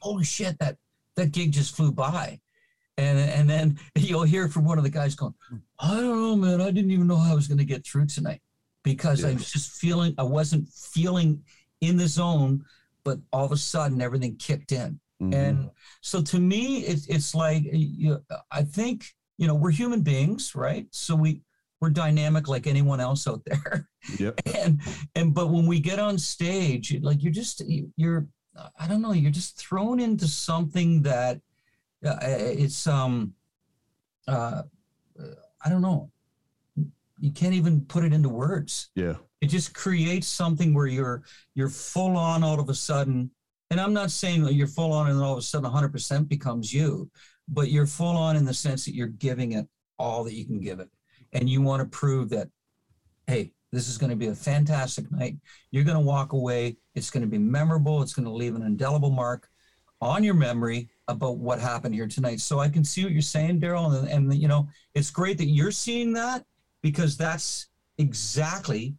holy 0.00 0.24
shit 0.24 0.58
that 0.58 0.76
that 1.16 1.32
gig 1.32 1.52
just 1.52 1.76
flew 1.76 1.92
by. 1.92 2.40
And 2.98 3.18
and 3.18 3.48
then 3.48 3.78
you'll 3.94 4.22
hear 4.24 4.48
from 4.48 4.64
one 4.64 4.78
of 4.78 4.84
the 4.84 4.90
guys 4.90 5.14
going 5.14 5.34
i 5.78 5.94
don't 5.94 6.20
know 6.20 6.36
man. 6.36 6.60
I 6.60 6.70
didn't 6.70 6.90
even 6.90 7.06
know 7.06 7.16
how 7.16 7.32
i 7.32 7.34
was 7.34 7.48
going 7.48 7.58
to 7.58 7.64
get 7.64 7.86
through 7.86 8.06
tonight 8.06 8.42
because 8.82 9.22
yeah. 9.22 9.28
i 9.28 9.32
was 9.32 9.50
just 9.50 9.70
feeling 9.70 10.14
i 10.18 10.22
wasn't 10.22 10.68
feeling 10.68 11.42
in 11.82 11.98
the 11.98 12.08
zone 12.08 12.64
but 13.04 13.18
all 13.32 13.44
of 13.44 13.52
a 13.52 13.56
sudden 13.56 14.00
everything 14.00 14.36
kicked 14.36 14.72
in. 14.72 14.98
Mm-hmm. 15.20 15.34
And 15.34 15.70
so 16.00 16.22
to 16.22 16.38
me, 16.38 16.78
it's 16.80 17.06
it's 17.06 17.34
like 17.34 17.62
you, 17.64 18.22
I 18.50 18.62
think 18.62 19.06
you 19.38 19.46
know 19.46 19.54
we're 19.54 19.70
human 19.70 20.02
beings, 20.02 20.54
right? 20.54 20.86
So 20.90 21.14
we 21.14 21.42
we're 21.80 21.90
dynamic 21.90 22.48
like 22.48 22.66
anyone 22.66 23.00
else 23.00 23.26
out 23.26 23.42
there. 23.44 23.88
Yep. 24.18 24.40
and 24.58 24.80
and 25.14 25.34
but 25.34 25.50
when 25.50 25.66
we 25.66 25.80
get 25.80 25.98
on 25.98 26.18
stage, 26.18 26.96
like 27.02 27.22
you're 27.22 27.32
just 27.32 27.62
you're 27.96 28.26
I 28.78 28.86
don't 28.88 29.02
know, 29.02 29.12
you're 29.12 29.30
just 29.30 29.56
thrown 29.56 30.00
into 30.00 30.26
something 30.26 31.02
that 31.02 31.40
uh, 32.04 32.18
it's 32.20 32.86
um 32.86 33.34
uh 34.26 34.62
I 35.64 35.68
don't 35.68 35.82
know. 35.82 36.10
You 37.20 37.30
can't 37.30 37.54
even 37.54 37.82
put 37.82 38.02
it 38.02 38.12
into 38.12 38.28
words. 38.28 38.90
Yeah 38.96 39.14
it 39.42 39.48
just 39.48 39.74
creates 39.74 40.26
something 40.26 40.72
where 40.72 40.86
you're 40.86 41.22
you're 41.54 41.68
full 41.68 42.16
on 42.16 42.42
all 42.42 42.58
of 42.58 42.70
a 42.70 42.74
sudden 42.74 43.30
and 43.70 43.78
i'm 43.80 43.92
not 43.92 44.10
saying 44.10 44.42
that 44.42 44.54
you're 44.54 44.66
full 44.66 44.92
on 44.92 45.10
and 45.10 45.20
all 45.20 45.32
of 45.32 45.38
a 45.38 45.42
sudden 45.42 45.70
100% 45.70 46.28
becomes 46.28 46.72
you 46.72 47.10
but 47.48 47.70
you're 47.70 47.86
full 47.86 48.16
on 48.16 48.36
in 48.36 48.44
the 48.44 48.54
sense 48.54 48.84
that 48.84 48.94
you're 48.94 49.08
giving 49.08 49.52
it 49.52 49.66
all 49.98 50.24
that 50.24 50.34
you 50.34 50.44
can 50.44 50.60
give 50.60 50.80
it. 50.80 50.88
And 51.32 51.48
you 51.48 51.62
want 51.62 51.80
to 51.80 51.96
prove 51.96 52.28
that 52.30 52.48
hey 53.26 53.52
this 53.70 53.88
is 53.88 53.96
going 53.96 54.10
to 54.10 54.16
be 54.16 54.26
a 54.26 54.34
fantastic 54.34 55.10
night. 55.10 55.36
You're 55.70 55.84
going 55.84 55.96
to 55.96 56.04
walk 56.04 56.34
away. 56.34 56.76
It's 56.94 57.08
going 57.08 57.22
to 57.22 57.28
be 57.28 57.38
memorable. 57.38 58.02
It's 58.02 58.12
going 58.12 58.26
to 58.26 58.32
leave 58.32 58.54
an 58.54 58.62
indelible 58.62 59.10
mark 59.10 59.48
on 60.02 60.22
your 60.22 60.34
memory 60.34 60.90
about 61.08 61.38
what 61.38 61.58
happened 61.58 61.94
here 61.94 62.08
tonight. 62.08 62.40
So 62.40 62.58
i 62.58 62.68
can 62.68 62.84
see 62.84 63.04
what 63.04 63.12
you're 63.12 63.22
saying 63.22 63.60
daryl 63.60 63.98
and, 63.98 64.08
and 64.08 64.34
you 64.34 64.48
know 64.48 64.68
it's 64.94 65.10
great 65.10 65.38
that 65.38 65.46
you're 65.46 65.70
seeing 65.70 66.12
that 66.14 66.44
because 66.82 67.16
that's 67.16 67.68
exactly 67.98 68.94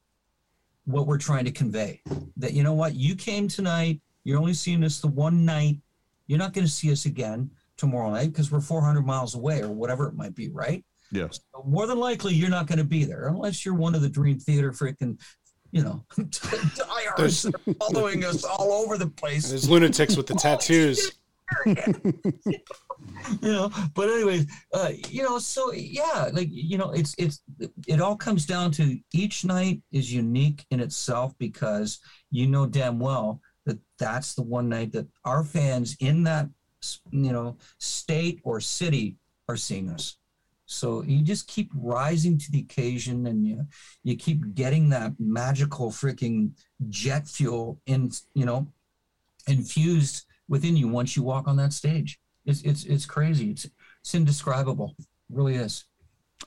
what 0.85 1.07
we're 1.07 1.17
trying 1.17 1.45
to 1.45 1.51
convey. 1.51 2.01
That 2.37 2.53
you 2.53 2.63
know 2.63 2.73
what, 2.73 2.95
you 2.95 3.15
came 3.15 3.47
tonight, 3.47 4.01
you're 4.23 4.39
only 4.39 4.53
seeing 4.53 4.83
us 4.83 4.99
the 4.99 5.07
one 5.07 5.45
night. 5.45 5.77
You're 6.27 6.39
not 6.39 6.53
going 6.53 6.65
to 6.65 6.71
see 6.71 6.91
us 6.91 7.05
again 7.05 7.51
tomorrow 7.77 8.09
night 8.11 8.31
because 8.31 8.51
we're 8.51 8.61
400 8.61 9.05
miles 9.05 9.35
away 9.35 9.61
or 9.61 9.69
whatever 9.69 10.07
it 10.07 10.15
might 10.15 10.35
be, 10.35 10.49
right? 10.49 10.83
Yes. 11.11 11.41
So 11.53 11.63
more 11.63 11.85
than 11.85 11.99
likely, 11.99 12.33
you're 12.33 12.49
not 12.49 12.67
going 12.67 12.79
to 12.79 12.85
be 12.85 13.03
there 13.03 13.27
unless 13.27 13.65
you're 13.65 13.75
one 13.75 13.93
of 13.95 14.01
the 14.01 14.09
Dream 14.09 14.39
Theater 14.39 14.71
freaking, 14.71 15.19
you 15.71 15.83
know, 15.83 16.05
diehards 16.17 17.45
following 17.79 18.25
us 18.25 18.43
all 18.43 18.71
over 18.71 18.97
the 18.97 19.07
place. 19.07 19.49
There's 19.49 19.69
lunatics 19.69 20.15
with 20.15 20.27
the 20.27 20.35
tattoos. 20.35 21.11
you 21.65 23.51
know 23.51 23.71
but 23.93 24.09
anyways 24.09 24.45
uh, 24.73 24.91
you 25.09 25.23
know 25.23 25.37
so 25.39 25.71
yeah 25.73 26.29
like 26.33 26.47
you 26.51 26.77
know 26.77 26.91
it's 26.91 27.13
it's 27.17 27.41
it 27.87 28.01
all 28.01 28.15
comes 28.15 28.45
down 28.45 28.71
to 28.71 28.97
each 29.13 29.45
night 29.45 29.81
is 29.91 30.13
unique 30.13 30.65
in 30.71 30.79
itself 30.79 31.33
because 31.37 31.99
you 32.31 32.47
know 32.47 32.65
damn 32.65 32.99
well 32.99 33.41
that 33.65 33.79
that's 33.97 34.33
the 34.33 34.43
one 34.43 34.69
night 34.69 34.91
that 34.91 35.07
our 35.25 35.43
fans 35.43 35.95
in 35.99 36.23
that 36.23 36.47
you 37.11 37.31
know 37.31 37.57
state 37.79 38.41
or 38.43 38.59
city 38.59 39.17
are 39.47 39.57
seeing 39.57 39.89
us. 39.89 40.17
So 40.65 41.03
you 41.03 41.21
just 41.21 41.47
keep 41.47 41.69
rising 41.75 42.37
to 42.39 42.51
the 42.51 42.59
occasion 42.59 43.27
and 43.27 43.45
you 43.45 43.65
you 44.03 44.15
keep 44.15 44.55
getting 44.55 44.89
that 44.89 45.13
magical 45.19 45.91
freaking 45.91 46.51
jet 46.89 47.27
fuel 47.27 47.79
in 47.85 48.11
you 48.33 48.45
know 48.45 48.67
infused 49.47 50.25
within 50.47 50.75
you 50.75 50.87
once 50.87 51.15
you 51.15 51.23
walk 51.23 51.47
on 51.47 51.57
that 51.57 51.73
stage. 51.73 52.19
It's 52.45 52.61
it's 52.61 52.83
it's 52.85 53.05
crazy. 53.05 53.51
It's 53.51 53.65
it's 54.01 54.15
indescribable. 54.15 54.95
It 54.99 55.05
really 55.29 55.55
is. 55.55 55.85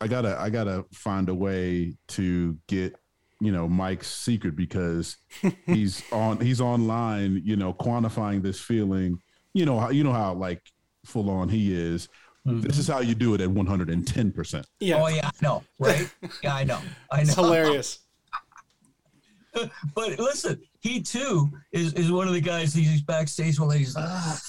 I 0.01 0.09
gotta 0.09 0.39
I 0.39 0.51
gotta 0.51 0.85
find 0.93 1.29
a 1.29 1.35
way 1.35 1.97
to 2.09 2.57
get 2.67 2.97
you 3.41 3.53
know 3.53 3.69
Mike's 3.69 4.15
secret 4.15 4.57
because 4.57 5.17
he's 5.67 6.03
on 6.13 6.41
he's 6.41 6.61
online 6.61 7.41
you 7.45 7.57
know 7.57 7.73
quantifying 7.73 8.43
this 8.43 8.61
feeling. 8.61 9.19
You 9.55 9.65
know 9.65 9.79
how 9.81 9.91
you 9.91 10.05
know 10.05 10.13
how 10.13 10.35
like 10.35 10.63
full 11.05 11.31
on 11.31 11.49
he 11.49 11.75
is. 11.75 12.09
Mm-hmm. 12.47 12.61
This 12.61 12.79
is 12.79 12.87
how 12.87 13.01
you 13.01 13.15
do 13.17 13.35
it 13.35 13.41
at 13.41 13.49
110%. 13.49 14.65
Yeah. 14.79 15.03
Oh 15.03 15.09
yeah, 15.09 15.27
I 15.27 15.31
know, 15.43 15.65
right? 15.81 16.09
yeah, 16.45 16.55
I 16.55 16.63
know. 16.63 16.79
I 17.11 17.17
know. 17.17 17.23
It's 17.23 17.35
hilarious. 17.35 18.06
but 19.95 20.19
listen, 20.19 20.61
he 20.81 21.01
too 21.01 21.51
is, 21.73 21.93
is 21.95 22.11
one 22.11 22.29
of 22.29 22.35
the 22.35 22.41
guys. 22.41 22.75
He's 22.75 23.03
backstage 23.03 23.59
while 23.59 23.71
he's 23.71 23.97
ah, 23.97 24.41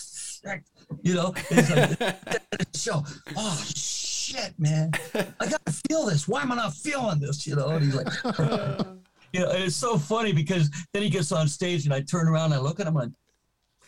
you 1.02 1.16
know, 1.16 1.34
he's 1.50 1.72
like, 1.72 2.00
show. 2.76 3.04
Oh 3.36 3.64
shit, 3.66 4.54
man! 4.58 4.92
I 5.14 5.48
gotta 5.48 5.72
feel 5.88 6.06
this. 6.06 6.28
Why 6.28 6.42
am 6.42 6.52
I 6.52 6.56
not 6.56 6.74
feeling 6.74 7.20
this? 7.20 7.46
You 7.48 7.56
know, 7.56 7.70
and 7.70 7.84
he's 7.84 7.96
like, 7.96 8.08
you 9.34 9.40
know, 9.42 9.50
and 9.52 9.64
it's 9.64 9.76
so 9.76 9.98
funny 9.98 10.34
because 10.34 10.70
then 10.94 11.04
he 11.04 11.10
gets 11.10 11.32
on 11.32 11.48
stage 11.48 11.86
and 11.86 11.94
I 11.94 12.02
turn 12.02 12.28
around 12.28 12.46
and 12.46 12.56
I 12.56 12.60
look 12.60 12.80
at 12.80 12.88
him 12.88 12.98
and, 12.98 13.14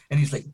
and 0.10 0.20
he's 0.20 0.34
like, 0.34 0.46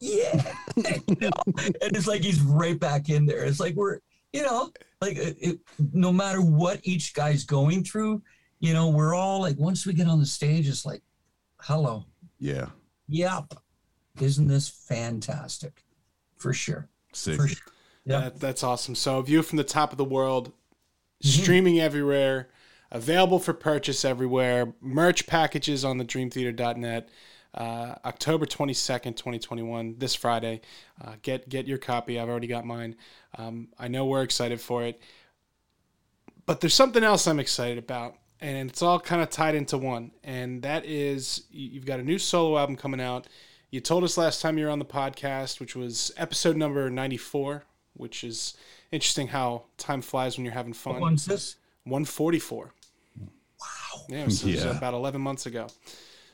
yeah, 0.00 0.54
and 0.76 1.96
it's 1.96 2.06
like 2.06 2.22
he's 2.22 2.40
right 2.40 2.78
back 2.78 3.08
in 3.08 3.26
there. 3.26 3.44
It's 3.44 3.60
like 3.60 3.74
we're, 3.74 3.98
you 4.32 4.42
know, 4.42 4.70
like 5.00 5.16
it, 5.16 5.58
no 5.92 6.12
matter 6.12 6.40
what 6.40 6.80
each 6.84 7.14
guy's 7.14 7.44
going 7.44 7.84
through, 7.84 8.22
you 8.60 8.72
know, 8.72 8.88
we're 8.90 9.14
all 9.14 9.40
like, 9.40 9.58
once 9.58 9.86
we 9.86 9.92
get 9.92 10.06
on 10.08 10.18
the 10.20 10.26
stage, 10.26 10.68
it's 10.68 10.84
like, 10.86 11.02
hello, 11.60 12.04
Yeah. 12.38 12.66
yep, 13.08 13.54
isn't 14.20 14.46
this 14.48 14.68
fantastic? 14.68 15.84
For 16.36 16.52
sure, 16.52 16.88
Sick. 17.12 17.36
for 17.36 17.48
sure. 17.48 17.72
Yeah. 18.04 18.20
That, 18.20 18.40
that's 18.40 18.62
awesome. 18.62 18.94
So, 18.94 19.20
View 19.22 19.42
from 19.42 19.56
the 19.58 19.64
Top 19.64 19.92
of 19.92 19.98
the 19.98 20.04
World, 20.04 20.52
Mm-hmm. 21.24 21.42
streaming 21.42 21.80
everywhere, 21.80 22.48
available 22.92 23.40
for 23.40 23.52
purchase 23.52 24.04
everywhere, 24.04 24.72
merch 24.80 25.26
packages 25.26 25.84
on 25.84 25.98
the 25.98 26.04
dreamtheater.net. 26.04 27.08
Uh, 27.54 27.96
October 28.04 28.46
22nd, 28.46 29.16
2021, 29.16 29.96
this 29.98 30.14
Friday. 30.14 30.60
Uh, 31.04 31.14
get 31.22 31.48
get 31.48 31.66
your 31.66 31.78
copy. 31.78 32.20
I've 32.20 32.28
already 32.28 32.46
got 32.46 32.64
mine. 32.64 32.94
Um, 33.36 33.66
I 33.80 33.88
know 33.88 34.04
we're 34.06 34.22
excited 34.22 34.60
for 34.60 34.84
it. 34.84 35.00
But 36.46 36.60
there's 36.60 36.74
something 36.74 37.02
else 37.02 37.26
I'm 37.26 37.40
excited 37.40 37.78
about, 37.78 38.14
and 38.40 38.70
it's 38.70 38.82
all 38.82 38.98
kind 39.00 39.20
of 39.22 39.30
tied 39.30 39.54
into 39.54 39.78
one, 39.78 40.12
and 40.24 40.62
that 40.62 40.84
is 40.84 41.42
you- 41.50 41.70
you've 41.70 41.86
got 41.86 42.00
a 42.00 42.02
new 42.02 42.18
solo 42.18 42.58
album 42.58 42.76
coming 42.76 43.00
out. 43.00 43.26
You 43.70 43.80
told 43.80 44.04
us 44.04 44.16
last 44.16 44.40
time 44.40 44.56
you 44.58 44.64
were 44.64 44.70
on 44.70 44.78
the 44.78 44.84
podcast, 44.84 45.60
which 45.60 45.76
was 45.76 46.10
episode 46.16 46.56
number 46.56 46.88
94, 46.88 47.64
which 47.94 48.24
is 48.24 48.54
interesting 48.90 49.28
how 49.28 49.64
time 49.76 50.00
flies 50.00 50.36
when 50.38 50.44
you're 50.44 50.54
having 50.54 50.72
fun. 50.72 50.94
What 50.94 51.02
one's 51.02 51.26
this? 51.26 51.56
144. 51.84 52.72
Wow, 53.60 54.04
Yeah, 54.08 54.18
it 54.22 54.24
was, 54.26 54.42
it 54.44 54.50
Yeah. 54.50 54.76
about 54.76 54.94
11 54.94 55.20
months 55.20 55.46
ago. 55.46 55.66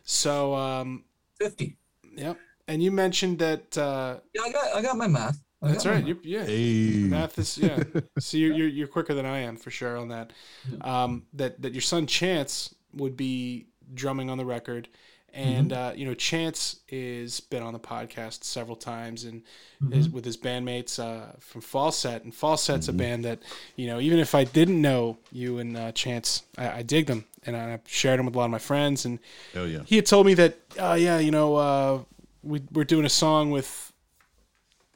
So, 0.04 0.54
um, 0.54 1.04
50. 1.38 1.76
yep. 2.16 2.38
And 2.68 2.82
you 2.82 2.90
mentioned 2.92 3.38
that. 3.40 3.76
Uh, 3.76 4.20
Yeah, 4.32 4.42
I 4.42 4.52
got 4.52 4.76
I 4.76 4.82
got 4.82 4.96
my 4.96 5.06
math. 5.06 5.42
I 5.64 5.68
that's 5.68 5.84
got 5.84 5.90
my 5.90 5.96
right. 5.96 6.06
You're, 6.06 6.16
yeah. 6.22 6.44
Hey. 6.44 6.90
Math 7.08 7.38
is 7.38 7.58
yeah. 7.58 7.82
so 8.18 8.36
you're, 8.36 8.52
you're 8.54 8.68
you're 8.68 8.86
quicker 8.86 9.14
than 9.14 9.26
I 9.26 9.40
am 9.40 9.56
for 9.56 9.70
sure 9.70 9.96
on 9.96 10.08
that. 10.08 10.32
Um, 10.80 11.24
that 11.34 11.60
that 11.62 11.72
your 11.72 11.82
son 11.82 12.06
Chance 12.06 12.74
would 12.94 13.16
be 13.16 13.66
drumming 13.92 14.30
on 14.30 14.38
the 14.38 14.44
record, 14.44 14.88
and 15.32 15.72
uh, 15.72 15.92
you 15.94 16.06
know 16.06 16.14
Chance 16.14 16.80
is 16.88 17.40
been 17.40 17.62
on 17.62 17.72
the 17.72 17.80
podcast 17.80 18.44
several 18.44 18.76
times 18.76 19.24
and 19.24 19.42
is 19.90 20.08
with 20.08 20.24
his 20.24 20.36
bandmates 20.36 20.98
uh, 20.98 21.32
from 21.38 21.60
Falset, 21.60 22.24
and 22.24 22.32
Falset's 22.32 22.88
a 22.88 22.92
band 22.92 23.24
that 23.24 23.40
you 23.76 23.86
know 23.86 24.00
even 24.00 24.18
if 24.18 24.34
I 24.34 24.44
didn't 24.44 24.80
know 24.80 25.18
you 25.32 25.58
and 25.58 25.76
uh, 25.76 25.92
Chance, 25.92 26.44
I, 26.56 26.78
I 26.78 26.82
dig 26.82 27.06
them 27.06 27.24
and 27.46 27.56
I 27.56 27.78
shared 27.86 28.18
them 28.18 28.26
with 28.26 28.34
a 28.34 28.38
lot 28.38 28.46
of 28.46 28.50
my 28.50 28.58
friends 28.58 29.04
and 29.04 29.18
Hell 29.52 29.66
yeah. 29.66 29.80
he 29.84 29.96
had 29.96 30.06
told 30.06 30.26
me 30.26 30.34
that 30.34 30.58
uh, 30.78 30.96
yeah 30.98 31.18
you 31.18 31.30
know 31.30 31.56
uh, 31.56 32.02
we, 32.42 32.62
we're 32.72 32.84
doing 32.84 33.04
a 33.04 33.10
song 33.10 33.50
with 33.50 33.92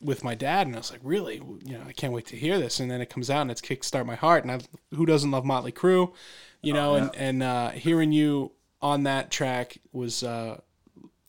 with 0.01 0.23
my 0.23 0.35
dad 0.35 0.67
and 0.67 0.77
i 0.77 0.79
was 0.79 0.93
like 0.93 1.01
really? 1.03 1.37
You 1.65 1.79
know 1.79 1.85
i 1.87 1.93
can't 1.93 2.13
wait 2.13 2.27
to 2.27 2.37
hear 2.37 2.59
this. 2.59 2.81
And 2.81 2.91
then 2.91 3.01
it 3.01 3.11
comes 3.11 3.31
out 3.31 3.43
and 3.43 3.51
it's 3.51 3.61
kickstart 3.61 4.07
my 4.07 4.15
heart 4.15 4.45
and 4.45 4.53
I, 4.53 4.61
who 4.95 5.07
doesn't 5.07 5.31
love 5.31 5.45
motley 5.45 5.73
crue? 5.73 6.13
You 6.63 6.73
know 6.73 6.95
and 6.95 7.11
and 7.15 7.43
uh, 7.43 7.71
hearing 7.71 8.13
you 8.13 8.53
on 8.81 9.05
that 9.05 9.31
track 9.31 9.79
was 9.93 10.23
uh, 10.23 10.61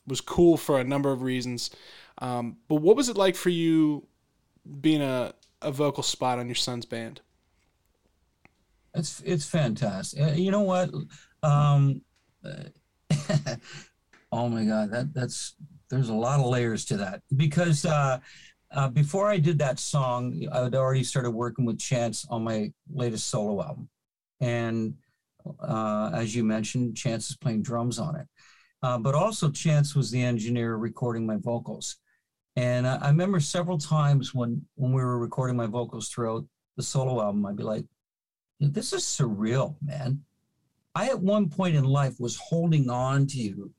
was 0.08 0.22
cool 0.22 0.58
for 0.58 0.80
a 0.80 0.84
number 0.84 1.12
of 1.12 1.22
reasons. 1.22 1.70
Um, 2.20 2.58
but 2.68 2.76
what 2.76 2.96
was 2.96 3.10
it 3.10 3.18
like 3.18 3.36
for 3.36 3.50
you 3.50 4.08
being 4.82 5.02
a, 5.02 5.34
a 5.62 5.72
vocal 5.72 6.04
spot 6.04 6.40
on 6.40 6.48
your 6.48 6.56
son's 6.56 6.86
band? 6.86 7.22
It's 8.94 9.22
it's 9.26 9.46
fantastic. 9.46 10.22
Uh, 10.22 10.32
You 10.32 10.52
know 10.52 10.62
what? 10.62 10.92
Um, 11.44 12.02
oh 14.32 14.50
my 14.50 14.66
God, 14.66 14.92
that 14.92 15.14
that's 15.14 15.56
there's 15.90 16.10
a 16.10 16.14
lot 16.14 16.40
of 16.40 16.46
layers 16.48 16.86
to 16.86 16.98
that 16.98 17.22
because 17.36 17.86
uh, 17.86 18.20
uh, 18.72 18.90
before 18.90 19.28
I 19.28 19.38
did 19.38 19.58
that 19.60 19.80
song, 19.80 20.48
I 20.52 20.64
had 20.64 20.76
already 20.76 21.04
started 21.04 21.32
working 21.32 21.66
with 21.66 21.80
Chance 21.80 22.26
on 22.30 22.44
my 22.44 22.72
latest 22.92 23.30
solo 23.30 23.64
album, 23.64 23.90
and 24.40 24.94
uh, 25.62 26.12
as 26.14 26.36
you 26.36 26.44
mentioned, 26.44 26.96
Chance 26.96 27.32
is 27.32 27.38
playing 27.38 27.64
drums 27.64 28.00
on 28.00 28.16
it, 28.16 28.28
uh, 28.84 28.98
but 28.98 29.16
also 29.16 29.50
Chance 29.50 29.96
was 29.96 30.12
the 30.12 30.22
engineer 30.22 30.76
recording 30.76 31.26
my 31.26 31.38
vocals, 31.38 31.98
and 32.56 32.88
I, 32.88 32.98
I 32.98 33.08
remember 33.08 33.40
several 33.40 33.78
times 33.78 34.36
when 34.36 34.66
when 34.76 34.94
we 34.94 35.02
were 35.02 35.18
recording 35.18 35.56
my 35.56 35.68
vocals 35.68 36.10
throughout 36.10 36.46
the 36.78 36.84
solo 36.84 37.22
album, 37.22 37.46
I'd 37.46 37.56
be 37.56 37.64
like 37.64 37.86
this 38.60 38.94
is 38.94 39.04
surreal, 39.04 39.76
man. 39.82 40.22
I 40.96 41.08
at 41.10 41.20
one 41.20 41.50
point 41.50 41.76
in 41.76 41.86
life 41.86 42.20
was 42.20 42.36
holding 42.36 42.90
on 42.90 43.26
to 43.28 43.38
you, 43.38 43.72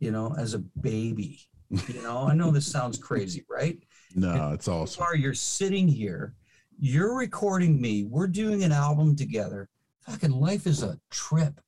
you 0.00 0.10
know, 0.10 0.34
as 0.38 0.54
a 0.54 0.58
baby. 0.58 1.40
You 1.70 2.02
know, 2.02 2.28
I 2.28 2.34
know 2.34 2.50
this 2.50 2.70
sounds 2.70 2.98
crazy, 2.98 3.44
right? 3.50 3.78
No, 4.16 4.52
it's 4.52 4.66
awesome. 4.66 5.04
are 5.04 5.14
you're 5.14 5.34
sitting 5.34 5.86
here, 5.86 6.34
you're 6.78 7.16
recording 7.16 7.80
me, 7.80 8.04
we're 8.04 8.26
doing 8.26 8.64
an 8.64 8.72
album 8.72 9.14
together. 9.14 9.68
Fucking 10.06 10.30
life 10.30 10.66
is 10.66 10.82
a 10.82 10.98
trip. 11.10 11.60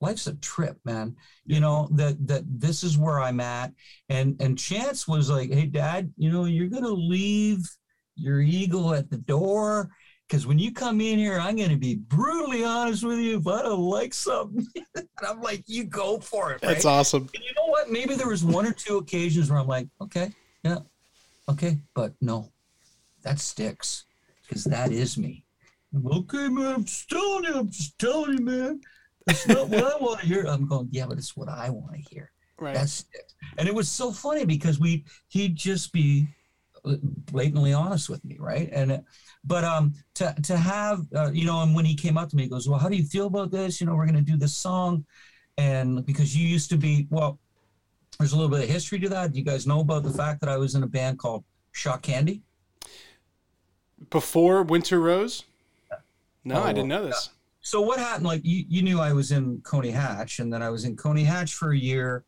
Life's 0.00 0.26
a 0.26 0.34
trip, 0.36 0.78
man. 0.84 1.14
You 1.44 1.60
know, 1.60 1.88
that 1.92 2.26
that 2.26 2.44
this 2.46 2.82
is 2.82 2.98
where 2.98 3.20
I'm 3.20 3.40
at. 3.40 3.72
And 4.08 4.40
and 4.40 4.58
Chance 4.58 5.06
was 5.06 5.30
like, 5.30 5.52
hey 5.52 5.66
dad, 5.66 6.12
you 6.16 6.32
know, 6.32 6.46
you're 6.46 6.68
gonna 6.68 6.88
leave 6.88 7.60
your 8.16 8.40
eagle 8.40 8.94
at 8.94 9.10
the 9.10 9.18
door. 9.18 9.90
Because 10.28 10.46
when 10.46 10.58
you 10.58 10.72
come 10.72 11.02
in 11.02 11.18
here, 11.18 11.38
I'm 11.38 11.56
going 11.56 11.68
to 11.68 11.76
be 11.76 11.96
brutally 11.96 12.64
honest 12.64 13.04
with 13.04 13.18
you. 13.18 13.36
If 13.38 13.46
I 13.46 13.60
don't 13.60 13.80
like 13.80 14.14
something, 14.14 14.66
and 14.94 15.06
I'm 15.28 15.42
like, 15.42 15.62
you 15.66 15.84
go 15.84 16.20
for 16.20 16.52
it. 16.52 16.62
that's 16.62 16.86
awesome 16.86 17.28
And 17.34 17.44
you 17.44 17.50
know 17.54 17.66
what? 17.66 17.90
Maybe 17.90 18.14
there 18.14 18.28
was 18.28 18.42
one 18.42 18.64
or 18.64 18.72
two 18.72 18.96
occasions 18.96 19.50
where 19.50 19.60
I'm 19.60 19.66
like, 19.66 19.88
okay, 20.00 20.32
yeah, 20.62 20.78
okay, 21.48 21.78
but 21.94 22.14
no, 22.20 22.52
that 23.22 23.38
sticks 23.40 24.04
because 24.46 24.64
that 24.64 24.92
is 24.92 25.16
me. 25.18 25.44
Okay, 26.06 26.48
man, 26.48 26.74
I'm 26.74 26.84
just 26.84 27.08
telling 27.08 27.44
you, 27.44 27.54
I'm 27.54 27.70
just 27.70 27.98
telling 27.98 28.38
you, 28.38 28.44
man. 28.44 28.80
That's 29.26 29.46
not 29.46 29.68
what 29.68 29.84
I 29.84 29.96
want 29.98 30.20
to 30.20 30.26
hear. 30.26 30.44
I'm 30.46 30.66
going, 30.66 30.88
yeah, 30.90 31.06
but 31.06 31.18
it's 31.18 31.36
what 31.36 31.48
I 31.48 31.70
want 31.70 31.92
to 31.94 32.00
hear. 32.10 32.32
right 32.58 32.74
That's 32.74 33.04
it. 33.12 33.32
And 33.58 33.68
it 33.68 33.74
was 33.74 33.90
so 33.90 34.10
funny 34.10 34.44
because 34.44 34.80
we 34.80 35.04
he'd 35.28 35.54
just 35.54 35.92
be 35.92 36.26
blatantly 36.84 37.72
honest 37.72 38.08
with 38.08 38.24
me, 38.24 38.36
right? 38.40 38.68
And 38.72 38.92
it- 38.92 39.04
but 39.44 39.64
um 39.64 39.94
to 40.14 40.34
to 40.44 40.56
have 40.56 41.00
uh, 41.14 41.30
you 41.32 41.44
know, 41.44 41.62
and 41.62 41.74
when 41.74 41.84
he 41.84 41.94
came 41.94 42.16
up 42.18 42.28
to 42.30 42.36
me, 42.36 42.44
he 42.44 42.48
goes, 42.48 42.68
well, 42.68 42.78
how 42.78 42.88
do 42.88 42.96
you 42.96 43.04
feel 43.04 43.26
about 43.26 43.50
this? 43.50 43.80
You 43.80 43.86
know, 43.86 43.94
we're 43.94 44.06
going 44.06 44.24
to 44.24 44.32
do 44.32 44.36
this 44.36 44.56
song, 44.56 45.04
and 45.58 46.04
because 46.06 46.36
you 46.36 46.46
used 46.48 46.70
to 46.70 46.76
be 46.76 47.06
well, 47.10 47.38
there's 48.22 48.32
a 48.34 48.36
little 48.36 48.50
bit 48.50 48.62
of 48.62 48.70
history 48.70 49.00
to 49.00 49.08
that. 49.08 49.32
Do 49.32 49.38
you 49.40 49.44
guys 49.44 49.66
know 49.66 49.80
about 49.80 50.04
the 50.04 50.10
fact 50.12 50.40
that 50.40 50.48
I 50.48 50.56
was 50.56 50.76
in 50.76 50.84
a 50.84 50.86
band 50.86 51.18
called 51.18 51.42
Shock 51.72 52.02
Candy. 52.02 52.40
before 54.10 54.62
winter 54.62 55.00
rose? 55.00 55.44
No 56.44 56.62
i 56.62 56.70
Oh, 56.70 56.72
didn't 56.72 56.88
know 56.88 57.04
this. 57.04 57.30
So 57.62 57.80
what 57.80 57.98
happened 57.98 58.26
like 58.26 58.42
you, 58.44 58.64
you 58.68 58.82
knew 58.82 59.00
i 59.00 59.12
was 59.12 59.30
in 59.32 59.60
coney 59.62 59.90
hatch 59.90 60.38
and 60.40 60.52
then 60.52 60.62
i 60.62 60.68
was 60.70 60.84
in 60.84 60.96
coney 60.96 61.22
hatch 61.22 61.54
for 61.54 61.70
a 61.72 61.76
year 61.78 62.24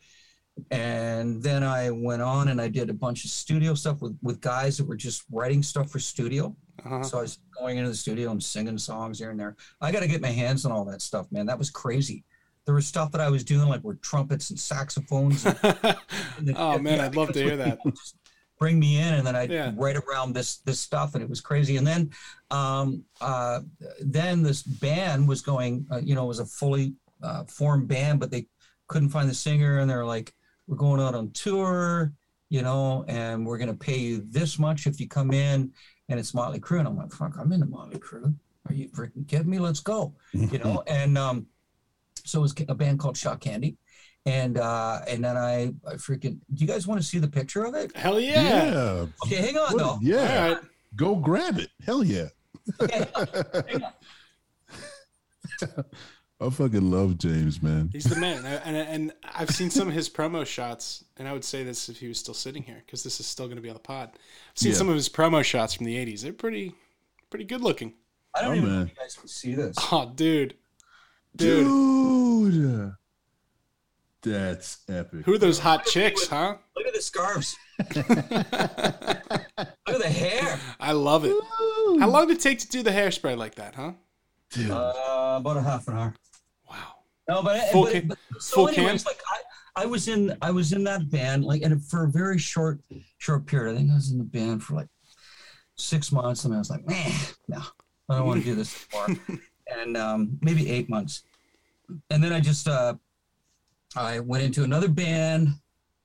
and 0.71 1.43
then 1.43 1.65
i 1.65 1.91
went 1.91 2.23
on 2.23 2.49
and 2.49 2.61
i 2.61 2.69
did 2.69 2.89
a 2.91 2.95
bunch 2.95 3.25
of 3.25 3.31
studio 3.33 3.75
stuff 3.75 4.01
with 4.01 4.17
with 4.23 4.41
guys 4.41 4.77
that 4.79 4.87
were 4.87 4.95
just 4.97 5.25
writing 5.33 5.63
stuff 5.63 5.91
for 5.91 5.99
studio. 5.99 6.55
Uh-huh. 6.85 7.03
so 7.03 7.19
i 7.19 7.23
was 7.23 7.39
going 7.59 7.79
into 7.79 7.91
the 7.91 7.97
studio 7.97 8.31
and 8.31 8.43
singing 8.43 8.79
songs 8.79 9.19
here 9.19 9.31
and 9.31 9.39
there. 9.41 9.57
I 9.81 9.91
got 9.93 10.01
to 10.01 10.09
get 10.09 10.21
my 10.21 10.29
hands 10.29 10.65
on 10.65 10.71
all 10.73 10.85
that 10.87 11.03
stuff 11.03 11.27
man. 11.33 11.47
That 11.47 11.59
was 11.59 11.71
crazy 11.71 12.25
there 12.67 12.75
was 12.75 12.87
stuff 12.87 13.13
that 13.13 13.21
i 13.21 13.29
was 13.29 13.45
doing 13.45 13.69
like 13.69 13.83
with 13.85 14.01
trumpets 14.01 14.51
and 14.51 14.59
saxophones 14.59 15.45
and, 15.47 15.59
and 16.39 16.55
oh 16.57 16.79
man 16.79 17.01
i'd 17.01 17.15
love 17.15 17.33
to 17.33 17.43
hear 17.43 17.57
that. 17.57 17.79
Bring 18.61 18.79
me 18.79 18.99
in 19.01 19.15
and 19.15 19.27
then 19.27 19.35
I'd 19.35 19.51
Yeah. 19.51 19.73
write 19.77 19.97
around 19.97 20.33
this 20.33 20.59
this 20.59 20.79
stuff 20.79 21.15
and 21.15 21.23
it 21.25 21.29
was 21.29 21.41
crazy. 21.41 21.77
And 21.77 21.85
then 21.87 22.11
um 22.53 23.03
uh 23.21 23.61
then 24.01 24.43
this 24.45 24.63
band 24.63 25.27
was 25.29 25.43
going 25.43 25.85
uh, 25.91 25.99
you 25.99 26.15
know 26.15 26.25
it 26.25 26.29
was 26.29 26.39
a 26.39 26.47
fully 26.47 26.95
uh, 27.21 27.43
formed 27.45 27.89
band 27.89 28.21
but 28.21 28.31
they 28.31 28.47
couldn't 28.87 29.09
find 29.09 29.29
the 29.29 29.35
singer 29.35 29.81
and 29.81 29.91
they're 29.91 30.05
like 30.07 30.33
we're 30.69 30.77
going 30.77 31.01
out 31.01 31.17
on 31.17 31.33
tour 31.33 32.13
you 32.49 32.63
know 32.63 33.05
and 33.09 33.45
we're 33.45 33.59
going 33.59 33.69
to 33.73 33.77
pay 33.77 33.99
you 33.99 34.23
this 34.31 34.57
much 34.57 34.87
if 34.87 35.01
you 35.01 35.09
come 35.09 35.33
in 35.33 35.73
and 36.09 36.21
it's 36.21 36.33
Motley 36.33 36.61
Crue. 36.61 36.79
And 36.79 36.87
I'm 36.89 36.97
like 36.97 37.13
fuck 37.13 37.35
I'm 37.37 37.53
in 37.53 37.59
the 37.61 37.67
Motley 37.67 37.99
Crue. 37.99 38.33
Are 38.69 38.73
you 38.75 38.89
freaking 38.91 39.27
kidding 39.27 39.51
me? 39.51 39.59
Let's 39.59 39.81
go. 39.81 40.15
You 40.33 40.59
know? 40.59 40.85
And 40.87 41.19
um 41.19 41.47
so 42.25 42.39
it 42.41 42.43
was 42.43 42.55
a 42.69 42.75
band 42.75 42.99
called 42.99 43.17
Shot 43.17 43.41
Candy 43.41 43.77
and 44.27 44.57
uh 44.59 45.01
and 45.07 45.23
then 45.25 45.37
I, 45.37 45.75
I 45.87 45.95
freaking 45.95 46.39
do 46.53 46.65
you 46.65 46.67
guys 46.67 46.87
want 46.87 47.01
to 47.01 47.07
see 47.07 47.19
the 47.19 47.29
picture 47.29 47.65
of 47.65 47.75
it 47.75 47.95
hell 47.97 48.19
yeah, 48.19 48.65
yeah. 48.73 49.07
Okay, 49.27 49.37
hang 49.37 49.57
on 49.59 49.73
What- 49.75 49.79
though. 49.79 49.99
yeah. 50.03 50.49
right 50.53 50.59
Go 50.97 51.17
grab 51.17 51.59
it. 51.59 51.71
Hell 51.85 52.05
yeah. 52.05 52.29
Okay, 52.81 53.05
hang 53.69 53.83
on. 53.83 53.93
I 56.41 56.51
fucking 56.51 56.91
love 56.91 57.19
James, 57.19 57.63
man. 57.63 57.91
He's 57.93 58.05
the 58.05 58.17
man, 58.17 58.45
and, 58.45 58.77
and 58.77 58.77
and 58.89 59.13
I've 59.35 59.51
seen 59.51 59.71
some 59.71 59.89
of 59.89 59.95
his 59.95 60.09
promo 60.11 60.45
shots, 60.45 61.05
and 61.17 61.27
I 61.29 61.33
would 61.33 61.45
say 61.45 61.63
this 61.65 61.89
if 61.89 61.99
he 61.99 62.09
was 62.09 62.19
still 62.19 62.35
sitting 62.35 62.63
here 62.63 62.83
because 62.85 63.03
this 63.03 63.21
is 63.21 63.27
still 63.27 63.47
going 63.47 63.57
to 63.57 63.63
be 63.63 63.69
on 63.71 63.75
the 63.75 63.81
pod. 63.81 64.11
I've 64.15 64.19
seen 64.59 64.73
Yeah. 64.73 64.79
some 64.79 64.89
of 64.89 64.95
his 64.95 65.09
promo 65.09 65.43
shots 65.45 65.75
from 65.75 65.87
the 65.87 65.95
'80s. 65.97 66.21
They're 66.23 66.33
pretty, 66.33 66.75
pretty 67.31 67.45
good 67.45 67.61
looking. 67.61 67.95
I 68.35 68.43
don't 68.43 68.53
Oh, 68.53 68.57
even 68.57 68.69
know 68.73 68.83
if 68.83 68.89
you 68.91 68.95
guys 68.97 69.15
can 69.15 69.29
see 69.29 69.55
this. 69.55 69.77
Oh, 69.93 70.13
dude, 70.15 70.55
dude, 71.37 72.53
Dude. 72.53 72.93
That's 74.23 74.79
epic. 74.89 75.25
who 75.27 75.35
are 75.35 75.39
those 75.39 75.59
hot 75.59 75.85
chicks, 75.85 76.27
huh? 76.29 76.57
Look 76.77 76.87
at 76.87 76.95
the 76.95 77.03
scarves. 77.03 77.57
Look 77.95 78.07
at 78.07 79.99
the 79.99 80.09
hair. 80.09 80.59
I 80.81 80.93
love 80.93 81.25
it. 81.27 81.35
How 82.01 82.09
long 82.09 82.29
did 82.29 82.39
it 82.39 82.41
take 82.41 82.59
to 82.61 82.69
do 82.69 82.83
the 82.83 82.91
hairspray 82.91 83.37
like 83.37 83.57
that, 83.57 83.75
huh? 83.75 83.93
Dude. 84.51 84.71
Uh, 84.71 85.37
about 85.41 85.57
a 85.59 85.63
half 85.63 85.89
an 85.89 85.97
hour. 85.99 86.15
Wow. 86.71 86.77
No, 87.29 87.43
but, 87.43 87.61
Full 87.71 87.83
but, 87.85 87.93
can- 87.93 88.09
but 88.09 88.19
so 88.39 88.55
full 88.55 88.69
anyways, 88.69 89.03
can? 89.05 89.11
like 89.13 89.21
I, 89.77 89.83
I 89.83 89.87
was 89.87 90.09
in 90.09 90.37
I 90.41 90.51
was 90.51 90.73
in 90.73 90.85
that 90.85 91.11
band 91.11 91.45
like 91.45 91.63
and 91.63 91.85
for 91.85 92.05
a 92.05 92.09
very 92.09 92.39
short 92.39 92.81
short 93.19 93.45
period. 93.47 93.75
I 93.75 93.79
think 93.79 93.91
I 93.91 93.95
was 93.95 94.11
in 94.11 94.19
the 94.19 94.25
band 94.25 94.63
for 94.63 94.75
like 94.75 94.89
six 95.77 96.13
months, 96.13 96.45
and 96.45 96.55
I 96.55 96.59
was 96.59 96.71
like, 96.71 96.87
man, 96.87 97.11
no, 97.49 97.61
I 98.09 98.19
don't 98.19 98.27
want 98.27 98.41
to 98.43 98.47
do 98.47 98.55
this 98.55 98.87
anymore. 98.95 99.21
and 99.67 99.97
um, 99.97 100.39
maybe 100.41 100.71
eight 100.71 100.89
months, 100.89 101.25
and 102.11 102.23
then 102.23 102.33
I 102.33 102.41
just 102.41 102.69
uh, 102.69 102.95
I 103.97 104.21
went 104.21 104.45
into 104.45 104.65
another 104.65 104.89
band, 104.89 105.49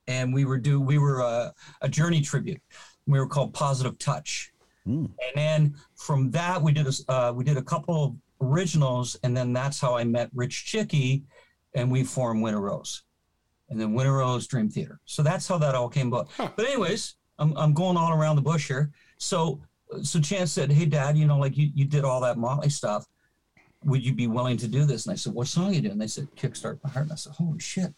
and 0.06 0.32
we 0.32 0.44
were 0.44 0.58
do 0.58 0.80
we 0.80 0.98
were 0.98 1.22
uh, 1.22 1.50
a 1.82 1.88
Journey 1.88 2.20
tribute. 2.20 2.60
We 3.06 3.18
were 3.18 3.26
called 3.26 3.52
Positive 3.54 3.98
Touch. 3.98 4.52
Mm. 4.86 5.04
And 5.04 5.34
then 5.34 5.74
from 5.96 6.30
that, 6.30 6.60
we 6.60 6.72
did 6.72 6.86
a 6.86 7.12
uh, 7.12 7.32
we 7.32 7.44
did 7.44 7.56
a 7.56 7.62
couple 7.62 8.04
of 8.04 8.16
originals, 8.40 9.16
and 9.22 9.36
then 9.36 9.52
that's 9.52 9.80
how 9.80 9.96
I 9.96 10.04
met 10.04 10.30
Rich 10.34 10.72
Chycki, 10.72 11.22
and 11.74 11.90
we 11.90 12.04
formed 12.04 12.42
Winter 12.42 12.60
Rose, 12.60 13.02
and 13.68 13.80
then 13.80 13.92
Winter 13.92 14.14
Rose 14.14 14.46
Dream 14.46 14.68
Theater. 14.68 15.00
So 15.04 15.22
that's 15.22 15.46
how 15.46 15.58
that 15.58 15.74
all 15.74 15.88
came 15.88 16.08
about. 16.08 16.28
Huh. 16.36 16.48
But 16.56 16.66
anyways, 16.66 17.16
I'm 17.38 17.56
I'm 17.56 17.74
going 17.74 17.96
all 17.96 18.12
around 18.12 18.36
the 18.36 18.42
bush 18.42 18.68
here. 18.68 18.90
So 19.18 19.60
so 20.02 20.20
Chance 20.20 20.52
said, 20.52 20.70
"Hey, 20.70 20.86
Dad, 20.86 21.16
you 21.16 21.26
know, 21.26 21.38
like 21.38 21.56
you 21.56 21.70
you 21.74 21.84
did 21.84 22.04
all 22.04 22.20
that 22.20 22.38
Motley 22.38 22.70
stuff. 22.70 23.06
Would 23.84 24.04
you 24.04 24.12
be 24.12 24.26
willing 24.26 24.56
to 24.58 24.68
do 24.68 24.84
this?" 24.84 25.06
And 25.06 25.12
I 25.12 25.16
said, 25.16 25.32
"What 25.32 25.46
song 25.48 25.72
you 25.74 25.80
doing?" 25.80 25.92
And 25.92 26.00
they 26.00 26.06
said, 26.06 26.28
"Kickstart 26.36 26.78
My 26.84 26.90
Heart." 26.90 27.04
And 27.04 27.12
I 27.12 27.16
said, 27.16 27.32
"Holy 27.32 27.58
shit." 27.58 27.94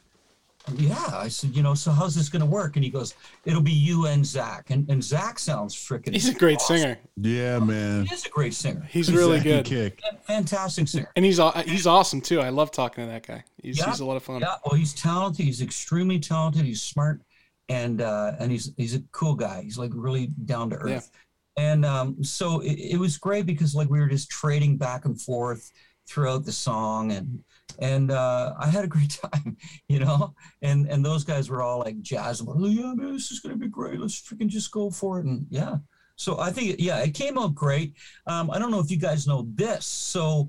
Yeah, 0.77 1.09
I 1.13 1.27
said, 1.27 1.57
you 1.57 1.63
know, 1.65 1.75
so 1.75 1.91
how's 1.91 2.15
this 2.15 2.29
going 2.29 2.39
to 2.39 2.47
work? 2.47 2.77
And 2.77 2.85
he 2.85 2.91
goes, 2.91 3.15
it'll 3.45 3.63
be 3.63 3.73
you 3.73 4.07
and 4.07 4.25
Zach. 4.25 4.71
And, 4.71 4.89
and 4.89 5.03
Zach 5.03 5.41
sounds 5.41 5.75
freaking. 5.75 6.13
He's 6.13 6.29
a 6.29 6.35
great 6.35 6.59
awesome. 6.59 6.77
singer. 6.77 6.99
Yeah, 7.17 7.59
man. 7.59 8.07
He 8.07 8.15
is 8.15 8.27
a 8.27 8.29
great 8.29 8.55
singer. 8.55 8.87
He's 8.89 9.13
really 9.13 9.39
Zach 9.39 9.45
good, 9.45 9.65
Kick. 9.65 10.01
Fantastic 10.23 10.87
singer. 10.87 11.11
and 11.17 11.25
he's 11.25 11.41
aw- 11.41 11.63
he's 11.63 11.89
awesome 11.89 12.21
too. 12.21 12.41
I 12.41 12.51
love 12.51 12.71
talking 12.71 13.05
to 13.05 13.11
that 13.11 13.27
guy. 13.27 13.43
He's, 13.61 13.79
Yeah. 13.79 13.91
he's 13.91 13.99
a 13.99 14.05
lot 14.05 14.17
of 14.17 14.23
fun. 14.23 14.41
Yeah, 14.41 14.55
well, 14.65 14.79
he's 14.79 14.95
talented. 14.95 15.45
He's 15.47 15.63
extremely 15.63 16.21
talented. 16.21 16.65
He's 16.65 16.81
smart, 16.83 17.23
and 17.69 18.01
uh, 18.01 18.35
and 18.39 18.53
he's 18.53 18.73
he's 18.77 18.95
a 18.95 19.01
cool 19.11 19.35
guy. 19.35 19.63
He's 19.63 19.79
like 19.79 19.91
really 19.93 20.29
down 20.45 20.71
to 20.71 20.77
earth. 20.77 21.11
And 21.57 21.85
um, 21.85 22.23
so 22.25 22.61
it, 22.61 22.79
it 22.79 22.99
was 22.99 23.19
great 23.19 23.47
because 23.47 23.75
like 23.75 23.91
we 23.91 24.01
were 24.01 24.09
just 24.09 24.31
trading 24.31 24.77
back 24.79 25.05
and 25.05 25.21
forth 25.21 25.71
throughout 26.09 26.45
the 26.45 26.53
song, 26.53 27.13
and 27.13 27.45
and 27.79 28.11
uh, 28.11 28.55
I 28.59 28.67
had 28.67 28.85
a 28.85 28.89
great 28.89 29.11
time, 29.33 29.57
you 29.89 29.99
know. 30.01 30.35
And 30.63 30.87
and 30.89 31.05
those 31.05 31.25
guys 31.25 31.51
were 31.51 31.63
all 31.63 31.79
like 31.79 32.01
jazz 32.01 32.41
about, 32.41 32.57
oh, 32.59 32.67
yeah, 32.67 32.95
man, 32.95 33.13
this 33.13 33.31
is 33.31 33.41
gonna 33.41 33.57
be 33.57 33.69
great. 33.69 34.01
Let's 34.01 34.21
freaking 34.21 34.49
just 34.49 34.71
go 34.71 34.91
for 34.91 35.21
it. 35.21 35.27
And 35.27 35.47
yeah, 35.51 35.77
so 36.17 36.39
I 36.41 36.51
think 36.51 36.77
yeah, 36.79 36.99
it 37.01 37.13
came 37.15 37.37
out 37.39 37.55
great. 37.55 37.95
Um, 38.27 38.51
I 38.51 38.59
don't 38.59 38.71
know 38.71 38.81
if 38.81 38.91
you 38.91 38.99
guys 38.99 39.27
know 39.27 39.47
this, 39.55 39.85
so 39.85 40.49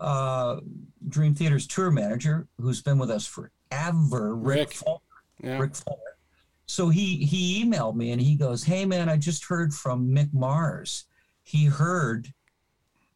uh, 0.00 0.60
Dream 1.08 1.34
Theater's 1.34 1.66
tour 1.66 1.90
manager, 1.90 2.46
who's 2.60 2.80
been 2.82 2.98
with 2.98 3.10
us 3.10 3.26
forever, 3.26 4.34
Rick, 4.36 4.58
Rick. 4.58 4.72
Fulmer, 4.74 5.00
Yeah. 5.42 5.58
Rick 5.58 5.74
Fuller. 5.76 5.98
So 6.68 6.90
he 6.90 7.24
he 7.24 7.64
emailed 7.64 7.96
me 7.96 8.12
and 8.12 8.20
he 8.20 8.36
goes, 8.36 8.62
"Hey 8.62 8.84
man, 8.84 9.08
I 9.08 9.16
just 9.16 9.46
heard 9.46 9.72
from 9.72 10.08
Mick 10.08 10.32
Mars. 10.34 11.04
He 11.42 11.64
heard 11.64 12.28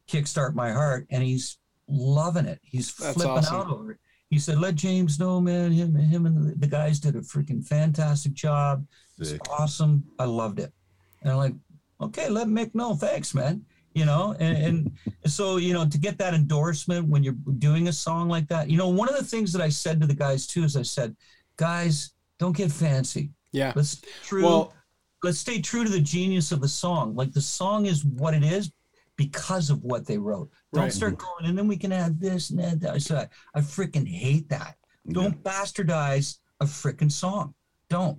Kickstart 0.08 0.54
My 0.54 0.72
Heart 0.72 1.06
and 1.10 1.22
he's 1.22 1.58
loving 1.86 2.46
it. 2.46 2.60
He's 2.62 2.94
That's 2.94 3.14
flipping 3.14 3.32
awesome. 3.32 3.56
out 3.56 3.70
over 3.70 3.92
it. 3.92 3.98
He 4.30 4.38
said, 4.38 4.58
"Let 4.58 4.74
James 4.76 5.18
know, 5.18 5.38
man. 5.38 5.70
Him, 5.70 5.94
him, 5.94 6.24
and 6.24 6.58
the, 6.58 6.66
guys 6.66 6.98
did 6.98 7.14
a 7.14 7.20
freaking 7.20 7.64
fantastic 7.64 8.32
job. 8.32 8.86
It's 9.18 9.34
awesome. 9.50 10.02
I 10.18 10.24
loved 10.24 10.58
it." 10.58 10.72
And 11.20 11.30
I'm 11.30 11.36
like, 11.36 11.54
"Okay, 12.00 12.30
let 12.30 12.46
Mick 12.46 12.74
know. 12.74 12.94
Thanks, 12.94 13.34
man." 13.34 13.66
You 13.94 14.06
know, 14.06 14.34
and, 14.40 14.56
and 14.56 14.92
so 15.30 15.58
you 15.58 15.74
know 15.74 15.86
to 15.86 15.98
get 15.98 16.16
that 16.16 16.32
endorsement 16.32 17.06
when 17.06 17.22
you're 17.22 17.36
doing 17.58 17.88
a 17.88 17.92
song 17.92 18.30
like 18.30 18.48
that. 18.48 18.70
You 18.70 18.78
know, 18.78 18.88
one 18.88 19.10
of 19.10 19.18
the 19.18 19.24
things 19.24 19.52
that 19.52 19.60
I 19.60 19.68
said 19.68 20.00
to 20.00 20.06
the 20.06 20.14
guys 20.14 20.46
too 20.46 20.64
is 20.64 20.74
I 20.74 20.82
said, 20.82 21.14
"Guys, 21.58 22.12
don't 22.38 22.56
get 22.56 22.72
fancy. 22.72 23.30
Yeah. 23.52 23.72
Let's 23.76 23.90
stay 23.90 24.08
true. 24.24 24.44
Well- 24.44 24.74
let's 25.22 25.38
stay 25.38 25.60
true 25.60 25.84
to 25.84 25.90
the 25.90 26.00
genius 26.00 26.50
of 26.50 26.60
the 26.60 26.68
song. 26.68 27.14
Like 27.14 27.32
the 27.32 27.40
song 27.40 27.86
is 27.86 28.04
what 28.04 28.34
it 28.34 28.42
is 28.42 28.72
because 29.16 29.70
of 29.70 29.84
what 29.84 30.04
they 30.04 30.18
wrote. 30.18 30.50
Don't 30.72 30.84
Right. 30.84 30.92
start 30.92 31.18
going 31.18 31.44
and 31.44 31.56
then 31.56 31.68
we 31.68 31.76
can 31.76 31.92
add 31.92 32.18
this 32.20 32.50
and 32.50 32.60
add 32.60 32.80
that. 32.80 32.94
I 32.94 32.98
said, 32.98 33.28
I 33.54 33.60
freaking 33.60 34.08
hate 34.08 34.48
that. 34.48 34.76
Don't 35.12 35.40
bastardize 35.44 36.38
a 36.60 36.64
freaking 36.64 37.10
song. 37.12 37.54
Don't 37.88 38.18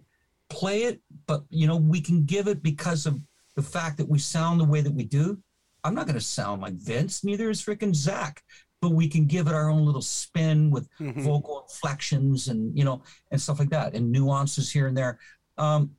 play 0.50 0.84
it, 0.84 1.02
but 1.28 1.44
you 1.50 1.68
know 1.68 1.78
we 1.78 2.00
can 2.00 2.26
give 2.26 2.48
it 2.48 2.62
because 2.64 3.06
of 3.06 3.20
the 3.56 3.64
fact 3.64 3.98
that 3.98 4.08
we 4.10 4.20
sound 4.20 4.60
the 4.60 4.66
way 4.66 4.82
that 4.82 4.94
we 4.94 5.04
do. 5.04 5.42
I'm 5.84 5.96
not 5.96 6.06
going 6.06 6.16
to 6.18 6.22
sound 6.22 6.62
like 6.62 6.76
Vince. 6.76 7.24
Neither 7.24 7.50
is 7.50 7.62
freaking 7.62 7.94
Zach. 7.94 8.42
But 8.84 8.90
we 8.92 9.08
can 9.08 9.26
give 9.28 9.48
it 9.48 9.54
our 9.54 9.70
own 9.70 9.86
little 9.86 10.02
spin 10.02 10.70
with 10.70 10.90
Mhm. 11.00 11.22
vocal 11.24 11.62
inflections 11.64 12.50
and 12.50 12.78
you 12.78 12.84
know 12.84 13.02
and 13.32 13.42
stuff 13.42 13.58
like 13.60 13.70
that 13.70 13.94
and 13.96 14.12
nuances 14.12 14.70
here 14.70 14.88
and 14.88 14.98
there 14.98 15.20
um 15.58 15.96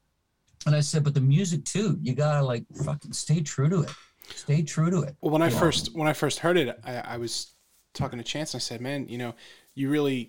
and 0.66 0.76
i 0.76 0.80
said 0.80 1.02
but 1.02 1.14
the 1.14 1.20
music 1.20 1.64
too 1.64 1.98
you 2.02 2.12
gotta 2.14 2.44
like 2.44 2.64
fucking 2.84 3.14
stay 3.14 3.40
true 3.40 3.70
to 3.70 3.80
it 3.80 3.90
stay 4.34 4.60
true 4.62 4.90
to 4.90 5.00
it 5.00 5.16
Well, 5.22 5.32
when 5.32 5.40
I 5.40 5.48
Yeah. 5.48 5.58
first 5.60 5.94
when 5.94 6.06
I 6.08 6.12
first 6.12 6.40
heard 6.40 6.58
it, 6.58 6.78
I, 6.84 6.96
I 6.96 7.16
was 7.16 7.54
talking 7.94 8.18
to 8.18 8.24
Chance 8.24 8.52
and 8.52 8.60
I 8.60 8.62
said, 8.62 8.80
"Man, 8.82 9.08
you 9.08 9.16
know, 9.16 9.34
you 9.74 9.88
really 9.88 10.28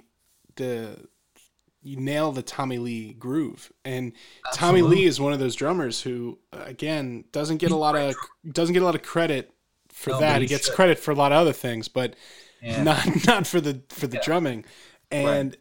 the 0.56 1.08
you 1.82 1.97
nail 1.97 2.32
the 2.32 2.41
Tommy 2.43 2.78
Lee 2.78 3.14
groove." 3.14 3.72
And 3.84 4.14
Tommy 4.53 4.82
Lee 4.82 5.03
is 5.06 5.20
one 5.20 5.34
of 5.34 5.39
those 5.39 5.56
drummers 5.56 6.01
who, 6.01 6.39
again, 6.53 7.26
doesn't 7.34 7.58
get 7.58 7.72
a 7.72 7.76
lot 7.76 7.95
of 7.97 8.16
doesn't 8.49 8.74
get 8.74 8.82
a 8.82 8.86
lot 8.86 8.95
of 8.95 9.01
credit 9.01 9.51
for 9.89 10.10
No, 10.12 10.20
that. 10.20 10.36
He 10.41 10.41
he 10.41 10.47
gets 10.47 10.66
should. 10.68 10.76
credit 10.76 10.99
for 10.99 11.12
a 11.12 11.16
lot 11.16 11.32
of 11.32 11.38
other 11.38 11.53
things, 11.53 11.88
but 11.88 12.16
Yeah. 12.62 12.84
not 12.84 13.26
not 13.28 13.47
for 13.47 13.62
the 13.62 13.82
for 13.89 14.08
the 14.08 14.18
Yeah. 14.18 14.24
drumming. 14.24 14.66
And 15.12 15.56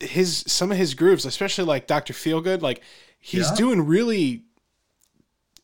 his 0.00 0.44
some 0.46 0.70
of 0.72 0.78
his 0.78 0.94
grooves, 0.94 1.24
especially 1.24 1.64
like 1.64 1.86
Doctor 1.86 2.12
Feelgood, 2.12 2.60
like 2.62 2.82
he's 3.18 3.48
Yeah. 3.50 3.56
doing 3.56 3.86
really 3.86 4.44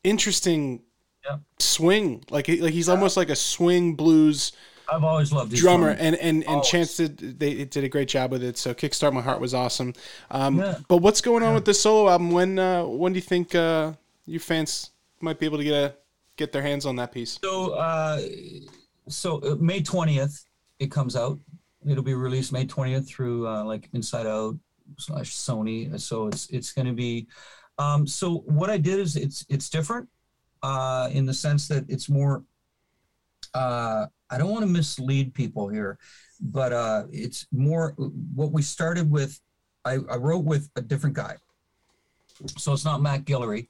interesting 0.02 0.82
Yeah. 1.24 1.38
swing. 1.58 2.24
Like 2.30 2.48
like 2.48 2.72
he's 2.72 2.88
almost 2.88 3.16
like 3.16 3.30
a 3.30 3.36
swing 3.36 3.94
blues 3.94 4.52
i've 4.92 5.02
always 5.02 5.32
loved 5.32 5.54
drummer. 5.54 5.94
drumming. 5.94 6.06
And 6.06 6.16
and 6.16 6.42
and 6.44 6.48
Always. 6.56 6.68
Chance 6.68 6.96
did 6.98 7.38
they 7.40 7.64
did 7.64 7.84
a 7.84 7.88
great 7.88 8.08
job 8.08 8.30
with 8.30 8.42
it. 8.42 8.58
So 8.58 8.74
Kickstart 8.74 9.12
My 9.14 9.22
Heart 9.22 9.40
was 9.40 9.54
awesome. 9.54 9.94
Um, 10.30 10.58
Yeah. 10.58 10.78
But 10.88 10.98
what's 10.98 11.20
going 11.22 11.42
on 11.42 11.54
with 11.54 11.64
this 11.64 11.80
solo 11.80 12.10
album? 12.10 12.30
When 12.30 12.58
uh, 12.58 12.84
when 12.84 13.12
do 13.12 13.16
you 13.16 13.22
think 13.22 13.54
uh, 13.54 13.92
you 14.26 14.38
fans 14.38 14.90
might 15.20 15.38
be 15.38 15.46
able 15.46 15.58
to 15.58 15.64
get 15.64 15.74
a 15.74 15.94
get 16.36 16.52
their 16.52 16.62
hands 16.62 16.84
on 16.84 16.96
that 16.96 17.12
piece? 17.12 17.38
so 17.42 17.72
uh 17.74 18.20
so 19.08 19.38
uh, 19.42 19.56
may 19.56 19.80
20th 19.80 20.44
it 20.78 20.90
comes 20.90 21.16
out. 21.16 21.38
It'll 21.86 22.02
be 22.02 22.14
released 22.14 22.52
may 22.52 22.66
20th 22.66 23.06
through 23.06 23.46
uh 23.46 23.64
like 23.64 23.88
inside 23.92 24.26
out 24.26 24.56
slash 24.98 25.34
sony. 25.34 25.98
So 26.00 26.28
it's 26.28 26.48
it's 26.50 26.72
going 26.72 26.86
to 26.86 26.92
be 26.92 27.26
um 27.78 28.06
so 28.06 28.38
what 28.46 28.70
i 28.70 28.76
did 28.76 29.00
is 29.00 29.16
it's 29.16 29.44
it's 29.48 29.68
different 29.68 30.08
uh 30.62 31.08
in 31.12 31.26
the 31.26 31.34
sense 31.34 31.66
that 31.68 31.84
it's 31.88 32.08
more 32.08 32.44
uh 33.54 34.06
i 34.30 34.38
don't 34.38 34.50
want 34.50 34.62
to 34.62 34.70
mislead 34.70 35.34
people 35.34 35.68
here 35.68 35.98
but 36.40 36.72
uh 36.72 37.02
it's 37.10 37.46
more 37.52 37.94
what 38.34 38.52
we 38.52 38.62
started 38.62 39.10
with 39.10 39.40
i, 39.84 39.94
I 39.94 40.16
wrote 40.16 40.44
with 40.44 40.70
a 40.76 40.82
different 40.82 41.16
guy. 41.16 41.36
So 42.58 42.72
it's 42.72 42.84
not 42.84 43.02
matt 43.02 43.24
guillory 43.24 43.68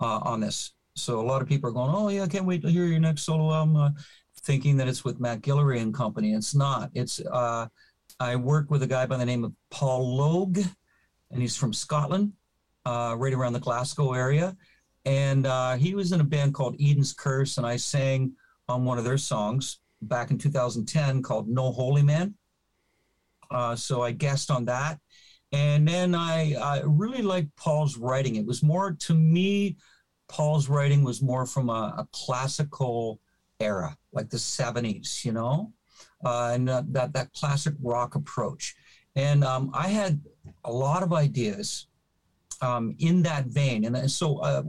uh, 0.00 0.18
on 0.22 0.40
this. 0.40 0.72
So 0.96 1.20
a 1.20 1.26
lot 1.26 1.42
of 1.42 1.48
people 1.48 1.70
are 1.70 1.72
going 1.72 1.92
oh 1.94 2.08
yeah 2.08 2.22
i 2.22 2.28
can't 2.28 2.44
wait 2.44 2.62
to 2.62 2.70
hear 2.70 2.84
your 2.84 3.00
next 3.00 3.22
solo 3.22 3.52
album 3.52 3.76
uh, 3.76 3.90
thinking 4.44 4.76
that 4.76 4.88
it's 4.88 5.04
with 5.04 5.20
matt 5.20 5.40
guillory 5.40 5.80
and 5.80 5.94
company. 5.94 6.34
It's 6.34 6.54
not. 6.54 6.90
It's 6.94 7.20
uh 7.20 7.66
i 8.20 8.36
work 8.36 8.70
with 8.70 8.82
a 8.82 8.86
guy 8.86 9.06
by 9.06 9.16
the 9.16 9.24
name 9.24 9.42
of 9.42 9.52
paul 9.70 10.16
logue 10.16 10.58
and 11.32 11.42
he's 11.42 11.56
from 11.56 11.72
scotland 11.72 12.32
uh, 12.86 13.14
right 13.18 13.32
around 13.32 13.54
the 13.54 13.60
glasgow 13.60 14.12
area. 14.12 14.56
And 15.06 15.46
uh, 15.46 15.76
he 15.76 15.94
was 15.94 16.12
in 16.12 16.20
a 16.20 16.24
band 16.24 16.54
called 16.54 16.76
eden's 16.80 17.12
curse 17.12 17.58
and 17.58 17.66
i 17.66 17.76
sang 17.76 18.32
on 18.68 18.84
one 18.84 18.98
of 18.98 19.04
their 19.04 19.18
songs 19.18 19.80
back 20.02 20.30
in 20.30 20.38
2010 20.38 21.22
called 21.22 21.48
no 21.48 21.72
holy 21.72 22.02
man. 22.02 22.34
Uh, 23.50 23.74
so 23.74 24.02
i 24.02 24.12
guessed 24.12 24.50
on 24.50 24.64
that. 24.66 24.98
And 25.52 25.86
then 25.86 26.14
I, 26.16 26.54
I 26.54 26.82
really 26.84 27.22
liked 27.22 27.54
paul's 27.56 27.96
writing. 27.96 28.36
It 28.36 28.44
was 28.44 28.62
more 28.62 28.92
to 28.92 29.14
me 29.14 29.76
paul's 30.28 30.68
writing 30.68 31.02
was 31.02 31.22
more 31.22 31.46
from 31.46 31.68
a, 31.68 31.94
a 31.98 32.08
classical 32.12 33.20
era 33.60 33.96
like 34.12 34.30
the 34.30 34.36
70s 34.36 35.24
you 35.24 35.32
know 35.32 35.72
uh, 36.24 36.52
and 36.54 36.68
uh, 36.68 36.82
that 36.88 37.12
that 37.12 37.32
classic 37.32 37.74
rock 37.82 38.14
approach. 38.14 38.74
And 39.16 39.44
um, 39.44 39.70
I 39.72 39.88
had 39.88 40.20
a 40.64 40.72
lot 40.72 41.02
of 41.02 41.12
ideas 41.12 41.86
um, 42.60 42.96
in 42.98 43.22
that 43.22 43.46
vein. 43.46 43.84
And 43.84 44.10
so 44.10 44.38
uh, 44.38 44.62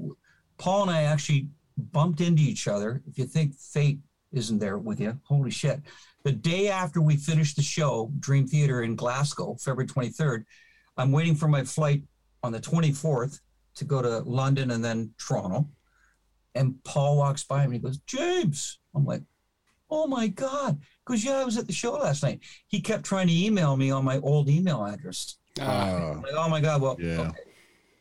Paul 0.57 0.83
and 0.83 0.91
I 0.91 1.03
actually 1.03 1.47
bumped 1.77 2.21
into 2.21 2.43
each 2.43 2.67
other. 2.67 3.01
If 3.07 3.17
you 3.17 3.25
think 3.25 3.55
fate 3.55 3.99
isn't 4.31 4.59
there 4.59 4.77
with 4.77 4.99
you, 4.99 5.19
holy 5.23 5.51
shit. 5.51 5.81
The 6.23 6.31
day 6.31 6.69
after 6.69 7.01
we 7.01 7.17
finished 7.17 7.55
the 7.55 7.61
show, 7.61 8.11
Dream 8.19 8.47
Theater 8.47 8.83
in 8.83 8.95
Glasgow, 8.95 9.55
February 9.55 9.87
23rd, 9.87 10.43
I'm 10.97 11.11
waiting 11.11 11.35
for 11.35 11.47
my 11.47 11.63
flight 11.63 12.03
on 12.43 12.51
the 12.51 12.59
24th 12.59 13.39
to 13.75 13.85
go 13.85 14.01
to 14.01 14.19
London 14.19 14.71
and 14.71 14.83
then 14.83 15.11
Toronto. 15.17 15.67
And 16.55 16.81
Paul 16.83 17.17
walks 17.17 17.43
by 17.43 17.59
him 17.59 17.65
and 17.65 17.73
he 17.73 17.79
goes, 17.79 17.97
James. 18.07 18.79
I'm 18.95 19.05
like, 19.05 19.21
oh 19.91 20.07
my 20.07 20.27
God. 20.27 20.79
Because, 21.05 21.23
yeah, 21.23 21.33
I 21.39 21.43
was 21.45 21.57
at 21.57 21.67
the 21.67 21.73
show 21.73 21.93
last 21.93 22.23
night. 22.23 22.39
He 22.67 22.79
kept 22.81 23.03
trying 23.05 23.27
to 23.27 23.33
email 23.33 23.75
me 23.77 23.91
on 23.91 24.03
my 24.05 24.17
old 24.19 24.49
email 24.49 24.83
address. 24.85 25.37
Uh, 25.59 26.15
Like, 26.23 26.33
oh 26.35 26.49
my 26.49 26.61
God. 26.61 26.81
Well, 26.81 26.95
Yeah. 26.99 27.21
okay. 27.21 27.39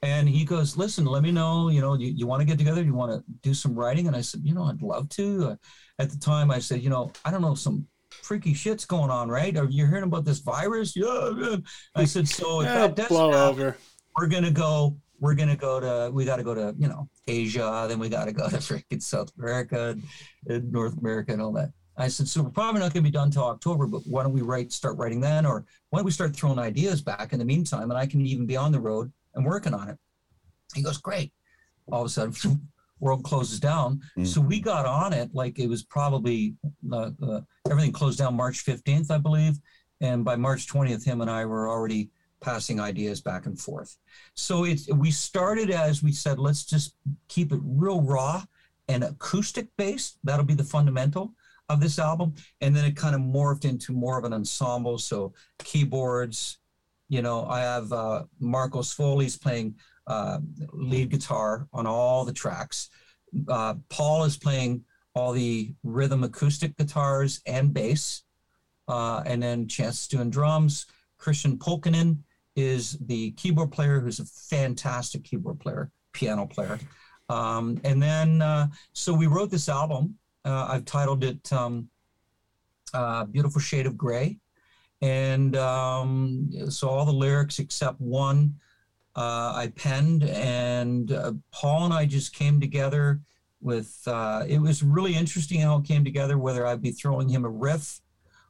And 0.03 0.29
he 0.29 0.45
goes, 0.45 0.77
listen, 0.77 1.07
let 1.07 1.23
me 1.23 1.33
know, 1.33 1.71
you 1.71 1.81
know, 1.81 1.95
you, 1.95 2.09
you 2.15 2.27
want 2.27 2.41
to 2.41 2.47
get 2.47 2.59
together? 2.59 2.83
You 2.83 2.93
want 2.95 3.11
to 3.13 3.25
do 3.43 3.55
some 3.55 3.75
writing? 3.75 4.07
And 4.07 4.15
I 4.15 4.21
said, 4.21 4.43
you 4.45 4.55
know, 4.55 4.65
I'd 4.65 4.83
love 4.83 5.09
to. 5.11 5.49
Uh, 5.53 5.57
at 5.99 6.11
the 6.11 6.19
time, 6.19 6.51
I 6.51 6.59
said, 6.59 6.83
you 6.83 6.91
know, 6.91 7.11
I 7.25 7.31
don't 7.31 7.41
know, 7.43 7.55
some 7.55 7.87
freaky 8.11 8.53
shit's 8.55 8.85
going 8.85 9.11
on, 9.11 9.29
right? 9.31 9.57
Are 9.57 9.65
you 9.69 9.87
hearing 9.87 10.03
about 10.05 10.25
this 10.27 10.41
virus? 10.41 10.95
Yeah. 10.95 11.33
yeah. 11.39 11.57
I 11.97 12.05
said, 12.05 12.29
so 12.29 12.61
if 12.61 12.69
Eh, 12.69 12.87
that 12.89 13.09
blow 13.09 13.33
over. 13.33 13.77
we're 14.17 14.27
gonna 14.29 14.51
go 14.51 14.97
we're 15.25 15.35
gonna 15.35 15.57
go 15.57 15.81
to 15.81 16.11
we 16.13 16.27
got 16.27 16.37
to 16.37 16.43
go 16.43 16.55
to 16.55 16.75
you 16.79 16.87
know 16.87 17.09
asia 17.29 17.87
then 17.89 17.99
we 17.99 18.11
got 18.11 18.27
to 18.27 18.33
go 18.33 18.47
to 18.47 18.57
freaking 18.69 19.01
south 19.01 19.33
america 19.39 19.97
and, 20.49 20.71
north 20.71 20.99
america 20.99 21.33
and 21.33 21.41
all 21.41 21.51
that. 21.51 21.71
I 21.97 22.09
said 22.09 22.29
so 22.29 22.43
we're 22.43 22.51
probably 22.51 22.83
not 22.83 22.93
gonna 22.93 23.05
be 23.05 23.11
done 23.11 23.31
till 23.31 23.45
october 23.45 23.87
but 23.87 24.03
why 24.05 24.23
don't 24.23 24.35
we 24.35 24.43
write 24.43 24.71
start 24.71 24.99
writing 24.99 25.23
then? 25.23 25.47
Or 25.47 25.65
why 25.89 26.01
don't 26.01 26.05
we 26.05 26.11
start 26.11 26.37
throwing 26.37 26.59
ideas 26.59 27.01
back 27.01 27.33
in 27.33 27.39
the 27.39 27.45
meantime 27.47 27.91
and 27.91 27.99
i 27.99 28.05
can 28.07 28.21
even 28.21 28.45
be 28.45 28.59
on 28.59 28.71
the 28.71 28.79
road 28.79 29.11
and 29.35 29.47
working 29.47 29.73
on 29.73 29.89
it. 29.89 29.97
He 30.75 30.83
goes 30.83 30.99
great. 30.99 31.33
All 31.91 32.03
of 32.03 32.07
a 32.07 32.11
sudden 32.11 32.61
world 33.01 33.25
closes 33.25 33.59
down. 33.59 34.03
So 34.25 34.43
we 34.43 34.61
got 34.61 34.85
on 34.85 35.15
it 35.15 35.31
like 35.33 35.59
it 35.59 35.69
was 35.69 35.85
probably 35.85 36.55
uh, 36.93 37.11
uh, 37.23 37.41
everything 37.71 37.93
closed 37.93 38.19
down 38.19 38.35
march 38.35 38.63
15th 38.67 39.11
i 39.11 39.17
believe. 39.17 39.55
And 40.03 40.23
by 40.23 40.37
march 40.37 40.67
20th 40.67 41.03
him 41.03 41.23
and 41.23 41.31
i 41.31 41.47
were 41.47 41.67
already 41.67 42.11
passing 42.45 42.79
ideas 42.79 43.23
back 43.23 43.47
and 43.47 43.59
forth. 43.59 43.97
So 44.35 44.65
it's 44.65 44.93
we 44.93 45.11
started 45.11 45.71
as 45.71 46.03
we 46.03 46.13
said, 46.13 46.39
let's 46.39 46.65
just 46.65 46.95
keep 47.29 47.53
it 47.53 47.61
real 47.63 48.03
raw 48.03 48.45
and 48.89 49.03
acoustic 49.03 49.69
based. 49.79 50.19
That'll 50.25 50.45
be 50.45 50.55
the 50.55 50.63
fundamental 50.77 51.35
of 51.71 51.81
this 51.81 51.99
album. 51.99 52.35
And 52.61 52.77
then 52.77 52.85
it 52.85 52.97
kind 52.97 53.15
of 53.15 53.23
morphed 53.23 53.65
into 53.65 53.95
more 53.95 54.19
of 54.19 54.25
an 54.25 54.35
ensemble. 54.35 54.99
So 54.99 55.33
keyboards, 55.59 56.59
you 57.09 57.23
know, 57.23 57.47
I 57.47 57.61
have 57.61 57.91
uh, 57.93 58.25
Marco 58.39 58.81
Sfogli's 58.81 59.39
playing 59.39 59.77
uh, 60.07 60.41
lead 60.73 61.09
guitar 61.09 61.67
on 61.73 61.87
all 61.87 62.27
the 62.27 62.33
tracks. 62.33 62.91
Uh, 63.49 63.75
Paul 63.89 64.25
is 64.25 64.37
playing 64.37 64.85
all 65.15 65.33
the 65.33 65.75
rhythm 65.83 66.25
acoustic 66.25 66.77
guitars 66.77 67.41
and 67.47 67.73
bass. 67.73 68.23
Uh, 68.87 69.23
and 69.25 69.43
then 69.43 69.67
Chance 69.67 70.03
is 70.03 70.09
doing 70.09 70.29
drums. 70.29 70.85
Christian 71.17 71.57
Pulkkinen 71.57 72.19
is 72.57 72.99
the 73.07 73.33
keyboard 73.33 73.73
player 73.73 74.01
who's 74.01 74.21
a 74.21 74.25
fantastic 74.25 75.25
keyboard 75.25 75.59
player, 75.61 75.91
piano 76.13 76.47
player. 76.47 76.79
Um, 77.29 77.81
and 77.85 78.03
then, 78.03 78.43
uh, 78.43 78.69
so 78.93 79.15
we 79.15 79.27
wrote 79.27 79.51
this 79.51 79.69
album. 79.69 80.17
Uh, 80.45 80.67
I've 80.71 80.85
titled 80.85 81.25
it 81.25 81.53
um, 81.53 81.89
uh, 82.93 83.25
Beautiful 83.25 83.61
Shade 83.61 83.87
of 83.87 83.97
Gray. 83.97 84.39
And 85.01 85.57
um, 85.57 86.51
so 86.71 86.89
all 86.89 87.05
the 87.05 87.13
lyrics 87.13 87.59
except 87.59 88.01
one 88.01 88.55
uh, 89.17 89.53
I 89.55 89.73
penned, 89.77 90.25
and 90.25 91.13
uh, 91.13 91.33
Paul 91.53 91.85
and 91.85 91.95
I 91.95 92.05
just 92.05 92.35
came 92.35 92.61
together 92.61 93.21
with, 93.61 93.97
uh, 94.07 94.45
it 94.47 94.59
was 94.59 94.83
really 94.83 95.15
interesting 95.15 95.61
how 95.61 95.77
it 95.77 95.85
came 95.85 96.05
together, 96.05 96.37
whether 96.37 96.67
I'd 96.67 96.83
be 96.83 96.91
throwing 96.91 97.29
him 97.29 97.45
a 97.45 97.49
riff 97.49 98.01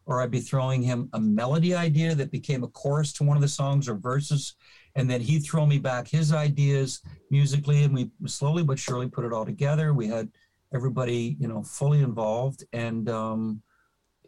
or 0.07 0.21
I'd 0.21 0.31
be 0.31 0.41
throwing 0.41 0.83
him 0.83 1.09
a 1.13 1.21
melody 1.21 1.75
idea 1.75 2.15
that 2.15 2.31
became 2.31 2.63
a 2.63 2.69
chorus 2.69 3.13
to 3.15 3.25
one 3.25 3.37
of 3.37 3.43
the 3.43 3.49
songs 3.49 3.89
or 3.89 3.95
verses. 3.95 4.55
And 4.97 5.11
then 5.11 5.21
he'd 5.21 5.41
throw 5.41 5.67
me 5.67 5.79
back 5.79 6.07
his 6.07 6.33
ideas 6.33 7.01
musically, 7.31 7.83
and 7.83 7.95
we 7.95 8.11
slowly 8.27 8.63
but 8.63 8.79
surely 8.79 9.09
put 9.09 9.25
it 9.25 9.33
all 9.33 9.45
together. 9.45 9.93
We 9.93 10.07
had 10.07 10.29
everybody, 10.73 11.37
you 11.41 11.49
know, 11.49 11.63
fully 11.63 12.01
involved, 12.01 12.65
and 12.73 13.09
um, 13.09 13.63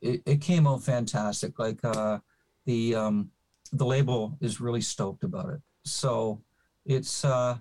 it, 0.03 0.23
it 0.27 0.41
came 0.41 0.67
out 0.67 0.83
fantastic. 0.83 1.59
Like 1.59 1.79
uh, 1.85 2.19
the 2.65 2.97
um, 2.97 3.31
the 3.73 3.87
label 3.87 4.37
is 4.41 4.61
really 4.61 4.81
stoked 4.81 5.23
about 5.23 5.51
it. 5.51 5.61
So 5.85 6.43
it's 6.85 7.25
uh, 7.25 7.59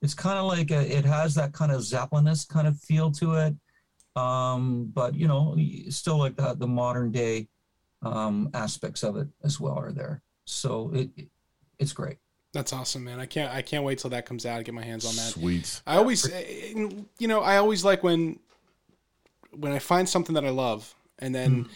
it's 0.00 0.14
kind 0.14 0.38
of 0.38 0.46
like 0.46 0.70
a, 0.70 0.96
it 0.96 1.04
has 1.04 1.34
that 1.34 1.52
kind 1.52 1.72
of 1.72 1.82
Zeppelinist 1.82 2.48
kind 2.48 2.66
of 2.66 2.78
feel 2.80 3.10
to 3.12 3.34
it 3.34 3.54
um, 4.18 4.90
but 4.94 5.14
you 5.14 5.26
know, 5.28 5.56
still 5.90 6.18
like 6.18 6.36
the, 6.36 6.54
the 6.54 6.66
modern 6.66 7.10
day 7.12 7.48
um, 8.02 8.50
aspects 8.54 9.02
of 9.02 9.16
it 9.16 9.28
as 9.44 9.58
well 9.60 9.74
are 9.78 9.92
there. 9.92 10.22
So 10.44 10.90
it, 10.94 11.10
it- 11.16 11.28
it's 11.78 11.92
great. 11.92 12.16
That's 12.52 12.72
awesome, 12.72 13.04
man. 13.04 13.20
I 13.20 13.26
can't 13.26 13.52
I 13.54 13.62
can't 13.62 13.84
wait 13.84 13.98
till 13.98 14.10
that 14.10 14.26
comes 14.26 14.44
out 14.44 14.56
and 14.56 14.64
get 14.64 14.74
my 14.74 14.82
hands 14.84 15.04
on 15.04 15.14
that. 15.14 15.32
Sweet. 15.32 15.80
I 15.86 15.96
always, 15.96 16.28
eh, 16.28 16.72
you 17.18 17.28
know, 17.28 17.40
I 17.40 17.58
always 17.58 17.84
like 17.84 18.02
when 18.02 18.40
when 19.52 19.70
I 19.72 19.78
find 19.78 20.08
something 20.08 20.34
that 20.34 20.44
I 20.44 20.50
love, 20.50 20.92
and 21.20 21.32
then 21.34 21.68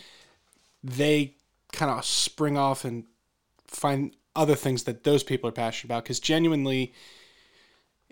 they 0.83 1.35
kind 1.73 1.91
of 1.91 2.05
spring 2.05 2.57
off 2.57 2.85
and 2.85 3.05
find 3.67 4.17
other 4.35 4.55
things 4.57 4.83
that 4.85 5.05
those 5.05 5.23
people 5.23 5.49
are 5.49 5.53
passionate 5.53 5.89
about. 5.93 6.03
Because 6.05 6.19
genuinely, 6.19 6.93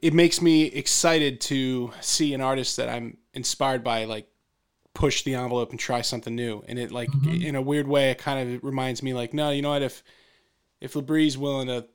it 0.01 0.14
makes 0.14 0.41
me 0.41 0.64
excited 0.66 1.41
to 1.43 1.93
see 2.01 2.35
an 2.35 2.41
artist 2.41 2.76
that 2.76 2.89
I'm 2.89 3.16
inspired 3.35 3.83
by, 3.85 4.05
like 4.05 4.26
push 4.95 5.22
the 5.22 5.35
envelope 5.35 5.70
and 5.70 5.78
try 5.78 6.01
something 6.03 6.35
new. 6.35 6.64
And 6.66 6.78
it, 6.78 6.91
like, 6.91 7.09
in 7.24 7.55
a 7.55 7.62
weird 7.62 7.87
way, 7.87 8.11
it 8.11 8.18
kind 8.18 8.55
of 8.57 8.64
reminds 8.64 9.03
me, 9.03 9.14
like, 9.14 9.33
no, 9.33 9.51
you 9.51 9.62
know 9.62 9.70
what? 9.70 9.83
If 9.83 10.03
if 10.81 10.95
LaBrie's 10.95 11.37
willing 11.39 11.68
to 11.68 11.87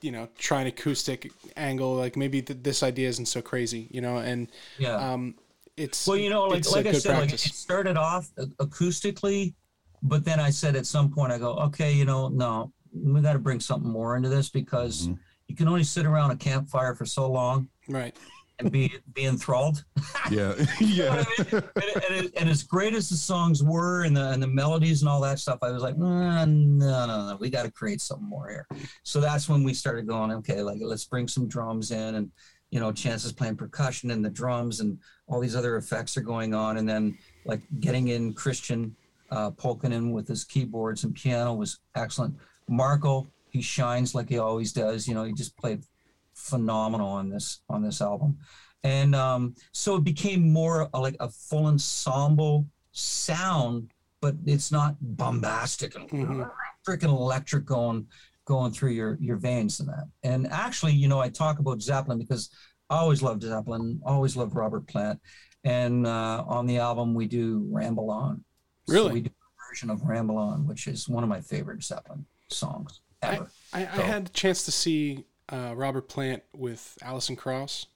you 0.00 0.12
know 0.12 0.28
try 0.38 0.60
an 0.60 0.68
acoustic 0.68 1.32
angle 1.56 1.96
like 1.96 2.16
maybe 2.16 2.40
th- 2.40 2.60
this 2.62 2.84
idea 2.84 3.08
isn't 3.08 3.26
so 3.26 3.42
crazy 3.42 3.88
you 3.90 4.00
know 4.00 4.18
and 4.18 4.46
Yeah. 4.78 4.94
um 4.94 5.34
it's 5.76 6.06
well, 6.06 6.16
you 6.16 6.30
know, 6.30 6.44
like 6.46 6.58
it's 6.60 6.70
like 6.70 6.86
I 6.86 6.92
good 6.92 7.02
said, 7.02 7.18
like 7.18 7.32
it 7.32 7.40
started 7.40 7.96
off 7.96 8.30
acoustically, 8.60 9.54
but 10.02 10.24
then 10.24 10.38
I 10.40 10.50
said 10.50 10.76
at 10.76 10.86
some 10.86 11.10
point, 11.10 11.32
I 11.32 11.38
go, 11.38 11.54
okay, 11.54 11.92
you 11.92 12.04
know, 12.04 12.28
no, 12.28 12.72
we 12.92 13.20
got 13.20 13.32
to 13.34 13.38
bring 13.38 13.60
something 13.60 13.90
more 13.90 14.16
into 14.16 14.28
this 14.28 14.48
because 14.48 15.08
Mhm. 15.08 15.18
you 15.48 15.56
can 15.56 15.66
only 15.68 15.84
sit 15.84 16.04
around 16.06 16.30
a 16.30 16.36
campfire 16.36 16.94
for 16.94 17.06
so 17.06 17.30
long 17.30 17.68
right 17.88 18.14
and 18.58 18.70
be 18.72 18.92
be 19.14 19.24
enthralled. 19.24 19.84
Yeah. 20.30 20.54
You 20.80 21.04
know 21.04 21.14
yeah. 21.14 21.24
I 21.38 21.42
mean? 21.42 21.62
and, 21.76 22.04
and, 22.10 22.24
it- 22.26 22.32
and 22.36 22.48
as 22.50 22.62
great 22.62 22.92
as 22.94 23.08
the 23.08 23.16
songs 23.16 23.62
were 23.62 24.04
and 24.04 24.16
the 24.16 24.30
and 24.30 24.42
the 24.42 24.46
melodies 24.48 25.00
and 25.02 25.08
all 25.08 25.20
that 25.22 25.38
stuff, 25.38 25.58
I 25.62 25.70
was 25.70 25.82
like, 25.82 25.94
"Uh, 25.94 26.44
no, 26.44 26.44
no, 26.44 27.06
no, 27.06 27.36
we 27.40 27.48
got 27.50 27.64
to 27.64 27.70
create 27.70 28.00
something 28.00 28.28
more 28.28 28.48
here. 28.50 28.66
So 29.04 29.20
that's 29.20 29.48
when 29.48 29.64
we 29.64 29.72
started 29.74 30.06
going, 30.06 30.30
okay, 30.32 30.60
like 30.62 30.78
let's 30.82 31.04
bring 31.04 31.28
some 31.28 31.48
drums 31.48 31.90
in, 31.92 32.16
and 32.16 32.30
you 32.70 32.80
know, 32.80 32.92
chances 32.92 33.32
playing 33.32 33.56
percussion 33.56 34.10
and 34.10 34.22
the 34.24 34.28
drums 34.30 34.80
and 34.80 34.98
all 35.28 35.40
these 35.40 35.56
other 35.56 35.76
effects 35.76 36.16
are 36.16 36.22
going 36.22 36.52
on, 36.52 36.76
and 36.76 36.86
then 36.88 37.16
like 37.46 37.62
getting 37.80 38.08
in 38.08 38.34
Christian 38.34 38.94
uh, 39.30 39.50
Pulkkinen 39.52 40.12
with 40.12 40.28
his 40.28 40.44
keyboards 40.44 41.04
and 41.04 41.14
piano 41.14 41.54
was 41.54 41.78
excellent. 41.96 42.34
Marco, 42.68 43.26
he 43.50 43.62
shines 43.62 44.14
like 44.14 44.28
he 44.28 44.38
always 44.38 44.72
does. 44.72 45.08
You 45.08 45.14
know, 45.14 45.24
he 45.24 45.32
just 45.32 45.56
played 45.56 45.82
phenomenal 46.38 47.08
on 47.08 47.28
this 47.28 47.60
on 47.68 47.82
this 47.82 48.00
album. 48.00 48.38
And 48.84 49.14
um, 49.14 49.54
so 49.72 49.96
it 49.96 50.04
became 50.04 50.52
more 50.52 50.88
a- 50.94 51.00
like 51.00 51.16
a 51.20 51.28
full 51.28 51.66
ensemble 51.66 52.66
sound 52.92 53.90
but 54.20 54.34
it's 54.46 54.72
not 54.72 54.96
bombastic 55.00 55.94
and 55.94 56.08
Mhm. 56.10 56.50
freaking 56.86 57.04
electric 57.04 57.64
going 57.64 58.06
going 58.44 58.72
through 58.72 58.90
your 58.90 59.16
your 59.20 59.36
veins 59.36 59.78
and 59.80 59.88
that. 59.88 60.06
And 60.24 60.46
actually 60.50 60.92
you 60.94 61.06
know 61.08 61.20
i 61.20 61.28
talk 61.28 61.58
about 61.60 61.80
zeppelin 61.82 62.18
because 62.18 62.50
i 62.90 62.96
always 62.98 63.22
loved 63.22 63.42
zeppelin 63.42 64.00
always 64.04 64.36
loved 64.36 64.54
robert 64.56 64.86
plant. 64.88 65.20
And 65.64 66.06
uh, 66.06 66.44
on 66.46 66.66
the 66.66 66.78
album 66.78 67.14
we 67.14 67.26
do 67.26 67.66
ramble 67.70 68.10
on. 68.10 68.44
So 68.86 68.94
Really? 68.94 69.12
we 69.12 69.20
do 69.22 69.30
a 69.30 69.68
version 69.70 69.90
of 69.90 70.02
ramble 70.02 70.38
on 70.38 70.66
which 70.66 70.86
is 70.88 71.08
one 71.08 71.22
of 71.22 71.28
my 71.28 71.40
favorite 71.40 71.82
zeppelin 71.84 72.24
songs 72.50 73.00
ever. 73.22 73.48
I, 73.72 73.86
I 73.86 73.96
So- 73.96 74.02
had 74.02 74.26
a 74.26 74.30
chance 74.30 74.64
to 74.64 74.72
see 74.72 75.24
uh, 75.48 75.74
Robert 75.76 76.08
Plant 76.08 76.42
with 76.54 76.96
Alison 77.02 77.36
Krauss, 77.36 77.86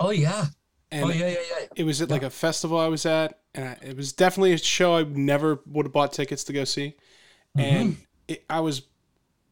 oh 0.00 0.10
yeah 0.10 0.46
and 0.90 1.04
oh 1.04 1.10
yeah 1.12 1.28
yeah 1.28 1.34
yeah 1.60 1.66
it 1.76 1.84
was 1.84 2.00
at 2.00 2.10
like 2.10 2.22
a 2.22 2.30
festival 2.30 2.78
I 2.78 2.88
was 2.88 3.04
at, 3.06 3.40
and 3.54 3.64
I, 3.68 3.78
it 3.82 3.96
was 3.96 4.12
definitely 4.12 4.52
a 4.52 4.58
show 4.58 4.96
I 4.96 5.02
never 5.04 5.60
would 5.66 5.86
have 5.86 5.92
bought 5.92 6.12
tickets 6.12 6.44
to 6.44 6.52
go 6.52 6.64
see, 6.64 6.94
and 7.56 7.96
it, 8.26 8.44
I 8.48 8.60
was 8.60 8.82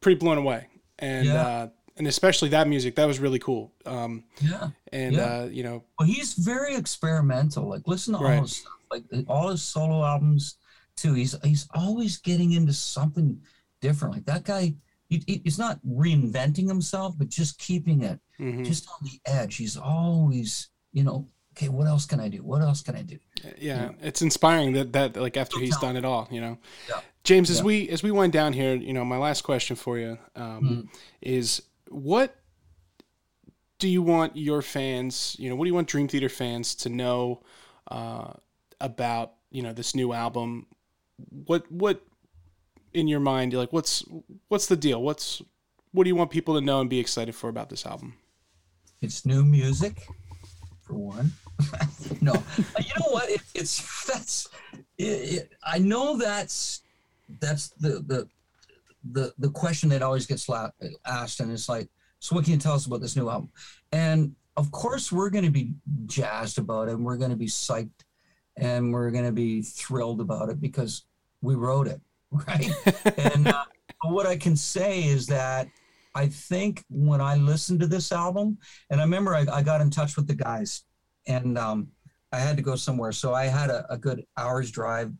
pretty 0.00 0.18
blown 0.18 0.38
away, 0.38 0.66
and 0.98 1.26
Yeah. 1.26 1.46
uh, 1.46 1.68
and 1.96 2.06
especially 2.06 2.50
that 2.50 2.68
music 2.68 2.94
that 2.96 3.06
was 3.06 3.18
really 3.18 3.38
cool. 3.38 3.72
Um, 3.86 4.24
yeah 4.40 4.68
and 4.92 5.14
Yeah. 5.16 5.24
uh, 5.42 5.48
you 5.50 5.62
know, 5.62 5.84
Well, 5.98 6.06
he's 6.08 6.34
very 6.34 6.74
experimental. 6.74 7.68
Like, 7.68 7.82
listen 7.86 8.12
to 8.14 8.18
all 8.18 8.24
Right. 8.24 8.40
his 8.42 8.56
stuff. 8.56 8.72
Like 8.90 9.04
all 9.28 9.48
his 9.50 9.62
solo 9.62 10.04
albums, 10.04 10.58
too. 10.96 11.12
He's 11.14 11.34
he's 11.42 11.66
always 11.74 12.18
getting 12.18 12.52
into 12.52 12.72
something 12.72 13.40
different. 13.80 14.14
Like 14.14 14.24
that 14.26 14.44
guy, 14.44 14.74
he's 15.08 15.58
not 15.58 15.78
reinventing 15.86 16.66
himself, 16.68 17.16
but 17.18 17.28
just 17.28 17.58
keeping 17.58 18.02
it 18.02 18.18
Mhm. 18.40 18.64
just 18.66 18.88
on 18.88 18.98
the 19.08 19.20
edge. 19.24 19.56
He's 19.56 19.76
always, 19.76 20.68
you 20.92 21.04
know, 21.04 21.28
okay, 21.56 21.68
what 21.68 21.86
else 21.86 22.04
can 22.06 22.20
I 22.20 22.28
do? 22.28 22.38
What 22.42 22.60
else 22.62 22.82
can 22.82 22.96
I 22.96 23.02
do? 23.02 23.18
yeah 23.58 23.92
it's 24.02 24.22
inspiring 24.22 24.72
that 24.72 24.92
that 24.92 25.16
like 25.16 25.36
after 25.36 25.60
he's 25.60 25.76
done 25.78 25.94
it 25.96 26.04
all 26.04 26.26
you 26.32 26.40
know 26.40 26.58
Yeah. 26.88 27.00
james 27.22 27.48
as 27.48 27.58
Yeah. 27.58 27.64
we 27.64 27.88
as 27.90 28.02
we 28.02 28.10
wind 28.10 28.32
down 28.32 28.52
here 28.54 28.74
you 28.74 28.92
know 28.92 29.04
my 29.04 29.18
last 29.18 29.42
question 29.42 29.76
for 29.76 29.98
you 29.98 30.18
um, 30.34 30.62
Mhm. 30.62 30.88
is 31.22 31.62
what 31.88 32.34
do 33.78 33.88
you 33.88 34.02
want 34.02 34.36
your 34.36 34.62
fans 34.62 35.36
you 35.38 35.48
know 35.48 35.54
what 35.54 35.64
do 35.64 35.68
you 35.68 35.74
want 35.74 35.86
dream 35.86 36.08
theater 36.08 36.28
fans 36.28 36.74
to 36.76 36.88
know 36.88 37.42
uh, 37.90 38.32
about 38.80 39.34
you 39.50 39.62
know 39.62 39.72
this 39.72 39.94
new 39.94 40.12
album 40.12 40.66
what 41.30 41.70
what 41.70 42.02
in 42.92 43.08
your 43.08 43.20
mind 43.20 43.52
you're 43.52 43.60
like 43.60 43.72
what's 43.72 44.04
what's 44.48 44.66
the 44.66 44.76
deal 44.76 45.02
what's 45.02 45.42
what 45.92 46.04
do 46.04 46.08
you 46.08 46.16
want 46.16 46.30
people 46.30 46.54
to 46.54 46.60
know 46.60 46.80
and 46.80 46.90
be 46.90 46.98
excited 46.98 47.34
for 47.34 47.48
about 47.48 47.68
this 47.70 47.86
album 47.86 48.14
It's 49.00 49.26
new 49.26 49.44
music, 49.44 50.06
for 50.82 50.94
one. 50.94 51.32
no, 52.20 52.32
Uh, 52.32 52.80
you 52.80 52.92
know 53.00 53.10
what? 53.10 53.28
It, 53.30 53.40
it's 53.54 54.04
that's. 54.10 54.48
It, 54.98 55.04
it, 55.04 55.52
I 55.62 55.78
know 55.78 56.16
that's 56.16 56.82
that's 57.40 57.68
the 57.80 58.00
the 58.06 58.28
the 59.12 59.32
the 59.38 59.50
question 59.50 59.88
that 59.90 60.02
always 60.02 60.26
gets 60.26 60.48
la- 60.48 60.70
asked, 61.06 61.40
and 61.40 61.50
it's 61.52 61.68
like, 61.68 61.88
so 62.20 62.34
what 62.34 62.44
can 62.44 62.52
you 62.54 62.58
tell 62.58 62.74
us 62.74 62.86
about 62.86 63.00
this 63.00 63.16
new 63.16 63.28
album? 63.28 63.50
And 63.92 64.34
of 64.56 64.70
course, 64.70 65.12
we're 65.12 65.30
going 65.30 65.44
to 65.44 65.50
be 65.50 65.74
jazzed 66.06 66.58
about 66.58 66.88
it, 66.88 66.94
and 66.94 67.04
we're 67.04 67.18
going 67.18 67.30
to 67.30 67.36
be 67.36 67.46
psyched, 67.48 68.04
and 68.56 68.92
we're 68.92 69.10
going 69.10 69.26
to 69.26 69.32
be 69.32 69.62
thrilled 69.62 70.20
about 70.20 70.48
it 70.50 70.60
because 70.60 71.04
we 71.42 71.54
wrote 71.54 71.86
it, 71.86 72.00
right? 72.48 72.70
and 73.18 73.48
uh, 73.48 73.64
what 74.04 74.26
I 74.26 74.36
can 74.36 74.56
say 74.56 75.04
is 75.04 75.26
that 75.26 75.68
I 76.14 76.28
think 76.28 76.82
when 76.88 77.20
I 77.20 77.36
listened 77.36 77.80
to 77.80 77.86
this 77.86 78.10
album, 78.10 78.56
and 78.90 79.00
I 79.00 79.04
remember 79.04 79.34
I, 79.34 79.44
I 79.52 79.62
got 79.62 79.82
in 79.82 79.90
touch 79.90 80.16
with 80.16 80.26
the 80.26 80.34
guys, 80.34 80.84
and 81.26 81.58
um, 81.58 81.88
I 82.32 82.38
had 82.38 82.56
to 82.56 82.62
go 82.62 82.74
somewhere, 82.74 83.12
so 83.12 83.34
I 83.34 83.44
had 83.46 83.68
a, 83.68 83.86
a 83.92 83.98
good 83.98 84.24
hour's 84.38 84.70
drive, 84.70 85.12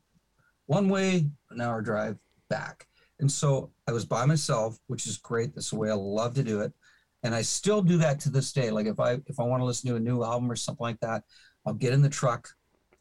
one 0.66 0.88
way, 0.88 1.28
an 1.50 1.60
hour 1.60 1.82
drive 1.82 2.16
back, 2.48 2.86
and 3.20 3.30
so 3.30 3.70
I 3.86 3.92
was 3.92 4.06
by 4.06 4.24
myself, 4.24 4.78
which 4.86 5.06
is 5.06 5.18
great. 5.18 5.54
That's 5.54 5.70
the 5.70 5.76
way 5.76 5.90
I 5.90 5.94
love 5.94 6.32
to 6.34 6.42
do 6.42 6.60
it, 6.60 6.72
and 7.22 7.34
I 7.34 7.42
still 7.42 7.82
do 7.82 7.98
that 7.98 8.18
to 8.20 8.30
this 8.30 8.52
day. 8.52 8.70
Like 8.70 8.86
if 8.86 8.98
I 8.98 9.18
if 9.26 9.38
I 9.38 9.42
want 9.42 9.60
to 9.60 9.66
listen 9.66 9.90
to 9.90 9.96
a 9.96 10.00
new 10.00 10.24
album 10.24 10.50
or 10.50 10.56
something 10.56 10.84
like 10.84 11.00
that, 11.00 11.24
I'll 11.66 11.74
get 11.74 11.92
in 11.92 12.00
the 12.00 12.08
truck, 12.08 12.48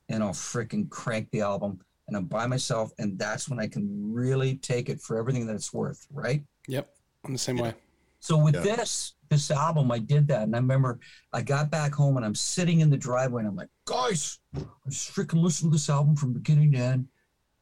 and 0.09 0.21
I'll 0.21 0.31
freaking 0.31 0.89
crank 0.89 1.31
the 1.31 1.41
album, 1.41 1.79
and 2.07 2.15
I'm 2.17 2.25
by 2.25 2.45
myself, 2.47 2.91
and 2.99 3.17
that's 3.17 3.49
when 3.49 3.59
I 3.59 3.67
can 3.67 4.13
really 4.13 4.57
take 4.57 4.89
it 4.89 5.01
for 5.01 5.17
everything 5.17 5.45
that 5.47 5.55
it's 5.55 5.73
worth, 5.73 6.05
right? 6.11 6.43
yep 6.67 6.89
i'm 7.23 7.33
the 7.33 7.37
same 7.39 7.57
way 7.57 7.73
So 8.19 8.37
with 8.37 8.55
Yeah. 8.55 8.61
this 8.61 9.13
this 9.29 9.49
album, 9.51 9.91
I 9.91 9.97
did 9.99 10.27
that, 10.27 10.43
and 10.43 10.55
I 10.55 10.59
remember 10.59 10.99
I 11.33 11.41
got 11.41 11.71
back 11.71 11.93
home 11.93 12.17
and 12.17 12.25
I'm 12.25 12.35
sitting 12.35 12.79
in 12.81 12.89
the 12.91 12.97
driveway 12.97 13.41
and 13.41 13.49
I'm 13.49 13.55
like, 13.55 13.69
guys, 13.85 14.37
I 14.55 14.61
just 14.89 15.13
freaking 15.15 15.41
listening 15.41 15.71
to 15.71 15.75
this 15.77 15.89
album 15.89 16.15
from 16.15 16.33
beginning 16.33 16.71
to 16.73 16.77
end. 16.77 17.07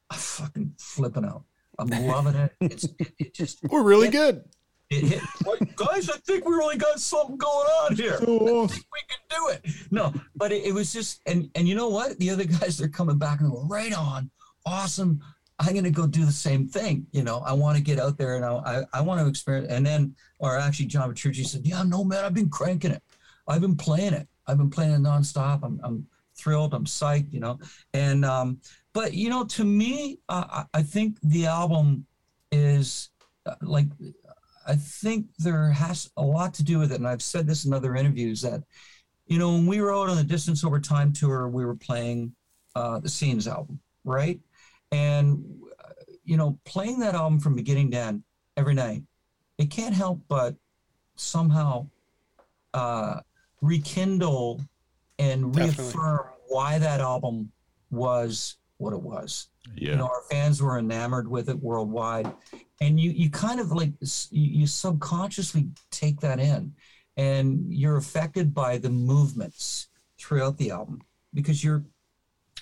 I'm 0.10 0.18
fucking 0.20 0.74
flipping 0.78 1.24
out. 1.26 1.44
I'm 1.80 1.88
loving 1.88 2.36
it. 2.36 2.52
It's 2.60 2.84
it, 3.00 3.14
it 3.18 3.34
just 3.34 3.60
we're 3.70 3.84
really 3.84 4.08
Yeah. 4.08 4.12
good 4.12 4.36
it 4.36 4.40
hit. 4.40 4.56
Like, 5.46 5.76
guys, 5.76 6.10
I 6.10 6.18
think 6.26 6.46
we 6.46 6.54
really 6.54 6.78
got 6.78 7.00
something 7.00 7.38
going 7.38 7.68
on 7.68 7.96
here. 7.96 8.18
So 8.18 8.38
awesome. 8.40 8.84
we 8.94 9.02
can 9.10 9.20
do 9.30 9.50
it. 9.50 9.76
No, 9.92 10.14
but 10.36 10.52
it, 10.52 10.66
it 10.66 10.74
was 10.74 10.94
just 10.94 11.22
and 11.26 11.50
and 11.56 11.68
you 11.68 11.76
know 11.76 11.90
what? 11.90 12.18
The 12.20 12.30
other 12.30 12.46
guys 12.60 12.78
they're 12.78 12.88
coming 12.88 13.18
back 13.18 13.42
and 13.42 13.52
go 13.52 13.66
right 13.70 13.94
on, 13.94 14.30
awesome. 14.66 15.22
I'm 15.60 15.76
gonna 15.76 15.92
go 15.92 16.08
do 16.08 16.26
the 16.26 16.32
same 16.32 16.68
thing. 16.68 17.08
You 17.12 17.24
know, 17.24 17.40
I 17.40 17.54
want 17.54 17.78
to 17.78 17.84
get 17.84 18.00
out 18.00 18.18
there 18.18 18.36
and 18.36 18.46
I 18.46 18.54
I, 18.54 18.84
I 18.94 19.02
want 19.02 19.22
to 19.22 19.28
experience. 19.28 19.72
And 19.72 19.86
then, 19.86 20.16
or 20.40 20.58
actually, 20.58 20.88
John 20.88 21.10
Petrucci 21.10 21.44
said, 21.44 21.66
"Yeah, 21.66 21.84
no 21.84 22.04
man, 22.04 22.24
I've 22.24 22.34
been 22.34 22.50
cranking 22.50 22.92
it. 22.92 23.04
I've 23.48 23.62
been 23.62 23.76
playing 23.76 24.14
it. 24.14 24.28
I've 24.48 24.58
been 24.58 24.70
playing 24.70 24.94
it 24.94 25.02
nonstop. 25.02 25.60
I'm 25.64 25.80
I'm 25.84 26.08
thrilled. 26.36 26.74
I'm 26.74 26.86
psyched. 26.86 27.34
You 27.34 27.42
know, 27.42 27.60
and 27.94 28.26
um, 28.26 28.60
but 28.94 29.14
you 29.14 29.30
know, 29.30 29.44
to 29.46 29.64
me, 29.64 30.20
uh, 30.30 30.46
I 30.50 30.80
I 30.80 30.84
think 30.84 31.18
the 31.22 31.48
album 31.48 32.06
is 32.52 33.10
uh, 33.46 33.56
like 33.62 33.88
I 34.68 34.76
think 34.76 35.28
there 35.40 35.70
has 35.70 36.10
a 36.18 36.22
lot 36.22 36.54
to 36.56 36.64
do 36.64 36.80
with 36.80 36.92
it, 36.92 37.00
and 37.00 37.08
I've 37.08 37.22
said 37.22 37.48
this 37.48 37.66
in 37.66 37.74
other 37.74 37.96
interviews 37.96 38.42
that, 38.42 38.64
you 39.28 39.38
know, 39.38 39.52
when 39.54 39.66
we 39.66 39.82
were 39.82 39.94
out 39.94 40.10
on 40.10 40.18
the 40.18 40.24
Distance 40.24 40.64
Over 40.64 40.80
Time 40.80 41.14
tour, 41.14 41.48
we 41.48 41.66
were 41.66 41.76
playing 41.76 42.34
uh, 42.76 43.00
the 43.00 43.10
Scenes 43.10 43.48
album, 43.48 43.80
right? 44.04 44.40
And 44.92 45.44
uh, 45.84 45.90
you 46.24 46.38
know, 46.38 46.58
playing 46.66 47.00
that 47.00 47.16
album 47.16 47.40
from 47.40 47.56
beginning 47.56 47.92
to 47.92 47.98
end 47.98 48.24
every 48.58 48.74
night, 48.74 49.04
it 49.58 49.70
can't 49.70 49.96
help 49.96 50.22
but 50.28 50.56
somehow 51.16 51.88
uh, 52.74 53.20
rekindle 53.62 54.62
and 55.20 55.54
Definitely. 55.54 55.84
reaffirm 55.84 56.26
why 56.48 56.78
that 56.80 57.00
album 57.00 57.52
was 57.92 58.58
what 58.84 58.94
it 58.94 59.02
was. 59.02 59.48
You 59.94 59.96
know 59.96 60.06
our 60.06 60.24
fans 60.30 60.62
were 60.62 60.78
enamored 60.78 61.28
with 61.28 61.50
it 61.50 61.60
worldwide. 61.60 62.32
And 62.82 63.00
you 63.00 63.12
you 63.12 63.30
kind 63.30 63.60
of 63.60 63.72
like 63.72 63.92
you 64.02 64.60
you 64.60 64.68
subconsciously 64.68 65.70
take 65.90 66.20
that 66.20 66.40
in. 66.40 66.74
And 67.16 67.66
you're 67.74 67.98
affected 67.98 68.54
by 68.54 68.78
the 68.78 68.90
movements 68.90 69.88
throughout 70.20 70.58
the 70.58 70.72
album 70.72 71.02
because 71.34 71.64
you're 71.64 71.84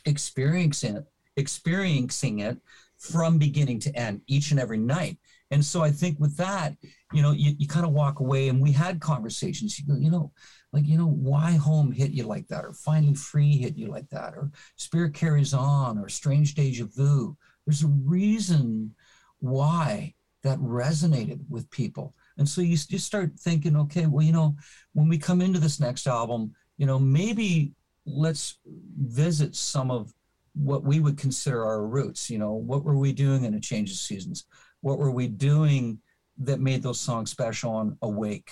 experiencing 0.06 0.98
it 0.98 1.06
experiencing 1.38 2.40
it 2.40 2.58
from 2.98 3.38
beginning 3.38 3.80
to 3.80 3.96
end 3.96 4.22
each 4.28 4.52
and 4.52 4.60
every 4.60 4.78
night. 4.78 5.18
And 5.50 5.66
so 5.66 5.82
i 5.82 5.92
think 5.92 6.20
with 6.20 6.38
that 6.38 6.78
you 7.12 7.22
know 7.22 7.32
you, 7.32 7.54
you 7.58 7.68
kind 7.68 7.86
of 7.86 7.92
walk 7.92 8.20
away 8.20 8.50
and 8.50 8.62
we 8.62 8.72
had 8.72 9.02
conversations. 9.02 9.80
You 9.80 9.86
go 9.88 10.00
you 10.00 10.12
know 10.12 10.32
like 10.74 10.88
you 10.88 10.98
know 10.98 11.08
why 11.08 11.52
home 11.54 11.92
hit 11.92 12.12
you 12.12 12.24
like 12.24 12.48
that 12.48 12.64
or 12.64 12.74
finally 12.74 13.14
free 13.14 13.58
hit 13.58 13.76
you 13.76 13.88
like 13.88 14.10
that 14.10 14.34
or 14.36 14.52
spirit 14.78 15.14
carries 15.14 15.54
on 15.54 15.98
or 15.98 16.10
strange 16.10 16.56
deja 16.56 16.86
vu? 16.96 17.36
There's 17.66 17.84
a 17.84 17.88
reason 17.88 18.96
why 19.40 20.14
that 20.44 20.60
resonated 20.60 21.40
with 21.50 21.70
people. 21.70 22.16
And 22.38 22.48
so 22.48 22.62
you 22.62 22.76
just 22.76 23.06
start 23.06 23.40
thinking 23.40 23.76
okay 23.78 24.08
well 24.08 24.26
you 24.26 24.32
know 24.32 24.56
when 24.94 25.08
we 25.08 25.18
come 25.18 25.42
into 25.42 25.60
this 25.60 25.80
next 25.80 26.08
album 26.08 26.54
you 26.78 26.86
know 26.86 26.98
maybe 26.98 27.74
let's 28.06 28.60
visit 28.66 29.56
some 29.56 29.92
of 29.92 30.14
what 30.54 30.84
we 30.84 31.00
would 31.00 31.18
consider 31.18 31.64
our 31.64 31.86
roots 31.86 32.30
you 32.30 32.38
know 32.38 32.54
what 32.54 32.84
were 32.84 32.98
we 32.98 33.14
doing 33.14 33.46
in 33.46 33.54
a 33.54 33.60
change 33.60 33.92
of 33.92 33.98
seasons? 33.98 34.46
What 34.82 34.98
were 34.98 35.12
we 35.12 35.28
doing 35.28 36.00
that 36.40 36.60
made 36.60 36.82
those 36.82 37.00
songs 37.00 37.30
special 37.30 37.72
on 37.72 37.98
awake 38.02 38.52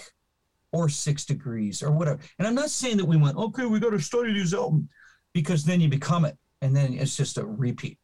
or 0.72 0.90
six 0.90 1.26
degrees 1.26 1.82
or 1.82 1.92
whatever. 1.92 2.20
And 2.38 2.48
i'm 2.48 2.56
not 2.56 2.70
saying 2.70 2.98
that 2.98 3.06
we 3.06 3.18
went 3.18 3.38
okay 3.38 3.66
we 3.66 3.80
got 3.80 3.92
to 3.92 4.00
study 4.00 4.34
these 4.34 4.54
albums 4.54 4.88
because 5.34 5.64
then 5.64 5.82
you 5.82 5.90
become 5.90 6.26
it 6.26 6.38
and 6.62 6.76
then 6.76 6.94
it's 6.94 7.16
just 7.16 7.38
a 7.38 7.46
repeat. 7.46 7.98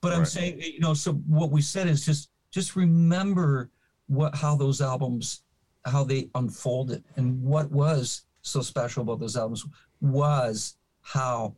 But 0.00 0.12
i'm 0.12 0.24
saying 0.24 0.60
you 0.60 0.80
know 0.80 0.94
so 0.94 1.12
what 1.12 1.50
we 1.50 1.62
said 1.62 1.86
is 1.86 2.04
just 2.04 2.30
just 2.50 2.76
remember 2.76 3.70
what 4.06 4.34
how 4.34 4.56
those 4.56 4.80
albums 4.80 5.42
how 5.86 6.04
they 6.04 6.28
unfolded 6.34 7.04
and 7.16 7.42
what 7.42 7.70
was 7.70 8.22
so 8.42 8.60
special 8.60 9.02
about 9.02 9.20
those 9.20 9.36
albums 9.36 9.64
was 10.00 10.76
how 11.00 11.54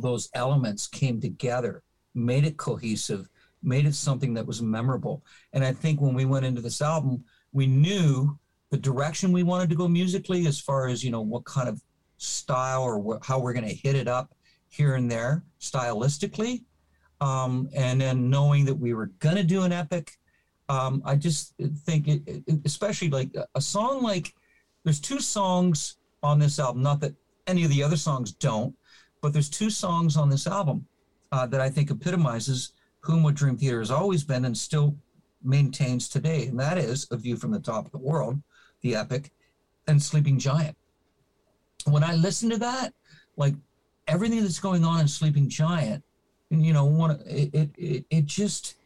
those 0.00 0.28
elements 0.34 0.86
came 0.86 1.20
together 1.20 1.82
made 2.14 2.44
it 2.44 2.56
cohesive 2.56 3.28
made 3.62 3.86
it 3.86 3.94
something 3.94 4.34
that 4.34 4.46
was 4.46 4.62
memorable. 4.62 5.24
And 5.52 5.64
i 5.64 5.72
think 5.72 6.00
when 6.00 6.14
we 6.14 6.24
went 6.24 6.46
into 6.46 6.60
this 6.60 6.80
album 6.80 7.24
we 7.52 7.66
knew 7.66 8.38
the 8.70 8.76
direction 8.76 9.32
we 9.32 9.42
wanted 9.42 9.70
to 9.70 9.76
go 9.76 9.88
musically 9.88 10.46
as 10.46 10.60
far 10.60 10.88
as 10.88 11.02
you 11.02 11.10
know 11.10 11.20
what 11.20 11.44
kind 11.44 11.68
of 11.68 11.82
style 12.18 12.82
or 12.82 13.18
how 13.22 13.38
we're 13.38 13.52
going 13.52 13.68
to 13.68 13.74
hit 13.74 13.94
it 13.94 14.08
up 14.08 14.34
here 14.68 14.96
and 14.96 15.10
there 15.10 15.44
stylistically. 15.60 16.64
Um, 17.20 17.68
and 17.74 18.00
then 18.00 18.30
knowing 18.30 18.64
that 18.66 18.74
we 18.74 18.94
were 18.94 19.06
going 19.18 19.36
to 19.36 19.42
do 19.42 19.62
an 19.62 19.72
epic 19.72 20.18
um, 20.68 21.02
i 21.04 21.14
just 21.14 21.54
think 21.84 22.08
it, 22.08 22.22
it, 22.26 22.60
especially 22.64 23.10
like 23.10 23.30
a- 23.34 23.46
a 23.54 23.60
song 23.60 24.02
like 24.02 24.34
there's 24.84 25.00
two 25.00 25.20
songs 25.20 25.96
on 26.22 26.38
this 26.38 26.58
album 26.58 26.82
not 26.82 27.00
that 27.00 27.14
any 27.46 27.64
of 27.64 27.70
the 27.70 27.82
other 27.82 27.96
songs 27.96 28.32
don't 28.32 28.74
but 29.20 29.32
there's 29.32 29.48
two 29.48 29.70
songs 29.70 30.16
on 30.16 30.28
this 30.28 30.46
album 30.46 30.86
uh, 31.32 31.46
that 31.46 31.60
i 31.60 31.68
think 31.68 31.90
epitomizes 31.90 32.72
whom 33.00 33.22
what 33.22 33.34
dream 33.34 33.56
theater 33.56 33.78
has 33.78 33.90
always 33.90 34.24
been 34.24 34.44
and 34.44 34.56
still 34.56 34.96
maintains 35.42 36.08
today 36.08 36.46
and 36.46 36.58
that 36.58 36.78
is 36.78 37.06
a 37.10 37.16
view 37.16 37.36
from 37.36 37.50
the 37.50 37.60
top 37.60 37.86
of 37.86 37.92
the 37.92 37.98
world 37.98 38.40
the 38.82 38.94
epic 38.94 39.32
and 39.86 40.02
sleeping 40.02 40.38
giant 40.38 40.76
when 41.84 42.04
i 42.04 42.14
listen 42.14 42.50
to 42.50 42.58
that 42.58 42.92
like 43.36 43.54
everything 44.06 44.42
that's 44.42 44.60
going 44.60 44.84
on 44.84 45.00
in 45.00 45.08
sleeping 45.08 45.48
giant 45.48 46.02
and 46.50 46.64
you 46.64 46.72
know 46.72 46.84
one 46.84 47.20
it, 47.26 47.54
it 47.54 47.70
it 47.76 48.04
it 48.10 48.26
just 48.26 48.76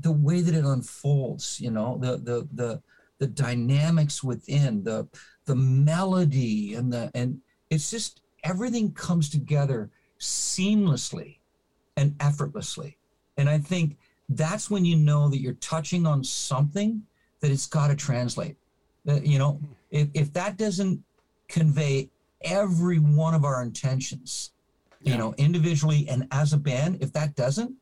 the 0.00 0.12
way 0.12 0.40
that 0.40 0.54
it 0.54 0.64
unfolds 0.64 1.60
you 1.60 1.70
know 1.70 1.98
the 2.00 2.16
the 2.18 2.48
the 2.54 2.82
the 3.18 3.26
dynamics 3.26 4.22
within 4.22 4.82
the 4.84 5.08
the 5.46 5.54
melody 5.56 6.74
and 6.74 6.92
the 6.92 7.10
and 7.14 7.40
it's 7.70 7.90
just 7.90 8.20
everything 8.44 8.92
comes 8.92 9.28
together 9.28 9.90
seamlessly 10.20 11.38
and 11.96 12.14
effortlessly 12.20 12.98
And 13.36 13.48
I 13.48 13.58
think 13.58 13.96
that's 14.28 14.70
when 14.70 14.84
you 14.84 14.96
know 14.96 15.28
that 15.28 15.40
you're 15.40 15.54
touching 15.54 16.06
on 16.06 16.24
something 16.24 17.02
that 17.40 17.50
it's 17.50 17.66
got 17.66 17.88
to 17.88 17.96
translate. 17.96 18.56
You 19.06 19.38
know, 19.38 19.60
if, 19.90 20.08
if 20.14 20.32
that 20.32 20.56
doesn't 20.56 21.02
convey 21.48 22.10
every 22.42 22.98
one 22.98 23.34
of 23.34 23.44
our 23.44 23.62
intentions, 23.62 24.52
you 25.00 25.12
Yeah. 25.12 25.18
know, 25.18 25.34
individually 25.38 26.08
and 26.08 26.26
as 26.32 26.52
a 26.52 26.58
band, 26.58 26.98
if 27.00 27.12
that 27.12 27.36
doesn't, 27.36 27.72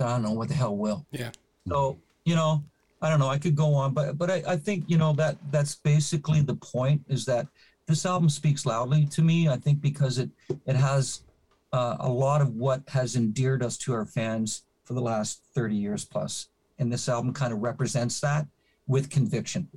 I 0.00 0.04
don't 0.08 0.22
know 0.22 0.32
what 0.32 0.48
the 0.48 0.54
hell 0.54 0.76
will. 0.76 1.06
Yeah. 1.10 1.30
So, 1.68 1.98
you 2.24 2.34
know, 2.34 2.64
I 3.00 3.08
don't 3.08 3.20
know. 3.20 3.28
I 3.28 3.38
could 3.38 3.54
go 3.54 3.74
on, 3.74 3.94
but 3.94 4.18
but 4.18 4.30
I, 4.30 4.42
I 4.46 4.56
think 4.56 4.84
you 4.88 4.98
know 4.98 5.12
that 5.14 5.36
that's 5.52 5.76
basically 5.76 6.40
the 6.40 6.56
point. 6.56 7.02
Is 7.08 7.24
that 7.26 7.46
this 7.86 8.04
album 8.06 8.28
speaks 8.28 8.66
loudly 8.66 9.06
to 9.06 9.22
me. 9.22 9.48
I 9.48 9.56
think 9.56 9.80
because 9.80 10.18
it 10.18 10.30
it 10.66 10.76
has 10.76 11.22
uh, 11.72 11.96
a 12.00 12.08
lot 12.08 12.40
of 12.40 12.54
what 12.54 12.82
has 12.88 13.14
endeared 13.16 13.62
us 13.62 13.76
to 13.78 13.92
our 13.92 14.06
fans 14.06 14.64
for 14.84 14.94
the 14.94 15.00
last 15.00 15.42
thirty 15.54 15.76
years 15.76 16.04
plus, 16.04 16.48
and 16.78 16.90
this 16.92 17.08
album 17.08 17.32
kind 17.32 17.52
of 17.52 17.60
represents 17.60 18.18
that 18.20 18.46
with 18.86 19.10
conviction. 19.10 19.68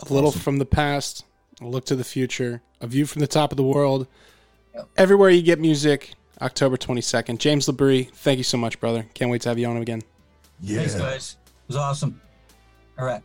A 0.00 0.12
little 0.12 0.28
Awesome. 0.28 0.40
from 0.42 0.58
the 0.58 0.66
past, 0.66 1.24
a 1.60 1.66
look 1.66 1.84
to 1.86 1.96
the 1.96 2.04
future, 2.04 2.62
a 2.80 2.86
view 2.86 3.06
from 3.06 3.20
the 3.20 3.26
top 3.26 3.50
of 3.52 3.56
the 3.56 3.62
world. 3.64 4.06
Yep. 4.74 4.88
Everywhere 4.98 5.30
you 5.30 5.42
get 5.42 5.58
music, 5.58 6.12
October 6.40 6.76
22nd. 6.76 7.38
James 7.38 7.66
Labrie, 7.66 8.10
thank 8.12 8.36
you 8.38 8.44
so 8.44 8.58
much, 8.58 8.78
brother. 8.78 9.06
Can't 9.14 9.30
wait 9.30 9.40
to 9.42 9.48
have 9.48 9.58
you 9.58 9.66
on 9.66 9.78
again. 9.78 10.02
Yeah. 10.60 10.78
Thanks, 10.80 10.94
guys. 10.94 11.36
It 11.46 11.68
was 11.68 11.76
awesome. 11.76 12.20
All 12.98 13.06
right. 13.06 13.22